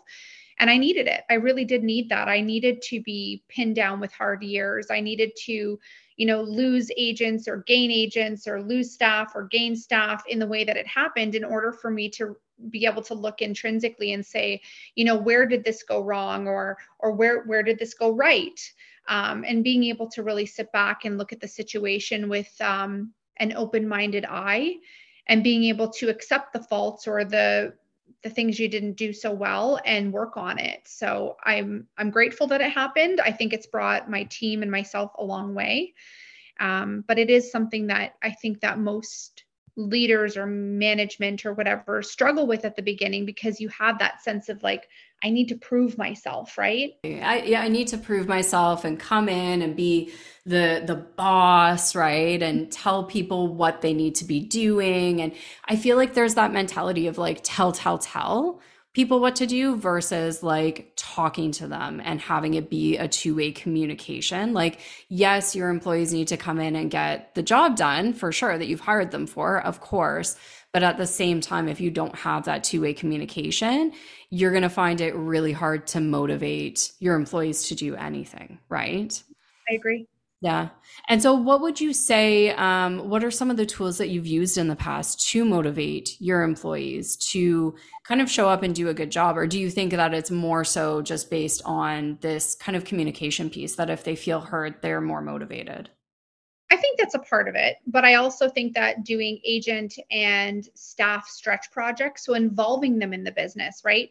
and 0.60 0.70
I 0.70 0.78
needed 0.78 1.08
it. 1.08 1.24
I 1.30 1.34
really 1.34 1.66
did 1.66 1.84
need 1.84 2.10
that. 2.10 2.30
I 2.30 2.40
needed 2.40 2.82
to 2.84 3.02
be 3.02 3.44
pinned 3.50 3.76
down 3.76 4.00
with 4.00 4.14
hard 4.14 4.42
years. 4.42 4.88
I 4.90 5.02
needed 5.02 5.32
to, 5.48 5.78
you 6.18 6.26
know, 6.26 6.42
lose 6.42 6.90
agents 6.98 7.48
or 7.48 7.64
gain 7.68 7.92
agents 7.92 8.48
or 8.48 8.62
lose 8.62 8.92
staff 8.92 9.34
or 9.36 9.48
gain 9.48 9.76
staff 9.76 10.24
in 10.28 10.40
the 10.40 10.48
way 10.48 10.64
that 10.64 10.78
it 10.78 10.88
happened 10.88 11.36
in 11.36 11.44
order 11.44 11.72
for 11.72 11.92
me 11.92 12.10
to 12.10 12.36
be 12.70 12.86
able 12.86 13.02
to 13.02 13.14
look 13.14 13.42
intrinsically 13.42 14.14
and 14.14 14.26
say 14.26 14.62
you 14.96 15.04
know 15.04 15.16
where 15.16 15.46
did 15.46 15.64
this 15.64 15.84
go 15.84 16.02
wrong 16.02 16.48
or 16.48 16.78
or 17.00 17.12
where 17.12 17.44
where 17.44 17.64
did 17.64 17.78
this 17.80 17.94
go 17.94 18.12
right? 18.12 18.60
Um, 19.08 19.44
and 19.48 19.64
being 19.64 19.84
able 19.84 20.10
to 20.12 20.24
really 20.24 20.48
sit 20.48 20.72
back 20.72 21.06
and 21.06 21.18
look 21.18 21.32
at 21.32 21.40
the 21.40 21.48
situation 21.48 22.28
with 22.28 22.50
um, 22.60 23.14
an 23.38 23.54
open-minded 23.54 24.26
eye 24.28 24.76
and 25.28 25.44
being 25.44 25.66
able 25.66 25.90
to 25.90 26.10
accept 26.10 26.54
the 26.54 26.64
faults 26.64 27.08
or 27.08 27.24
the 27.24 27.74
the 28.24 28.30
things 28.30 28.60
you 28.60 28.68
didn't 28.68 28.94
do 28.94 29.14
so 29.14 29.32
well 29.32 29.80
and 29.86 30.12
work 30.12 30.38
on 30.38 30.58
it. 30.60 30.82
So 30.86 31.38
i'm 31.44 31.88
i'm 31.98 32.10
grateful 32.10 32.48
that 32.48 32.62
it 32.62 32.72
happened. 32.72 33.20
I 33.22 33.32
think 33.32 33.54
it's 33.54 33.68
brought 33.68 34.10
my 34.10 34.24
team 34.24 34.62
and 34.62 34.72
myself 34.72 35.12
a 35.18 35.24
long 35.24 35.54
way. 35.54 35.94
Um, 36.60 37.04
but 37.08 37.20
it 37.20 37.30
is 37.30 37.52
something 37.52 37.88
that 37.88 38.16
i 38.24 38.32
think 38.32 38.62
that 38.62 38.80
most 38.80 39.44
leaders 39.78 40.38
or 40.38 40.46
management 40.46 41.46
or 41.46 41.54
whatever 41.54 42.02
struggle 42.02 42.48
with 42.48 42.64
at 42.64 42.76
the 42.76 42.82
beginning 42.82 43.26
because 43.26 43.60
you 43.60 43.68
have 43.70 44.00
that 44.00 44.24
sense 44.24 44.48
of 44.48 44.64
like 44.64 44.88
I 45.24 45.30
need 45.30 45.48
to 45.48 45.56
prove 45.56 45.98
myself, 45.98 46.58
right? 46.58 46.92
I, 47.04 47.44
yeah, 47.46 47.62
I 47.62 47.68
need 47.68 47.88
to 47.88 47.98
prove 47.98 48.28
myself 48.28 48.86
and 48.86 49.00
come 49.00 49.28
in 49.28 49.62
and 49.62 49.76
be 49.76 50.12
the 50.46 50.84
the 50.86 50.96
boss, 50.96 51.96
right? 51.96 52.42
And 52.42 52.72
tell 52.72 53.06
people 53.06 53.54
what 53.54 53.82
they 53.82 53.94
need 53.94 54.16
to 54.16 54.26
be 54.26 54.40
doing. 54.42 55.22
And 55.22 55.34
I 55.68 55.78
feel 55.78 55.98
like 55.98 56.14
there's 56.14 56.36
that 56.36 56.54
mentality 56.54 57.08
of 57.08 57.18
like 57.18 57.40
tell, 57.44 57.72
tell, 57.72 57.98
tell 57.98 58.62
people 58.94 59.20
what 59.20 59.36
to 59.36 59.46
do 59.46 59.76
versus 59.76 60.42
like 60.42 60.94
talking 60.96 61.52
to 61.52 61.68
them 61.68 62.02
and 62.04 62.22
having 62.22 62.54
it 62.54 62.70
be 62.70 62.96
a 62.96 63.10
two-way 63.10 63.52
communication. 63.52 64.54
Like, 64.54 64.80
yes, 65.10 65.54
your 65.54 65.70
employees 65.70 66.14
need 66.14 66.30
to 66.30 66.38
come 66.38 66.60
in 66.60 66.78
and 66.78 66.90
get 66.90 67.36
the 67.36 67.44
job 67.44 67.76
done 67.76 68.14
for 68.14 68.32
sure 68.32 68.58
that 68.58 68.68
you've 68.68 68.80
hired 68.80 69.12
them 69.12 69.28
for, 69.28 69.60
of 69.60 69.82
course. 69.82 70.38
But 70.76 70.84
at 70.84 70.98
the 70.98 71.08
same 71.08 71.40
time, 71.40 71.70
if 71.70 71.80
you 71.80 71.90
don't 71.90 72.14
have 72.16 72.44
that 72.44 72.66
two 72.66 72.82
way 72.82 72.94
communication, 72.94 73.94
you're 74.30 74.52
going 74.52 74.64
to 74.64 74.68
find 74.68 75.00
it 75.00 75.16
really 75.16 75.54
hard 75.54 75.88
to 75.88 76.02
motivate 76.02 76.92
your 77.00 77.16
employees 77.16 77.70
to 77.70 77.76
do 77.76 77.96
anything, 77.96 78.60
right? 78.68 79.24
I 79.72 79.76
agree. 79.76 80.06
Yeah. 80.42 80.68
And 81.08 81.22
so, 81.22 81.34
what 81.34 81.62
would 81.62 81.80
you 81.80 81.94
say? 81.94 82.50
Um, 82.50 83.10
what 83.10 83.24
are 83.24 83.32
some 83.32 83.50
of 83.50 83.56
the 83.56 83.66
tools 83.66 83.98
that 84.00 84.10
you've 84.10 84.28
used 84.28 84.58
in 84.58 84.68
the 84.68 84.76
past 84.76 85.26
to 85.30 85.46
motivate 85.46 86.18
your 86.20 86.44
employees 86.44 87.16
to 87.32 87.74
kind 88.06 88.20
of 88.20 88.30
show 88.30 88.50
up 88.50 88.62
and 88.62 88.76
do 88.76 88.90
a 88.90 88.94
good 88.94 89.14
job? 89.14 89.38
Or 89.38 89.48
do 89.48 89.58
you 89.58 89.70
think 89.70 89.94
that 89.94 90.14
it's 90.14 90.30
more 90.30 90.66
so 90.66 91.02
just 91.02 91.30
based 91.30 91.62
on 91.64 92.18
this 92.20 92.54
kind 92.54 92.76
of 92.76 92.84
communication 92.84 93.50
piece 93.50 93.78
that 93.78 93.90
if 93.90 94.04
they 94.04 94.18
feel 94.18 94.42
heard, 94.42 94.82
they're 94.82 95.00
more 95.00 95.22
motivated? 95.22 95.90
I 96.72 96.78
think 96.78 96.98
that's 96.98 97.16
a 97.16 97.20
part 97.20 97.48
of 97.48 97.56
it. 97.56 97.78
But 97.86 98.06
I 98.06 98.16
also 98.16 98.50
think 98.50 98.74
that 98.74 99.04
doing 99.04 99.40
agent 99.46 99.98
and 100.12 100.68
staff 100.74 101.28
stretch 101.28 101.72
projects, 101.72 102.26
so 102.26 102.34
involving 102.34 103.00
them 103.00 103.14
in 103.14 103.24
the 103.24 103.32
business, 103.32 103.82
right? 103.86 104.10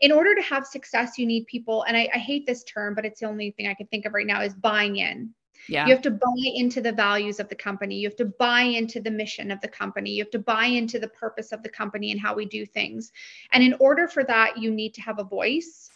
in 0.00 0.12
order 0.12 0.34
to 0.34 0.42
have 0.42 0.66
success, 0.66 1.18
you 1.18 1.26
need 1.26 1.46
people, 1.46 1.82
and 1.84 1.96
I, 1.96 2.08
I, 2.14 2.18
hate 2.18 2.46
this 2.46 2.64
term, 2.64 2.94
but 2.94 3.06
it's 3.06 3.20
the 3.20 3.26
only 3.26 3.52
thing 3.52 3.66
I 3.66 3.74
can 3.74 3.86
think 3.86 4.04
of 4.04 4.12
right 4.12 4.26
now 4.26 4.42
is 4.42 4.54
buying 4.54 4.96
in. 4.96 5.30
Yeah. 5.68 5.86
You 5.86 5.92
have 5.92 6.02
to 6.02 6.10
buy 6.10 6.50
into 6.54 6.80
the 6.80 6.92
values 6.92 7.40
of 7.40 7.48
the 7.48 7.54
company. 7.54 7.96
You 7.96 8.08
have 8.08 8.16
to 8.16 8.26
buy 8.26 8.62
into 8.62 9.00
the 9.00 9.10
mission 9.10 9.50
of 9.50 9.60
the 9.60 9.68
company. 9.68 10.10
You 10.10 10.22
have 10.22 10.30
to 10.32 10.38
buy 10.38 10.66
into 10.66 10.98
the 10.98 11.08
purpose 11.08 11.50
of 11.50 11.62
the 11.62 11.68
company 11.68 12.12
and 12.12 12.20
how 12.20 12.34
we 12.34 12.44
do 12.44 12.64
things. 12.64 13.10
And 13.52 13.64
in 13.64 13.74
order 13.80 14.06
for 14.06 14.22
that, 14.24 14.58
you 14.58 14.70
need 14.70 14.94
to 14.94 15.00
have 15.00 15.18
a 15.18 15.24
voice. 15.24 15.90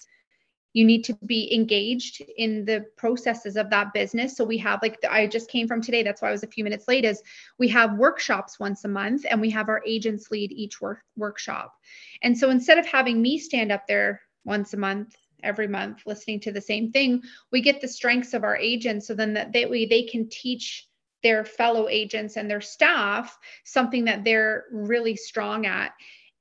You 0.72 0.84
need 0.84 1.04
to 1.04 1.14
be 1.26 1.52
engaged 1.54 2.22
in 2.36 2.64
the 2.64 2.86
processes 2.96 3.56
of 3.56 3.70
that 3.70 3.92
business. 3.92 4.36
So 4.36 4.44
we 4.44 4.58
have 4.58 4.80
like 4.82 4.98
I 5.08 5.26
just 5.26 5.50
came 5.50 5.66
from 5.66 5.80
today. 5.80 6.02
That's 6.02 6.22
why 6.22 6.28
I 6.28 6.32
was 6.32 6.44
a 6.44 6.48
few 6.48 6.64
minutes 6.64 6.86
late. 6.86 7.04
Is 7.04 7.22
we 7.58 7.68
have 7.68 7.98
workshops 7.98 8.60
once 8.60 8.84
a 8.84 8.88
month, 8.88 9.26
and 9.28 9.40
we 9.40 9.50
have 9.50 9.68
our 9.68 9.82
agents 9.86 10.30
lead 10.30 10.52
each 10.52 10.80
work 10.80 11.02
workshop. 11.16 11.74
And 12.22 12.36
so 12.36 12.50
instead 12.50 12.78
of 12.78 12.86
having 12.86 13.20
me 13.20 13.38
stand 13.38 13.72
up 13.72 13.86
there 13.86 14.22
once 14.44 14.74
a 14.74 14.76
month 14.76 15.16
every 15.42 15.68
month 15.68 16.02
listening 16.06 16.40
to 16.40 16.52
the 16.52 16.60
same 16.60 16.92
thing 16.92 17.22
we 17.50 17.60
get 17.60 17.80
the 17.80 17.88
strengths 17.88 18.34
of 18.34 18.44
our 18.44 18.56
agents 18.56 19.06
so 19.06 19.14
then 19.14 19.34
that 19.34 19.52
they, 19.52 19.66
way 19.66 19.86
they 19.86 20.02
can 20.02 20.28
teach 20.28 20.86
their 21.22 21.44
fellow 21.44 21.88
agents 21.88 22.36
and 22.36 22.50
their 22.50 22.60
staff 22.60 23.38
something 23.64 24.04
that 24.04 24.24
they're 24.24 24.64
really 24.72 25.16
strong 25.16 25.66
at 25.66 25.92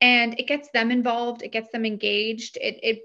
and 0.02 0.40
it 0.40 0.48
gets 0.48 0.70
them 0.72 0.92
involved 0.92 1.44
it 1.44 1.52
gets 1.52 1.72
them 1.72 1.86
engaged 1.86 2.58
it, 2.58 2.80
it 2.84 3.00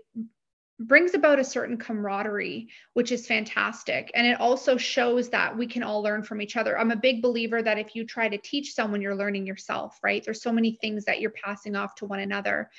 brings 0.80 1.14
about 1.14 1.38
a 1.38 1.44
certain 1.44 1.76
camaraderie 1.76 2.68
which 2.94 3.12
is 3.12 3.26
fantastic 3.26 4.10
and 4.14 4.26
it 4.26 4.40
also 4.40 4.76
shows 4.76 5.28
that 5.28 5.56
we 5.56 5.66
can 5.66 5.84
all 5.84 6.02
learn 6.02 6.22
from 6.22 6.42
each 6.42 6.56
other 6.56 6.76
i'm 6.78 6.90
a 6.90 6.96
big 6.96 7.22
believer 7.22 7.62
that 7.62 7.78
if 7.78 7.94
you 7.94 8.04
try 8.04 8.28
to 8.28 8.38
teach 8.38 8.74
someone 8.74 9.00
you're 9.00 9.14
learning 9.14 9.46
yourself 9.46 9.98
right 10.02 10.24
there's 10.24 10.42
so 10.42 10.52
many 10.52 10.72
things 10.72 11.04
that 11.04 11.20
you're 11.20 11.30
passing 11.30 11.76
off 11.76 11.94
to 11.94 12.06
one 12.06 12.20
another 12.20 12.70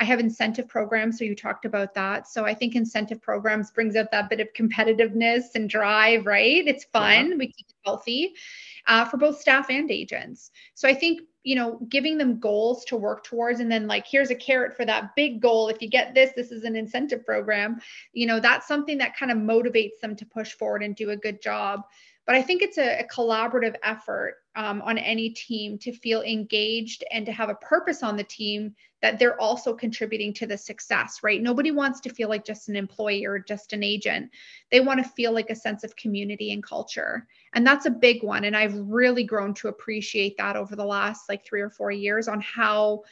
I 0.00 0.04
have 0.04 0.18
incentive 0.18 0.66
programs. 0.66 1.18
So 1.18 1.24
you 1.24 1.36
talked 1.36 1.66
about 1.66 1.92
that. 1.92 2.26
So 2.26 2.46
I 2.46 2.54
think 2.54 2.74
incentive 2.74 3.20
programs 3.20 3.70
brings 3.70 3.96
out 3.96 4.10
that 4.12 4.30
bit 4.30 4.40
of 4.40 4.48
competitiveness 4.54 5.54
and 5.54 5.68
drive, 5.68 6.24
right? 6.24 6.66
It's 6.66 6.84
fun. 6.84 7.32
Yeah. 7.32 7.36
We 7.36 7.46
keep 7.48 7.66
it 7.68 7.74
healthy 7.84 8.34
uh, 8.90 9.04
for 9.04 9.16
both 9.16 9.40
staff 9.40 9.70
and 9.70 9.88
agents. 9.90 10.50
So 10.74 10.88
I 10.88 10.94
think, 10.94 11.20
you 11.44 11.54
know, 11.54 11.78
giving 11.88 12.18
them 12.18 12.40
goals 12.40 12.84
to 12.86 12.96
work 12.96 13.22
towards 13.22 13.60
and 13.60 13.70
then 13.70 13.86
like, 13.86 14.04
here's 14.04 14.30
a 14.30 14.34
carrot 14.34 14.76
for 14.76 14.84
that 14.84 15.14
big 15.14 15.40
goal. 15.40 15.68
If 15.68 15.80
you 15.80 15.88
get 15.88 16.12
this, 16.12 16.32
this 16.34 16.50
is 16.50 16.64
an 16.64 16.74
incentive 16.74 17.24
program. 17.24 17.80
You 18.12 18.26
know, 18.26 18.40
that's 18.40 18.66
something 18.66 18.98
that 18.98 19.16
kind 19.16 19.30
of 19.30 19.38
motivates 19.38 20.00
them 20.02 20.16
to 20.16 20.26
push 20.26 20.52
forward 20.52 20.82
and 20.82 20.96
do 20.96 21.10
a 21.10 21.16
good 21.16 21.40
job 21.40 21.84
but 22.30 22.36
I 22.36 22.42
think 22.42 22.62
it's 22.62 22.78
a, 22.78 23.00
a 23.00 23.08
collaborative 23.08 23.74
effort 23.82 24.36
um, 24.54 24.82
on 24.82 24.98
any 24.98 25.30
team 25.30 25.76
to 25.78 25.90
feel 25.90 26.22
engaged 26.22 27.02
and 27.10 27.26
to 27.26 27.32
have 27.32 27.48
a 27.48 27.56
purpose 27.56 28.04
on 28.04 28.16
the 28.16 28.22
team 28.22 28.72
that 29.02 29.18
they're 29.18 29.40
also 29.40 29.74
contributing 29.74 30.32
to 30.34 30.46
the 30.46 30.56
success, 30.56 31.24
right? 31.24 31.42
Nobody 31.42 31.72
wants 31.72 31.98
to 32.02 32.08
feel 32.08 32.28
like 32.28 32.44
just 32.44 32.68
an 32.68 32.76
employee 32.76 33.26
or 33.26 33.40
just 33.40 33.72
an 33.72 33.82
agent. 33.82 34.30
They 34.70 34.78
want 34.78 35.02
to 35.02 35.10
feel 35.10 35.32
like 35.32 35.50
a 35.50 35.56
sense 35.56 35.82
of 35.82 35.96
community 35.96 36.52
and 36.52 36.62
culture. 36.62 37.26
And 37.54 37.66
that's 37.66 37.86
a 37.86 37.90
big 37.90 38.22
one. 38.22 38.44
And 38.44 38.56
I've 38.56 38.78
really 38.78 39.24
grown 39.24 39.52
to 39.54 39.66
appreciate 39.66 40.36
that 40.36 40.54
over 40.54 40.76
the 40.76 40.84
last 40.84 41.28
like 41.28 41.44
three 41.44 41.62
or 41.62 41.70
four 41.70 41.90
years 41.90 42.28
on 42.28 42.40
how 42.42 43.02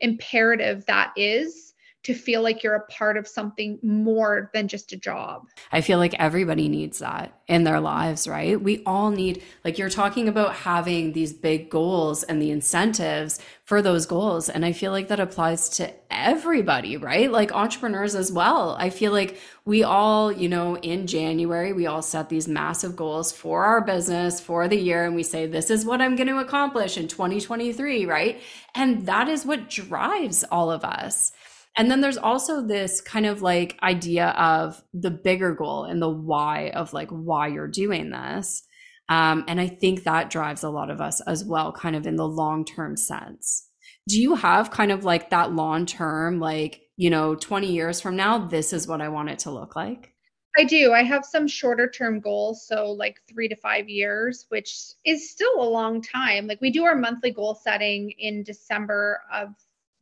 imperative 0.00 0.84
that 0.84 1.14
is 1.16 1.72
to 2.06 2.14
feel 2.14 2.40
like 2.40 2.62
you're 2.62 2.76
a 2.76 2.86
part 2.86 3.16
of 3.16 3.26
something 3.26 3.80
more 3.82 4.48
than 4.54 4.68
just 4.68 4.92
a 4.92 4.96
job. 4.96 5.48
I 5.72 5.80
feel 5.80 5.98
like 5.98 6.14
everybody 6.14 6.68
needs 6.68 7.00
that 7.00 7.36
in 7.48 7.64
their 7.64 7.80
lives, 7.80 8.28
right? 8.28 8.60
We 8.60 8.84
all 8.86 9.10
need, 9.10 9.42
like, 9.64 9.76
you're 9.76 9.90
talking 9.90 10.28
about 10.28 10.54
having 10.54 11.14
these 11.14 11.32
big 11.32 11.68
goals 11.68 12.22
and 12.22 12.40
the 12.40 12.52
incentives 12.52 13.40
for 13.64 13.82
those 13.82 14.06
goals. 14.06 14.48
And 14.48 14.64
I 14.64 14.70
feel 14.70 14.92
like 14.92 15.08
that 15.08 15.18
applies 15.18 15.68
to 15.70 15.92
everybody, 16.08 16.96
right? 16.96 17.30
Like 17.30 17.52
entrepreneurs 17.52 18.14
as 18.14 18.30
well. 18.30 18.76
I 18.78 18.90
feel 18.90 19.10
like 19.10 19.38
we 19.64 19.82
all, 19.82 20.30
you 20.30 20.48
know, 20.48 20.76
in 20.78 21.08
January, 21.08 21.72
we 21.72 21.86
all 21.86 22.02
set 22.02 22.28
these 22.28 22.46
massive 22.46 22.94
goals 22.94 23.32
for 23.32 23.64
our 23.64 23.80
business 23.80 24.40
for 24.40 24.68
the 24.68 24.76
year. 24.76 25.04
And 25.04 25.16
we 25.16 25.24
say, 25.24 25.48
this 25.48 25.70
is 25.70 25.84
what 25.84 26.00
I'm 26.00 26.14
going 26.14 26.28
to 26.28 26.38
accomplish 26.38 26.96
in 26.96 27.08
2023, 27.08 28.06
right? 28.06 28.40
And 28.76 29.06
that 29.06 29.28
is 29.28 29.44
what 29.44 29.68
drives 29.68 30.44
all 30.44 30.70
of 30.70 30.84
us. 30.84 31.32
And 31.76 31.90
then 31.90 32.00
there's 32.00 32.16
also 32.16 32.62
this 32.62 33.00
kind 33.00 33.26
of 33.26 33.42
like 33.42 33.78
idea 33.82 34.28
of 34.28 34.82
the 34.94 35.10
bigger 35.10 35.54
goal 35.54 35.84
and 35.84 36.00
the 36.00 36.08
why 36.08 36.70
of 36.70 36.92
like 36.92 37.10
why 37.10 37.48
you're 37.48 37.68
doing 37.68 38.10
this. 38.10 38.62
Um, 39.08 39.44
and 39.46 39.60
I 39.60 39.68
think 39.68 40.02
that 40.02 40.30
drives 40.30 40.62
a 40.62 40.70
lot 40.70 40.90
of 40.90 41.00
us 41.00 41.20
as 41.22 41.44
well, 41.44 41.72
kind 41.72 41.94
of 41.94 42.06
in 42.06 42.16
the 42.16 42.26
long 42.26 42.64
term 42.64 42.96
sense. 42.96 43.68
Do 44.08 44.20
you 44.20 44.34
have 44.34 44.70
kind 44.70 44.90
of 44.90 45.04
like 45.04 45.30
that 45.30 45.52
long 45.52 45.86
term, 45.86 46.40
like, 46.40 46.80
you 46.96 47.10
know, 47.10 47.34
20 47.34 47.70
years 47.70 48.00
from 48.00 48.16
now, 48.16 48.38
this 48.38 48.72
is 48.72 48.88
what 48.88 49.02
I 49.02 49.08
want 49.08 49.30
it 49.30 49.40
to 49.40 49.50
look 49.50 49.76
like? 49.76 50.12
I 50.58 50.64
do. 50.64 50.92
I 50.92 51.02
have 51.02 51.24
some 51.24 51.46
shorter 51.46 51.88
term 51.88 52.20
goals. 52.20 52.66
So, 52.66 52.90
like 52.90 53.20
three 53.28 53.48
to 53.48 53.56
five 53.56 53.88
years, 53.88 54.46
which 54.48 54.74
is 55.04 55.30
still 55.30 55.60
a 55.60 55.68
long 55.68 56.00
time. 56.00 56.46
Like, 56.46 56.60
we 56.62 56.70
do 56.70 56.84
our 56.84 56.96
monthly 56.96 57.30
goal 57.30 57.54
setting 57.54 58.12
in 58.18 58.42
December 58.42 59.20
of 59.32 59.50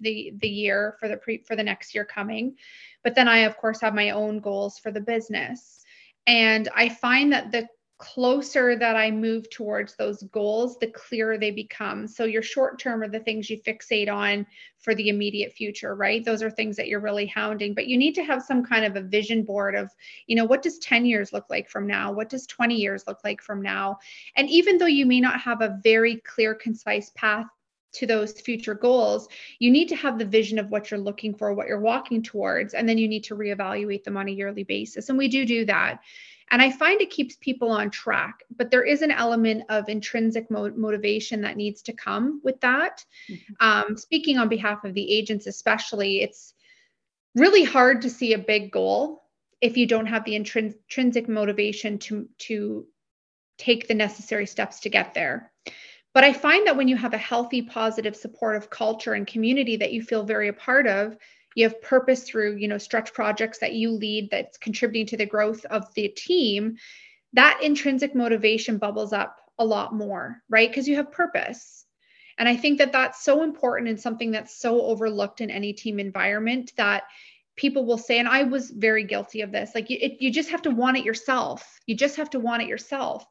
the 0.00 0.32
the 0.40 0.48
year 0.48 0.96
for 0.98 1.08
the 1.08 1.16
pre 1.16 1.42
for 1.42 1.56
the 1.56 1.62
next 1.62 1.94
year 1.94 2.04
coming. 2.04 2.56
But 3.02 3.14
then 3.14 3.28
i 3.28 3.38
of 3.38 3.56
course 3.56 3.80
have 3.80 3.94
my 3.94 4.10
own 4.10 4.40
goals 4.40 4.78
for 4.78 4.90
the 4.90 5.00
business. 5.00 5.84
And 6.26 6.68
i 6.74 6.88
find 6.88 7.32
that 7.32 7.52
the 7.52 7.68
closer 7.98 8.76
that 8.76 8.96
i 8.96 9.08
move 9.08 9.48
towards 9.50 9.94
those 9.94 10.24
goals 10.24 10.76
the 10.78 10.88
clearer 10.88 11.38
they 11.38 11.52
become. 11.52 12.08
So 12.08 12.24
your 12.24 12.42
short 12.42 12.78
term 12.78 13.02
are 13.02 13.08
the 13.08 13.20
things 13.20 13.48
you 13.48 13.60
fixate 13.62 14.12
on 14.12 14.46
for 14.78 14.94
the 14.94 15.08
immediate 15.08 15.52
future 15.52 15.94
right? 15.94 16.24
Those 16.24 16.42
are 16.42 16.50
things 16.50 16.76
that 16.76 16.88
you're 16.88 17.00
really 17.00 17.26
hounding. 17.26 17.72
But 17.72 17.86
you 17.86 17.96
need 17.96 18.14
to 18.16 18.24
have 18.24 18.42
some 18.42 18.64
kind 18.64 18.84
of 18.84 18.96
a 18.96 19.06
vision 19.06 19.44
board 19.44 19.74
of 19.74 19.90
you 20.26 20.34
know 20.36 20.44
what 20.44 20.62
does 20.62 20.78
10 20.80 21.06
years 21.06 21.32
look 21.32 21.48
like 21.48 21.68
from 21.70 21.86
now? 21.86 22.12
What 22.12 22.28
does 22.28 22.46
20 22.46 22.74
years 22.74 23.04
look 23.06 23.18
like 23.24 23.40
from 23.40 23.62
now? 23.62 23.98
And 24.36 24.50
even 24.50 24.76
though 24.76 24.86
you 24.86 25.06
may 25.06 25.20
not 25.20 25.40
have 25.40 25.62
a 25.62 25.78
very 25.82 26.16
clear 26.16 26.54
concise 26.54 27.10
path 27.10 27.46
to 27.94 28.06
those 28.06 28.40
future 28.40 28.74
goals, 28.74 29.28
you 29.58 29.70
need 29.70 29.88
to 29.88 29.96
have 29.96 30.18
the 30.18 30.24
vision 30.24 30.58
of 30.58 30.70
what 30.70 30.90
you're 30.90 31.00
looking 31.00 31.34
for, 31.34 31.54
what 31.54 31.66
you're 31.66 31.80
walking 31.80 32.22
towards, 32.22 32.74
and 32.74 32.88
then 32.88 32.98
you 32.98 33.08
need 33.08 33.24
to 33.24 33.36
reevaluate 33.36 34.04
them 34.04 34.16
on 34.16 34.28
a 34.28 34.32
yearly 34.32 34.64
basis. 34.64 35.08
And 35.08 35.18
we 35.18 35.28
do 35.28 35.44
do 35.44 35.64
that. 35.66 36.00
And 36.50 36.60
I 36.60 36.70
find 36.70 37.00
it 37.00 37.10
keeps 37.10 37.36
people 37.36 37.70
on 37.70 37.90
track, 37.90 38.42
but 38.54 38.70
there 38.70 38.84
is 38.84 39.02
an 39.02 39.10
element 39.10 39.64
of 39.70 39.88
intrinsic 39.88 40.50
mo- 40.50 40.72
motivation 40.76 41.40
that 41.40 41.56
needs 41.56 41.82
to 41.82 41.92
come 41.92 42.40
with 42.44 42.60
that. 42.60 43.04
Mm-hmm. 43.30 43.54
Um, 43.60 43.96
speaking 43.96 44.38
on 44.38 44.48
behalf 44.48 44.84
of 44.84 44.94
the 44.94 45.10
agents, 45.10 45.46
especially, 45.46 46.20
it's 46.20 46.54
really 47.34 47.64
hard 47.64 48.02
to 48.02 48.10
see 48.10 48.34
a 48.34 48.38
big 48.38 48.70
goal 48.70 49.24
if 49.60 49.76
you 49.76 49.86
don't 49.86 50.06
have 50.06 50.24
the 50.24 50.32
intrin- 50.32 50.74
intrinsic 50.74 51.28
motivation 51.28 51.98
to 51.98 52.28
to 52.38 52.86
take 53.56 53.88
the 53.88 53.94
necessary 53.94 54.46
steps 54.46 54.80
to 54.80 54.90
get 54.90 55.14
there. 55.14 55.50
But 56.14 56.24
I 56.24 56.32
find 56.32 56.66
that 56.66 56.76
when 56.76 56.86
you 56.86 56.96
have 56.96 57.12
a 57.12 57.18
healthy, 57.18 57.60
positive, 57.60 58.14
supportive 58.14 58.70
culture 58.70 59.14
and 59.14 59.26
community 59.26 59.76
that 59.76 59.92
you 59.92 60.00
feel 60.00 60.22
very 60.22 60.48
a 60.48 60.52
part 60.52 60.86
of, 60.86 61.16
you 61.56 61.64
have 61.64 61.82
purpose 61.82 62.22
through, 62.22 62.56
you 62.56 62.68
know, 62.68 62.78
stretch 62.78 63.12
projects 63.12 63.58
that 63.58 63.74
you 63.74 63.90
lead 63.90 64.30
that's 64.30 64.56
contributing 64.56 65.06
to 65.06 65.16
the 65.16 65.26
growth 65.26 65.64
of 65.66 65.92
the 65.94 66.08
team, 66.08 66.76
that 67.32 67.60
intrinsic 67.62 68.14
motivation 68.14 68.78
bubbles 68.78 69.12
up 69.12 69.38
a 69.58 69.64
lot 69.64 69.92
more, 69.92 70.40
right? 70.48 70.70
Because 70.70 70.88
you 70.88 70.96
have 70.96 71.12
purpose. 71.12 71.84
And 72.38 72.48
I 72.48 72.56
think 72.56 72.78
that 72.78 72.92
that's 72.92 73.24
so 73.24 73.42
important 73.42 73.88
and 73.88 74.00
something 74.00 74.30
that's 74.30 74.56
so 74.60 74.82
overlooked 74.82 75.40
in 75.40 75.50
any 75.50 75.72
team 75.72 75.98
environment 76.00 76.72
that 76.76 77.04
people 77.56 77.84
will 77.86 77.98
say, 77.98 78.18
and 78.18 78.28
I 78.28 78.44
was 78.44 78.70
very 78.70 79.04
guilty 79.04 79.42
of 79.42 79.52
this, 79.52 79.74
like 79.74 79.90
you, 79.90 79.98
it, 80.00 80.20
you 80.20 80.32
just 80.32 80.50
have 80.50 80.62
to 80.62 80.70
want 80.70 80.96
it 80.96 81.04
yourself. 81.04 81.80
You 81.86 81.96
just 81.96 82.16
have 82.16 82.30
to 82.30 82.40
want 82.40 82.62
it 82.62 82.68
yourself 82.68 83.24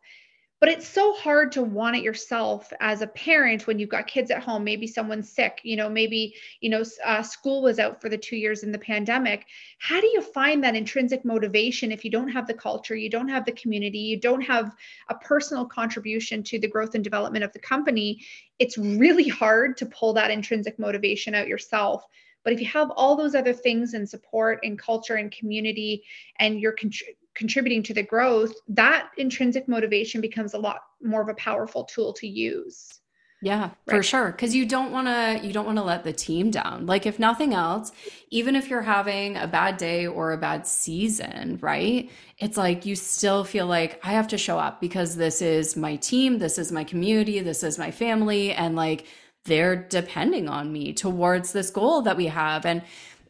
but 0.64 0.72
it's 0.72 0.88
so 0.88 1.12
hard 1.16 1.52
to 1.52 1.62
want 1.62 1.98
it 1.98 2.04
yourself 2.04 2.72
as 2.80 3.02
a 3.02 3.08
parent 3.08 3.68
when 3.68 3.80
you've 3.80 3.90
got 3.90 4.08
kids 4.08 4.32
at 4.32 4.42
home 4.42 4.64
maybe 4.64 4.88
someone's 4.88 5.30
sick 5.30 5.60
you 5.64 5.76
know 5.76 5.90
maybe 5.90 6.34
you 6.62 6.70
know 6.70 6.82
uh, 7.04 7.22
school 7.22 7.62
was 7.62 7.80
out 7.80 8.00
for 8.00 8.08
the 8.08 8.18
two 8.18 8.38
years 8.38 8.64
in 8.64 8.72
the 8.72 8.80
pandemic. 8.80 9.46
How 9.80 10.00
do 10.00 10.08
you 10.08 10.22
find 10.22 10.64
that 10.64 10.74
intrinsic 10.74 11.26
motivation 11.26 11.92
if 11.92 12.06
you 12.06 12.12
don't 12.12 12.30
have 12.30 12.48
the 12.48 12.54
culture 12.54 12.96
you 12.96 13.10
don't 13.10 13.28
have 13.28 13.44
the 13.44 13.52
community 13.52 13.98
you 13.98 14.18
don't 14.18 14.40
have 14.40 14.74
a 15.10 15.16
personal 15.16 15.66
contribution 15.66 16.44
to 16.44 16.58
the 16.58 16.70
growth 16.70 16.96
and 16.96 17.04
development 17.04 17.44
of 17.44 17.52
the 17.52 17.60
company? 17.60 18.22
It's 18.58 18.78
really 18.78 19.28
hard 19.28 19.76
to 19.76 19.86
pull 19.88 20.14
that 20.14 20.32
intrinsic 20.32 20.80
motivation 20.80 21.36
out 21.36 21.50
yourself. 21.50 22.06
But 22.46 22.54
if 22.54 22.62
you 22.62 22.68
have 22.68 22.90
all 22.92 23.18
those 23.18 23.36
other 23.36 23.54
things 23.54 23.96
and 23.96 24.08
support 24.08 24.60
and 24.64 24.80
culture 24.80 25.16
and 25.16 25.30
community 25.30 26.06
and 26.40 26.58
you're 26.58 26.72
contributing 27.36 27.84
to 27.84 27.94
the 27.94 28.04
growth, 28.04 28.54
that 28.68 29.10
intrinsic 29.18 29.68
motivation 29.68 30.22
becomes 30.22 30.54
a 30.54 30.60
lot 30.60 30.82
more 31.02 31.22
of 31.22 31.30
a 31.30 31.34
powerful 31.36 31.84
tool 31.84 32.14
to 32.14 32.28
use. 32.28 33.00
Yeah, 33.44 33.64
right. 33.64 33.98
for 33.98 34.04
sure. 34.04 34.32
Cause 34.32 34.56
you 34.56 34.66
don't 34.66 34.94
want 34.94 35.08
to, 35.08 35.46
you 35.46 35.52
don't 35.52 35.66
want 35.66 35.78
to 35.78 35.84
let 35.84 36.06
the 36.06 36.14
team 36.14 36.50
down. 36.50 36.86
Like 36.86 37.06
if 37.06 37.20
nothing 37.20 37.54
else, 37.54 37.92
even 38.30 38.56
if 38.56 38.70
you're 38.70 38.82
having 38.82 39.36
a 39.36 39.48
bad 39.48 39.76
day 39.76 40.08
or 40.08 40.32
a 40.32 40.38
bad 40.38 40.66
season, 40.66 41.60
right? 41.62 42.10
It's 42.38 42.56
like 42.56 42.86
you 42.86 42.96
still 42.96 43.44
feel 43.44 43.66
like 43.68 44.00
I 44.02 44.14
have 44.14 44.30
to 44.30 44.38
show 44.38 44.58
up 44.58 44.80
because 44.80 45.18
this 45.18 45.42
is 45.42 45.76
my 45.76 45.98
team. 45.98 46.40
This 46.40 46.58
is 46.58 46.72
my 46.72 46.86
community. 46.86 47.42
This 47.42 47.64
is 47.64 47.78
my 47.78 47.92
family. 47.92 48.54
And 48.54 48.78
like 48.78 49.08
they're 49.44 49.76
depending 49.76 50.48
on 50.48 50.72
me 50.72 50.94
towards 50.94 51.52
this 51.52 51.70
goal 51.70 52.02
that 52.04 52.16
we 52.16 52.28
have. 52.28 52.66
And 52.66 52.82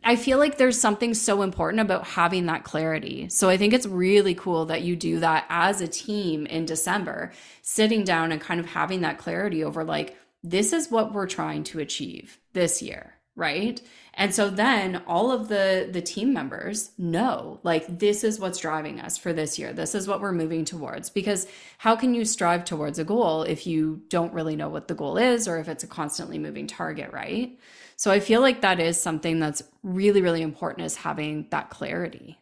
I 0.03 0.15
feel 0.15 0.37
like 0.37 0.57
there's 0.57 0.79
something 0.79 1.13
so 1.13 1.41
important 1.41 1.81
about 1.81 2.05
having 2.05 2.45
that 2.47 2.63
clarity. 2.63 3.29
So 3.29 3.49
I 3.49 3.57
think 3.57 3.73
it's 3.73 3.85
really 3.85 4.35
cool 4.35 4.65
that 4.65 4.81
you 4.81 4.95
do 4.95 5.19
that 5.19 5.45
as 5.49 5.79
a 5.81 5.87
team 5.87 6.45
in 6.45 6.65
December, 6.65 7.31
sitting 7.61 8.03
down 8.03 8.31
and 8.31 8.41
kind 8.41 8.59
of 8.59 8.65
having 8.65 9.01
that 9.01 9.17
clarity 9.17 9.63
over 9.63 9.83
like, 9.83 10.17
this 10.43 10.73
is 10.73 10.91
what 10.91 11.13
we're 11.13 11.27
trying 11.27 11.63
to 11.63 11.79
achieve 11.79 12.37
this 12.51 12.81
year, 12.81 13.13
right? 13.35 13.81
And 14.15 14.35
so 14.35 14.49
then 14.49 15.01
all 15.07 15.31
of 15.31 15.47
the 15.47 15.89
the 15.91 16.01
team 16.01 16.33
members 16.33 16.91
know 16.97 17.59
like 17.63 17.99
this 17.99 18.23
is 18.23 18.39
what's 18.39 18.59
driving 18.59 18.99
us 18.99 19.17
for 19.17 19.33
this 19.33 19.57
year. 19.57 19.73
This 19.73 19.95
is 19.95 20.07
what 20.07 20.21
we're 20.21 20.33
moving 20.33 20.65
towards 20.65 21.09
because 21.09 21.47
how 21.79 21.95
can 21.95 22.13
you 22.13 22.25
strive 22.25 22.65
towards 22.65 22.99
a 22.99 23.03
goal 23.03 23.43
if 23.43 23.65
you 23.65 24.03
don't 24.09 24.33
really 24.33 24.55
know 24.55 24.69
what 24.69 24.87
the 24.87 24.95
goal 24.95 25.17
is 25.17 25.47
or 25.47 25.57
if 25.57 25.67
it's 25.67 25.83
a 25.83 25.87
constantly 25.87 26.37
moving 26.37 26.67
target, 26.67 27.11
right? 27.11 27.57
So 28.03 28.11
I 28.11 28.19
feel 28.19 28.41
like 28.41 28.59
that 28.63 28.81
is 28.81 29.01
something 29.01 29.39
that's 29.39 29.63
really, 29.81 30.21
really 30.21 30.41
important 30.41 30.85
is 30.85 30.97
having 30.97 31.47
that 31.51 31.69
clarity. 31.69 32.37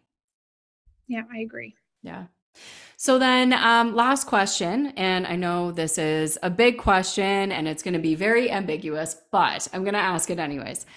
Yeah, 1.07 1.21
I 1.31 1.41
agree. 1.41 1.75
Yeah. 2.01 2.23
So 2.97 3.19
then, 3.19 3.53
um, 3.53 3.95
last 3.95 4.25
question, 4.25 4.87
and 4.97 5.27
I 5.27 5.35
know 5.35 5.71
this 5.71 5.99
is 5.99 6.39
a 6.41 6.49
big 6.49 6.79
question 6.79 7.51
and 7.51 7.67
it's 7.67 7.83
going 7.83 7.93
to 7.93 7.99
be 7.99 8.15
very 8.15 8.49
ambiguous, 8.49 9.15
but 9.31 9.67
I'm 9.71 9.83
going 9.83 9.93
to 9.93 9.99
ask 9.99 10.31
it 10.31 10.39
anyways. 10.39 10.87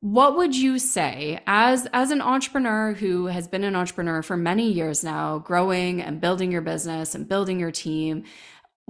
What 0.00 0.36
would 0.36 0.54
you 0.54 0.78
say 0.78 1.40
as 1.46 1.88
as 1.94 2.10
an 2.10 2.20
entrepreneur 2.20 2.92
who 2.92 3.24
has 3.24 3.48
been 3.48 3.64
an 3.64 3.74
entrepreneur 3.74 4.20
for 4.22 4.36
many 4.36 4.70
years 4.70 5.02
now, 5.02 5.38
growing 5.38 6.02
and 6.02 6.20
building 6.20 6.52
your 6.52 6.60
business 6.60 7.14
and 7.14 7.26
building 7.26 7.58
your 7.58 7.72
team? 7.72 8.24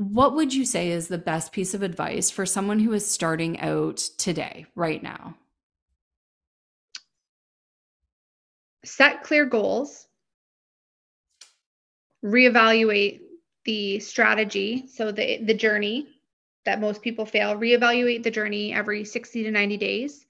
What 0.01 0.35
would 0.35 0.55
you 0.55 0.65
say 0.65 0.91
is 0.91 1.09
the 1.09 1.19
best 1.19 1.53
piece 1.53 1.75
of 1.75 1.83
advice 1.83 2.31
for 2.31 2.47
someone 2.47 2.79
who 2.79 2.95
is 2.95 3.07
starting 3.07 3.61
out 3.61 3.99
today, 4.17 4.65
right 4.75 5.03
now? 5.03 5.37
Set 8.83 9.23
clear 9.23 9.45
goals, 9.45 10.07
reevaluate 12.25 13.21
the 13.67 14.01
strategy, 14.01 14.87
so 14.89 15.13
the, 15.13 15.45
the 15.45 15.53
journey 15.53 16.07
that 16.65 16.81
most 16.81 17.03
people 17.03 17.27
fail, 17.27 17.55
reevaluate 17.55 18.23
the 18.23 18.31
journey 18.31 18.73
every 18.73 19.05
60 19.05 19.43
to 19.43 19.51
90 19.51 19.77
days, 19.77 20.25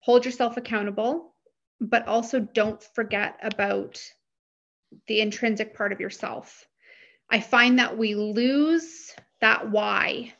hold 0.00 0.24
yourself 0.24 0.56
accountable, 0.56 1.34
but 1.78 2.08
also 2.08 2.40
don't 2.40 2.82
forget 2.94 3.38
about 3.42 4.00
the 5.08 5.20
intrinsic 5.20 5.76
part 5.76 5.92
of 5.92 6.00
yourself 6.00 6.66
I 7.32 7.40
find 7.40 7.78
that 7.78 7.96
we 7.96 8.14
lose 8.14 9.10
that 9.40 9.70
why 9.70 10.34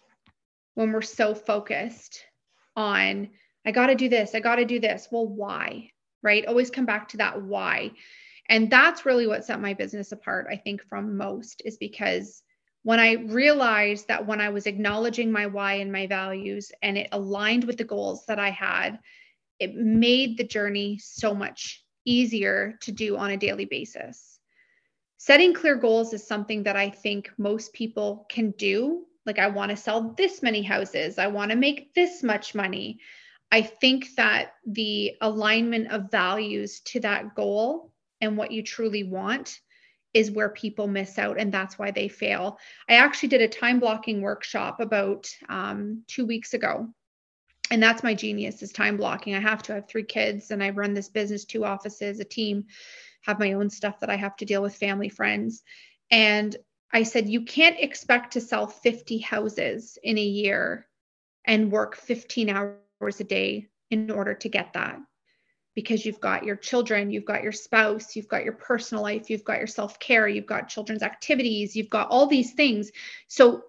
when 0.75 0.93
we're 0.93 1.01
so 1.01 1.35
focused 1.35 2.23
on, 2.77 3.31
I 3.67 3.73
got 3.73 3.87
to 3.87 3.95
do 3.95 4.11
this, 4.11 4.35
I 4.35 4.41
got 4.41 4.57
to 4.57 4.67
do 4.67 4.79
this. 4.79 5.09
Well, 5.11 5.27
why? 5.27 5.91
Right? 6.23 6.47
Always 6.47 6.71
come 6.71 6.85
back 6.85 7.09
to 7.09 7.17
that 7.17 7.43
why. 7.43 7.93
And 8.49 8.71
that's 8.71 9.07
really 9.07 9.27
what 9.27 9.45
set 9.45 9.61
my 9.61 9.73
business 9.73 10.13
apart, 10.13 10.49
I 10.51 10.57
think, 10.57 10.83
from 10.85 11.17
most, 11.17 11.63
is 11.65 11.79
because 11.79 12.43
when 12.83 13.01
I 13.01 13.13
realized 13.13 14.09
that 14.09 14.27
when 14.27 14.41
I 14.41 14.51
was 14.51 14.67
acknowledging 14.67 15.33
my 15.33 15.47
why 15.47 15.75
and 15.75 15.91
my 15.91 16.07
values 16.07 16.71
and 16.83 16.99
it 16.99 17.09
aligned 17.13 17.65
with 17.65 17.79
the 17.79 17.85
goals 17.85 18.27
that 18.27 18.39
I 18.39 18.51
had, 18.51 18.99
it 19.59 19.75
made 19.75 20.37
the 20.37 20.45
journey 20.45 20.99
so 20.99 21.35
much 21.35 21.85
easier 22.05 22.77
to 22.83 22.93
do 22.93 23.17
on 23.17 23.31
a 23.31 23.37
daily 23.37 23.65
basis. 23.65 24.32
Setting 25.25 25.55
clear 25.55 25.77
goals 25.77 26.13
is 26.13 26.27
something 26.27 26.65
that 26.65 26.75
I 26.75 26.91
think 26.91 27.31
most 27.39 27.73
people 27.73 28.27
can 28.29 28.51
do. 28.59 29.07
Like, 29.25 29.39
I 29.39 29.47
want 29.47 29.71
to 29.71 29.77
sell 29.77 30.15
this 30.17 30.43
many 30.43 30.63
houses, 30.63 31.17
I 31.17 31.29
want 31.29 31.53
to 31.53 31.57
make 31.57 31.95
this 31.95 32.25
much 32.25 32.57
money. 32.57 32.99
I 33.53 33.63
think 33.63 34.17
that 34.17 34.55
the 34.67 35.13
alignment 35.21 35.93
of 35.93 36.11
values 36.11 36.81
to 36.87 37.01
that 37.03 37.37
goal 37.37 37.93
and 38.21 38.37
what 38.37 38.51
you 38.51 38.65
truly 38.65 39.05
want 39.05 39.61
is 40.13 40.33
where 40.33 40.49
people 40.49 40.89
miss 40.89 41.17
out 41.21 41.39
and 41.39 41.55
that's 41.55 41.79
why 41.79 41.93
they 41.93 42.09
fail. 42.09 42.59
I 42.89 42.95
actually 42.95 43.29
did 43.29 43.43
a 43.43 43.49
time 43.49 43.79
blocking 43.79 44.23
workshop 44.23 44.81
about 44.81 45.31
um, 45.49 46.03
two 46.09 46.27
weeks 46.27 46.53
ago. 46.53 46.89
And 47.71 47.81
that's 47.81 48.03
my 48.03 48.13
genius 48.13 48.61
is 48.61 48.73
time 48.73 48.97
blocking. 48.97 49.37
I 49.37 49.41
have 49.41 49.63
to 49.63 49.75
have 49.75 49.89
three 49.89 50.03
kids 50.03 50.51
and 50.51 50.65
I 50.65 50.71
run 50.71 50.95
this 50.95 51.09
business, 51.09 51.45
two 51.45 51.65
offices, 51.65 52.19
a 52.19 52.25
team, 52.25 52.65
have 53.23 53.39
my 53.39 53.53
own 53.53 53.71
stuff 53.71 54.01
that 54.01 54.11
I 54.11 54.17
have 54.17 54.37
to 54.37 54.45
deal 54.45 54.63
with, 54.63 54.77
family, 54.77 55.09
friends. 55.09 55.63
And 56.11 56.55
I 56.93 57.05
said, 57.05 57.29
you 57.29 57.45
can't 57.45 57.81
expect 57.81 58.35
to 58.35 58.41
sell 58.41 58.67
50 58.67 59.19
houses 59.19 59.99
in 60.03 60.19
a 60.19 60.23
year 60.23 60.87
and 61.45 61.73
work 61.73 61.97
15 61.97 62.51
hours 62.51 63.21
a 63.21 63.25
day 63.25 63.69
in 63.91 64.11
order 64.11 64.35
to 64.35 64.49
get 64.49 64.75
that 64.75 64.99
because 65.75 66.05
you've 66.05 66.21
got 66.21 66.45
your 66.45 66.57
children, 66.57 67.11
you've 67.11 67.25
got 67.25 67.43
your 67.43 67.53
spouse, 67.53 68.15
you've 68.15 68.29
got 68.29 68.45
your 68.45 68.53
personal 68.53 69.03
life, 69.03 69.31
you've 69.31 69.45
got 69.45 69.59
your 69.59 69.67
self 69.67 69.99
care, 69.99 70.29
you've 70.29 70.47
got 70.47 70.69
children's 70.69 71.03
activities, 71.03 71.75
you've 71.75 71.91
got 71.91 72.09
all 72.09 72.27
these 72.27 72.53
things. 72.53 72.91
So 73.29 73.63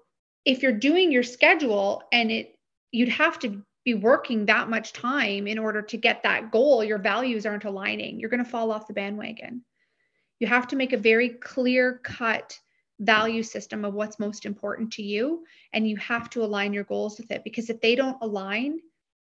if 0.46 0.62
you're 0.62 0.74
doing 0.74 1.12
your 1.12 1.24
schedule 1.24 2.04
and 2.12 2.30
it, 2.30 2.56
you'd 2.92 3.10
have 3.10 3.40
to 3.40 3.64
be 3.84 3.94
working 3.94 4.46
that 4.46 4.70
much 4.70 4.94
time 4.94 5.48
in 5.48 5.60
order 5.60 5.82
to 5.82 5.98
get 5.98 6.24
that 6.24 6.52
goal, 6.52 6.84
your 6.84 7.00
values 7.00 7.46
aren't 7.46 7.66
aligning. 7.66 8.20
You're 8.20 8.30
going 8.30 8.44
to 8.44 8.50
fall 8.50 8.72
off 8.72 8.88
the 8.88 8.94
bandwagon. 8.94 9.64
You 10.40 10.48
have 10.48 10.68
to 10.70 10.76
make 10.76 10.94
a 10.94 10.98
very 10.98 11.30
clear 11.30 12.00
cut 12.04 12.58
value 13.00 13.44
system 13.44 13.84
of 13.84 13.94
what's 13.94 14.20
most 14.20 14.46
important 14.46 14.94
to 14.94 15.04
you. 15.04 15.44
And 15.74 15.88
you 15.88 15.98
have 15.98 16.30
to 16.32 16.44
align 16.44 16.74
your 16.74 16.86
goals 16.86 17.18
with 17.18 17.32
it 17.32 17.44
because 17.44 17.70
if 17.70 17.82
they 17.82 17.96
don't 17.96 18.18
align, 18.22 18.80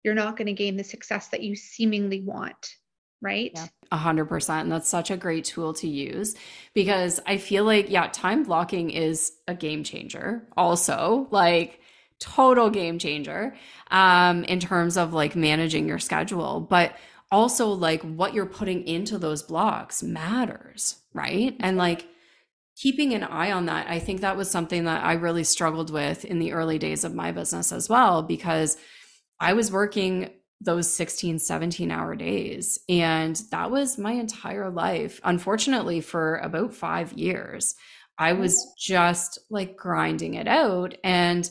you're 0.02 0.14
not 0.14 0.36
going 0.36 0.46
to 0.46 0.52
gain 0.52 0.76
the 0.76 0.84
success 0.84 1.28
that 1.28 1.42
you 1.42 1.54
seemingly 1.54 2.20
want 2.22 2.76
right? 3.20 3.58
A 3.92 3.96
hundred 3.96 4.26
percent. 4.26 4.64
And 4.64 4.72
that's 4.72 4.88
such 4.88 5.10
a 5.10 5.16
great 5.16 5.44
tool 5.44 5.74
to 5.74 5.88
use 5.88 6.34
because 6.74 7.20
I 7.26 7.36
feel 7.36 7.64
like, 7.64 7.90
yeah, 7.90 8.08
time 8.08 8.44
blocking 8.44 8.90
is 8.90 9.32
a 9.48 9.54
game 9.54 9.84
changer. 9.84 10.48
Also, 10.56 11.28
like 11.30 11.80
total 12.20 12.70
game 12.70 12.98
changer 12.98 13.54
um, 13.90 14.44
in 14.44 14.60
terms 14.60 14.96
of 14.96 15.12
like 15.12 15.34
managing 15.34 15.88
your 15.88 15.98
schedule. 15.98 16.60
But 16.60 16.94
also, 17.32 17.68
like 17.68 18.02
what 18.02 18.34
you're 18.34 18.46
putting 18.46 18.86
into 18.86 19.18
those 19.18 19.42
blocks 19.42 20.02
matters, 20.02 20.96
right? 21.14 21.56
And 21.60 21.76
like 21.76 22.06
keeping 22.76 23.14
an 23.14 23.22
eye 23.22 23.52
on 23.52 23.66
that, 23.66 23.88
I 23.88 23.98
think 23.98 24.20
that 24.20 24.36
was 24.36 24.50
something 24.50 24.84
that 24.84 25.04
I 25.04 25.12
really 25.12 25.44
struggled 25.44 25.92
with 25.92 26.24
in 26.24 26.38
the 26.38 26.52
early 26.52 26.78
days 26.78 27.04
of 27.04 27.14
my 27.14 27.30
business 27.30 27.72
as 27.72 27.88
well 27.88 28.22
because 28.22 28.76
I 29.38 29.52
was 29.52 29.70
working 29.70 30.30
those 30.60 30.92
16, 30.92 31.38
17 31.38 31.90
hour 31.90 32.14
days. 32.14 32.78
And 32.88 33.40
that 33.50 33.70
was 33.70 33.98
my 33.98 34.12
entire 34.12 34.70
life. 34.70 35.20
Unfortunately, 35.24 36.00
for 36.00 36.36
about 36.38 36.74
five 36.74 37.12
years, 37.14 37.74
I 38.18 38.34
was 38.34 38.74
just 38.78 39.38
like 39.48 39.76
grinding 39.76 40.34
it 40.34 40.46
out. 40.46 40.94
And 41.02 41.48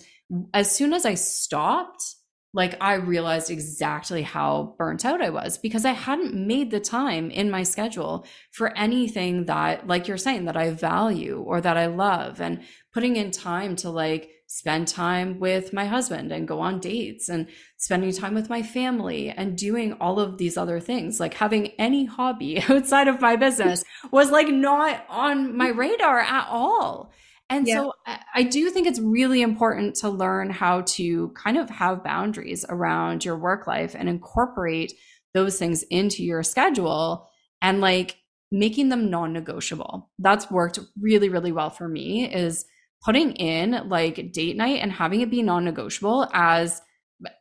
as 0.53 0.71
soon 0.71 0.93
as 0.93 1.05
I 1.05 1.15
stopped, 1.15 2.15
like 2.53 2.75
I 2.81 2.95
realized 2.95 3.51
exactly 3.51 4.23
how 4.23 4.75
burnt 4.77 5.05
out 5.05 5.21
I 5.21 5.29
was 5.29 5.57
because 5.57 5.85
I 5.85 5.91
hadn't 5.91 6.33
made 6.33 6.71
the 6.71 6.79
time 6.79 7.29
in 7.29 7.51
my 7.51 7.61
schedule 7.61 8.25
for 8.51 8.75
anything 8.75 9.45
that, 9.45 9.85
like 9.85 10.07
you're 10.07 10.17
saying, 10.17 10.45
that 10.45 10.57
I 10.57 10.71
value 10.71 11.43
or 11.45 11.61
that 11.61 11.77
I 11.77 11.85
love, 11.85 12.41
and 12.41 12.61
putting 12.91 13.17
in 13.17 13.29
time 13.29 13.75
to 13.77 13.91
like 13.91 14.31
spend 14.47 14.87
time 14.87 15.39
with 15.39 15.73
my 15.73 15.85
husband 15.85 16.31
and 16.31 16.47
go 16.47 16.59
on 16.59 16.79
dates 16.79 17.29
and 17.29 17.45
spending 17.77 18.11
time 18.11 18.33
with 18.33 18.49
my 18.49 18.63
family 18.63 19.29
and 19.29 19.55
doing 19.55 19.93
all 19.93 20.19
of 20.19 20.39
these 20.39 20.57
other 20.57 20.79
things. 20.79 21.19
Like 21.19 21.35
having 21.35 21.67
any 21.77 22.05
hobby 22.05 22.59
outside 22.69 23.07
of 23.07 23.21
my 23.21 23.35
business 23.35 23.83
was 24.11 24.31
like 24.31 24.47
not 24.47 25.05
on 25.07 25.55
my 25.55 25.69
radar 25.69 26.19
at 26.19 26.47
all. 26.49 27.11
And 27.49 27.67
yeah. 27.67 27.75
so 27.75 27.93
I 28.35 28.43
do 28.43 28.69
think 28.69 28.85
it's 28.85 28.99
really 28.99 29.41
important 29.41 29.95
to 29.95 30.09
learn 30.09 30.51
how 30.51 30.81
to 30.81 31.29
kind 31.29 31.57
of 31.57 31.69
have 31.71 32.03
boundaries 32.03 32.63
around 32.69 33.25
your 33.25 33.37
work 33.37 33.65
life 33.65 33.95
and 33.97 34.07
incorporate 34.07 34.93
those 35.33 35.57
things 35.57 35.83
into 35.83 36.23
your 36.23 36.43
schedule 36.43 37.27
and 37.61 37.81
like 37.81 38.17
making 38.51 38.89
them 38.89 39.09
non-negotiable. 39.09 40.11
That's 40.19 40.51
worked 40.51 40.79
really 41.01 41.29
really 41.29 41.51
well 41.51 41.71
for 41.71 41.87
me 41.87 42.31
is 42.31 42.65
putting 43.03 43.31
in 43.33 43.89
like 43.89 44.31
date 44.31 44.55
night 44.55 44.79
and 44.81 44.91
having 44.91 45.21
it 45.21 45.31
be 45.31 45.41
non-negotiable 45.41 46.29
as 46.33 46.81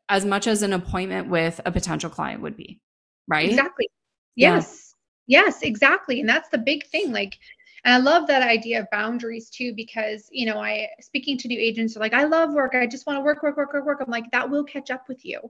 as 0.09 0.25
much 0.25 0.47
as 0.47 0.63
an 0.63 0.73
appointment 0.73 1.29
with 1.29 1.61
a 1.67 1.73
potential 1.73 2.09
client 2.11 2.41
would 2.41 2.57
be. 2.57 2.81
Right? 3.27 3.49
Exactly. 3.51 3.89
Yes. 4.37 4.95
Yeah. 5.27 5.45
Yes, 5.45 5.61
exactly. 5.61 6.21
And 6.21 6.29
that's 6.29 6.49
the 6.49 6.57
big 6.57 6.87
thing 6.87 7.13
like 7.13 7.39
and 7.85 7.95
I 7.95 7.99
love 7.99 8.27
that 8.27 8.43
idea 8.43 8.81
of 8.81 8.91
boundaries 8.91 9.51
too, 9.51 9.73
because, 9.75 10.29
you 10.31 10.47
know, 10.47 10.59
I 10.59 10.89
speaking 11.01 11.39
to 11.39 11.49
new 11.49 11.59
agents 11.59 11.97
are 11.97 12.01
like, 12.01 12.15
I 12.15 12.25
love 12.25 12.53
work. 12.53 12.75
I 12.75 12.87
just 12.87 13.07
want 13.07 13.19
to 13.19 13.23
work, 13.23 13.43
work, 13.43 13.57
work, 13.57 13.73
work, 13.73 13.87
work. 13.87 14.01
I'm 14.05 14.11
like, 14.11 14.31
that 14.33 14.49
will 14.49 14.65
catch 14.65 14.91
up 14.91 15.09
with 15.09 15.25
you. 15.25 15.41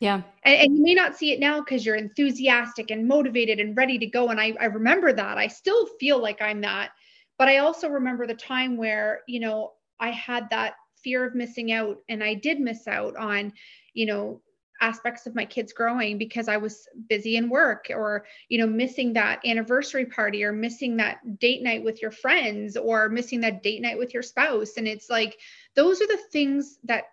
Yeah. 0.00 0.22
And, 0.44 0.60
and 0.60 0.76
you 0.76 0.82
may 0.82 0.94
not 0.94 1.16
see 1.16 1.32
it 1.32 1.40
now 1.40 1.60
because 1.60 1.84
you're 1.84 1.96
enthusiastic 1.96 2.90
and 2.90 3.08
motivated 3.08 3.58
and 3.58 3.76
ready 3.76 3.98
to 3.98 4.06
go. 4.06 4.28
And 4.28 4.40
I, 4.40 4.54
I 4.60 4.66
remember 4.66 5.12
that. 5.12 5.38
I 5.38 5.48
still 5.48 5.86
feel 5.98 6.20
like 6.20 6.40
I'm 6.40 6.60
that. 6.60 6.90
But 7.38 7.48
I 7.48 7.58
also 7.58 7.88
remember 7.88 8.26
the 8.26 8.34
time 8.34 8.76
where, 8.76 9.22
you 9.26 9.40
know, 9.40 9.72
I 9.98 10.10
had 10.10 10.48
that 10.50 10.74
fear 11.02 11.24
of 11.24 11.34
missing 11.34 11.72
out 11.72 11.98
and 12.08 12.22
I 12.22 12.34
did 12.34 12.60
miss 12.60 12.86
out 12.86 13.16
on, 13.16 13.52
you 13.94 14.06
know, 14.06 14.40
aspects 14.80 15.26
of 15.26 15.34
my 15.34 15.44
kids 15.44 15.72
growing 15.72 16.18
because 16.18 16.48
I 16.48 16.56
was 16.56 16.86
busy 17.08 17.36
in 17.36 17.48
work 17.48 17.86
or, 17.90 18.26
you 18.48 18.58
know, 18.58 18.66
missing 18.66 19.14
that 19.14 19.44
anniversary 19.44 20.06
party 20.06 20.44
or 20.44 20.52
missing 20.52 20.96
that 20.98 21.38
date 21.38 21.62
night 21.62 21.84
with 21.84 22.00
your 22.00 22.10
friends 22.10 22.76
or 22.76 23.08
missing 23.08 23.40
that 23.40 23.62
date 23.62 23.82
night 23.82 23.98
with 23.98 24.14
your 24.14 24.22
spouse. 24.22 24.76
And 24.76 24.86
it's 24.86 25.10
like, 25.10 25.38
those 25.74 26.00
are 26.00 26.06
the 26.06 26.20
things 26.32 26.78
that 26.84 27.04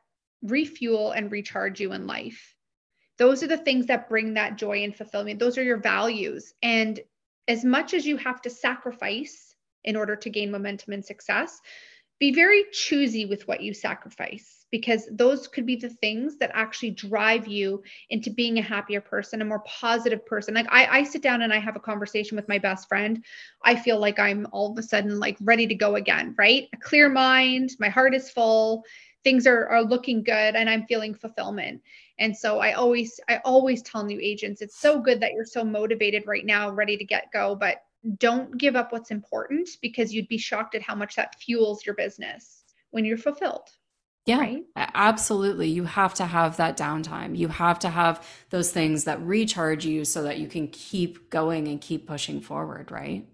refuel 0.42 1.12
and 1.12 1.32
recharge 1.32 1.80
you 1.80 1.94
in 1.94 2.08
life. 2.08 2.56
Those 3.18 3.44
are 3.44 3.48
the 3.48 3.58
things 3.58 3.88
that 3.88 4.10
bring 4.10 4.34
that 4.34 4.58
joy 4.58 4.84
and 4.84 4.96
fulfillment. 4.96 5.40
Those 5.40 5.58
are 5.58 5.64
your 5.64 5.78
values. 5.78 6.54
And 6.62 7.00
as 7.48 7.64
much 7.64 7.94
as 7.94 8.06
you 8.06 8.18
have 8.18 8.42
to 8.42 8.50
sacrifice 8.50 9.56
in 9.84 9.96
order 9.96 10.16
to 10.18 10.30
gain 10.30 10.52
momentum 10.52 10.94
and 10.94 11.06
success, 11.06 11.60
be 12.20 12.34
very 12.34 12.66
choosy 12.72 13.26
with 13.26 13.48
what 13.48 13.62
you 13.62 13.74
sacrifice 13.74 14.55
because 14.76 15.08
those 15.10 15.48
could 15.48 15.66
be 15.66 15.78
the 15.78 15.88
things 15.90 16.36
that 16.36 16.52
actually 16.54 16.92
drive 16.92 17.48
you 17.48 17.82
into 18.10 18.30
being 18.30 18.58
a 18.58 18.62
happier 18.62 19.00
person, 19.00 19.42
a 19.42 19.46
more 19.46 19.64
positive 19.66 20.26
person. 20.26 20.54
Like 20.54 20.68
I, 20.70 21.00
I 21.00 21.04
sit 21.04 21.22
down 21.22 21.44
and 21.44 21.54
I 21.54 21.60
have 21.60 21.78
a 21.78 21.80
conversation 21.80 22.36
with 22.36 22.50
my 22.50 22.60
best 22.60 22.90
friend. 22.90 23.24
I 23.64 23.78
feel 23.78 24.02
like 24.02 24.20
I'm 24.20 24.46
all 24.52 24.74
of 24.74 24.78
a 24.78 24.84
sudden 24.84 25.18
like 25.18 25.38
ready 25.40 25.66
to 25.66 25.76
go 25.76 25.96
again, 25.96 26.36
right? 26.38 26.68
A 26.74 26.78
clear 26.78 27.08
mind, 27.08 27.70
my 27.80 27.88
heart 27.88 28.14
is 28.14 28.30
full, 28.30 28.84
things 29.24 29.48
are, 29.48 29.66
are 29.70 29.82
looking 29.82 30.24
good, 30.24 30.58
and 30.58 30.70
I'm 30.70 30.86
feeling 30.88 31.16
fulfillment. 31.16 31.82
And 32.20 32.36
so 32.36 32.60
I 32.60 32.74
always, 32.74 33.18
I 33.30 33.38
always 33.46 33.82
tell 33.82 34.04
new 34.04 34.20
agents, 34.22 34.62
it's 34.62 34.78
so 34.78 35.00
good 35.00 35.22
that 35.22 35.32
you're 35.32 35.46
so 35.46 35.64
motivated 35.64 36.28
right 36.28 36.46
now, 36.46 36.70
ready 36.70 36.98
to 36.98 37.06
get 37.06 37.32
go, 37.32 37.56
but 37.56 37.78
don't 38.18 38.58
give 38.58 38.76
up 38.76 38.92
what's 38.92 39.10
important 39.10 39.70
because 39.82 40.14
you'd 40.14 40.28
be 40.28 40.38
shocked 40.38 40.76
at 40.76 40.82
how 40.82 40.96
much 40.96 41.16
that 41.16 41.40
fuels 41.40 41.86
your 41.86 41.96
business 41.96 42.66
when 42.92 43.06
you're 43.06 43.18
fulfilled. 43.18 43.70
Yeah, 44.26 44.40
right? 44.40 44.64
absolutely. 44.76 45.70
You 45.70 45.84
have 45.84 46.16
to 46.16 46.26
have 46.26 46.58
that 46.58 46.78
downtime. 46.78 47.38
You 47.38 47.48
have 47.48 47.78
to 47.80 47.90
have 47.90 48.26
those 48.50 48.72
things 48.72 49.04
that 49.04 49.22
recharge 49.22 49.86
you 49.86 50.04
so 50.04 50.24
that 50.24 50.40
you 50.40 50.48
can 50.48 50.68
keep 50.68 51.30
going 51.30 51.68
and 51.68 51.80
keep 51.80 52.08
pushing 52.08 52.42
forward, 52.42 52.92
right? 52.92 53.28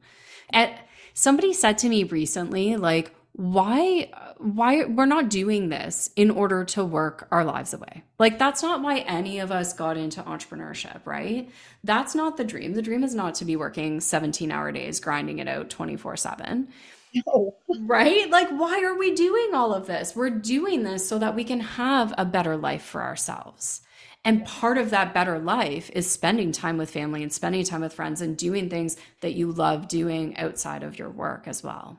And 0.50 0.70
somebody 1.14 1.54
said 1.54 1.78
to 1.80 1.90
me 1.90 2.04
recently, 2.04 2.76
like, 2.76 3.16
why 3.34 4.12
why 4.38 4.84
we're 4.86 5.06
not 5.06 5.30
doing 5.30 5.70
this 5.70 6.10
in 6.16 6.32
order 6.32 6.66
to 6.66 6.84
work 6.84 7.28
our 7.32 7.46
lives 7.46 7.74
away. 7.74 8.04
Like 8.20 8.40
that's 8.40 8.62
not 8.64 8.82
why 8.82 9.00
any 9.00 9.40
of 9.40 9.52
us 9.52 9.72
got 9.74 9.98
into 9.98 10.22
entrepreneurship, 10.24 11.06
right? 11.06 11.50
That's 11.84 12.16
not 12.16 12.38
the 12.38 12.44
dream. 12.44 12.74
The 12.74 12.82
dream 12.82 13.04
is 13.04 13.16
not 13.16 13.36
to 13.36 13.46
be 13.46 13.56
working 13.56 14.00
17-hour 14.00 14.72
days 14.72 15.00
grinding 15.00 15.40
it 15.40 15.48
out 15.48 15.70
24/7. 15.70 16.68
No. 17.14 17.56
right? 17.82 18.30
Like, 18.30 18.50
why 18.50 18.84
are 18.84 18.98
we 18.98 19.14
doing 19.14 19.52
all 19.54 19.74
of 19.74 19.88
this? 19.88 20.16
We're 20.16 20.30
doing 20.30 20.84
this 20.84 21.08
so 21.08 21.20
that 21.20 21.36
we 21.36 21.44
can 21.44 21.60
have 21.60 22.14
a 22.18 22.26
better 22.26 22.58
life 22.58 22.84
for 22.84 23.02
ourselves. 23.02 23.82
And 24.24 24.46
part 24.46 24.78
of 24.78 24.92
that 24.92 25.14
better 25.14 25.40
life 25.40 25.90
is 25.94 26.10
spending 26.10 26.52
time 26.52 26.78
with 26.78 26.92
family 26.92 27.24
and 27.24 27.34
spending 27.34 27.64
time 27.64 27.82
with 27.82 27.94
friends 27.94 28.22
and 28.22 28.38
doing 28.38 28.70
things 28.70 28.98
that 29.22 29.34
you 29.34 29.52
love 29.52 29.88
doing 29.88 30.38
outside 30.38 30.84
of 30.84 31.00
your 31.00 31.10
work 31.10 31.48
as 31.48 31.64
well. 31.64 31.98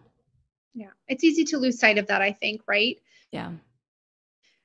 Yeah. 0.73 0.91
It's 1.09 1.25
easy 1.25 1.45
to 1.45 1.59
lose 1.59 1.81
sight 1.81 1.99
of 1.99 2.07
that, 2.07 2.23
I 2.23 2.33
think, 2.33 2.63
right? 2.69 2.97
Yeah. 3.33 3.53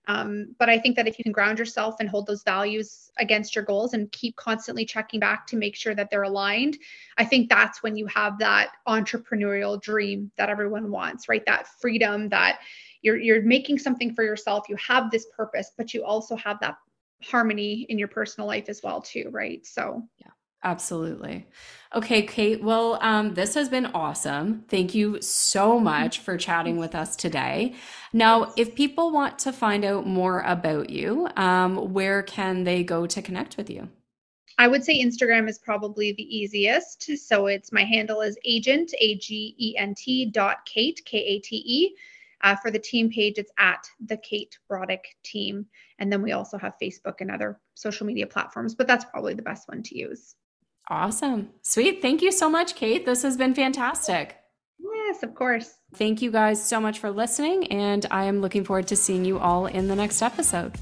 Um, 0.08 0.55
but 0.58 0.70
I 0.70 0.80
think 0.80 0.95
that 0.95 1.08
if 1.08 1.20
you 1.20 1.24
can 1.24 1.34
ground 1.34 1.60
yourself 1.60 1.95
and 1.99 2.10
hold 2.10 2.28
those 2.28 2.43
values 2.43 3.12
against 3.18 3.55
your 3.55 3.66
goals 3.66 3.93
and 3.93 4.12
keep 4.12 4.36
constantly 4.38 4.86
checking 4.86 5.20
back 5.20 5.45
to 5.47 5.58
make 5.58 5.76
sure 5.76 5.93
that 5.93 6.10
they're 6.10 6.24
aligned, 6.24 6.78
I 7.18 7.26
think 7.26 7.49
that's 7.49 7.84
when 7.84 7.97
you 7.97 8.08
have 8.08 8.39
that 8.39 8.72
entrepreneurial 8.88 9.82
dream 9.82 10.32
that 10.38 10.49
everyone 10.49 10.91
wants, 10.91 11.28
right? 11.28 11.45
That 11.45 11.68
freedom 11.68 12.30
that 12.30 12.60
you're 13.01 13.18
you're 13.18 13.41
making 13.41 13.80
something 13.80 14.16
for 14.16 14.24
yourself, 14.24 14.70
you 14.70 14.78
have 14.78 15.12
this 15.12 15.28
purpose, 15.36 15.72
but 15.78 15.93
you 15.93 16.03
also 16.03 16.36
have 16.38 16.60
that 16.62 16.78
harmony 17.24 17.86
in 17.89 17.99
your 17.99 18.08
personal 18.08 18.47
life 18.47 18.70
as 18.70 18.82
well 18.84 19.01
too, 19.01 19.30
right? 19.32 19.66
So 19.66 20.03
yeah. 20.20 20.32
Absolutely. 20.68 21.47
Okay, 21.95 22.24
Kate. 22.24 22.61
Well, 22.61 22.99
um, 23.01 23.36
this 23.36 23.53
has 23.53 23.70
been 23.70 23.86
awesome. 23.86 24.65
Thank 24.68 24.93
you 24.93 25.22
so 25.22 25.80
much 25.80 26.20
for 26.20 26.36
chatting 26.36 26.76
with 26.76 26.93
us 26.93 27.15
today. 27.15 27.74
Now, 28.11 28.51
if 28.57 28.76
people 28.76 29.11
want 29.11 29.39
to 29.39 29.53
find 29.53 29.86
out 29.86 30.05
more 30.05 30.41
about 30.41 30.89
you, 30.89 31.30
um, 31.38 31.93
where 31.93 32.22
can 32.22 32.65
they 32.65 32.84
go 32.84 33.07
to 33.07 33.22
connect 33.22 33.55
with 33.55 33.70
you? 33.70 33.88
I 34.57 34.68
would 34.68 34.84
say 34.84 35.01
Instagram 35.01 35.47
is 35.47 35.57
probably 35.57 36.11
the 36.11 36.38
easiest. 36.38 37.18
So 37.18 37.47
it's 37.47 37.72
my 37.72 37.86
handle 37.86 38.20
is 38.20 38.38
agent, 38.43 38.91
A 38.99 39.18
G 39.20 39.55
E 39.57 39.78
N 39.78 39.95
T 39.95 40.26
dot 40.26 40.65
Kate, 40.65 40.99
K 41.05 41.18
A 41.20 41.39
T 41.39 41.63
E. 41.65 41.95
Uh, 42.41 42.57
for 42.57 42.72
the 42.72 42.80
team 42.80 43.09
page, 43.09 43.38
it's 43.38 43.51
at 43.57 43.88
the 44.05 44.18
Kate 44.18 44.59
Broddick 44.70 45.05
team. 45.24 45.65
And 45.99 46.11
then 46.11 46.22
we 46.22 46.34
also 46.34 46.57
have 46.57 46.74
Facebook 46.82 47.22
and 47.22 47.32
other 47.32 47.61
social 47.76 48.05
media 48.05 48.28
platforms, 48.28 48.76
but 48.76 48.86
that's 48.86 49.05
probably 49.05 49.34
the 49.34 49.41
best 49.41 49.70
one 49.70 49.82
to 49.84 49.97
use. 49.97 50.36
Awesome. 50.89 51.49
Sweet. 51.63 52.01
Thank 52.01 52.21
you 52.21 52.31
so 52.31 52.49
much, 52.49 52.75
Kate. 52.75 53.05
This 53.05 53.23
has 53.23 53.35
been 53.38 53.53
fantastic. 53.53 54.38
Yes, 54.79 55.23
of 55.23 55.35
course. 55.35 55.73
Thank 55.95 56.21
you 56.21 56.31
guys 56.31 56.63
so 56.63 56.79
much 56.79 56.99
for 56.99 57.11
listening, 57.11 57.67
and 57.67 58.05
I 58.11 58.25
am 58.25 58.41
looking 58.41 58.63
forward 58.63 58.88
to 58.88 58.95
seeing 58.95 59.25
you 59.25 59.39
all 59.39 59.65
in 59.65 59.88
the 59.88 59.95
next 59.95 60.21
episode. 60.21 60.73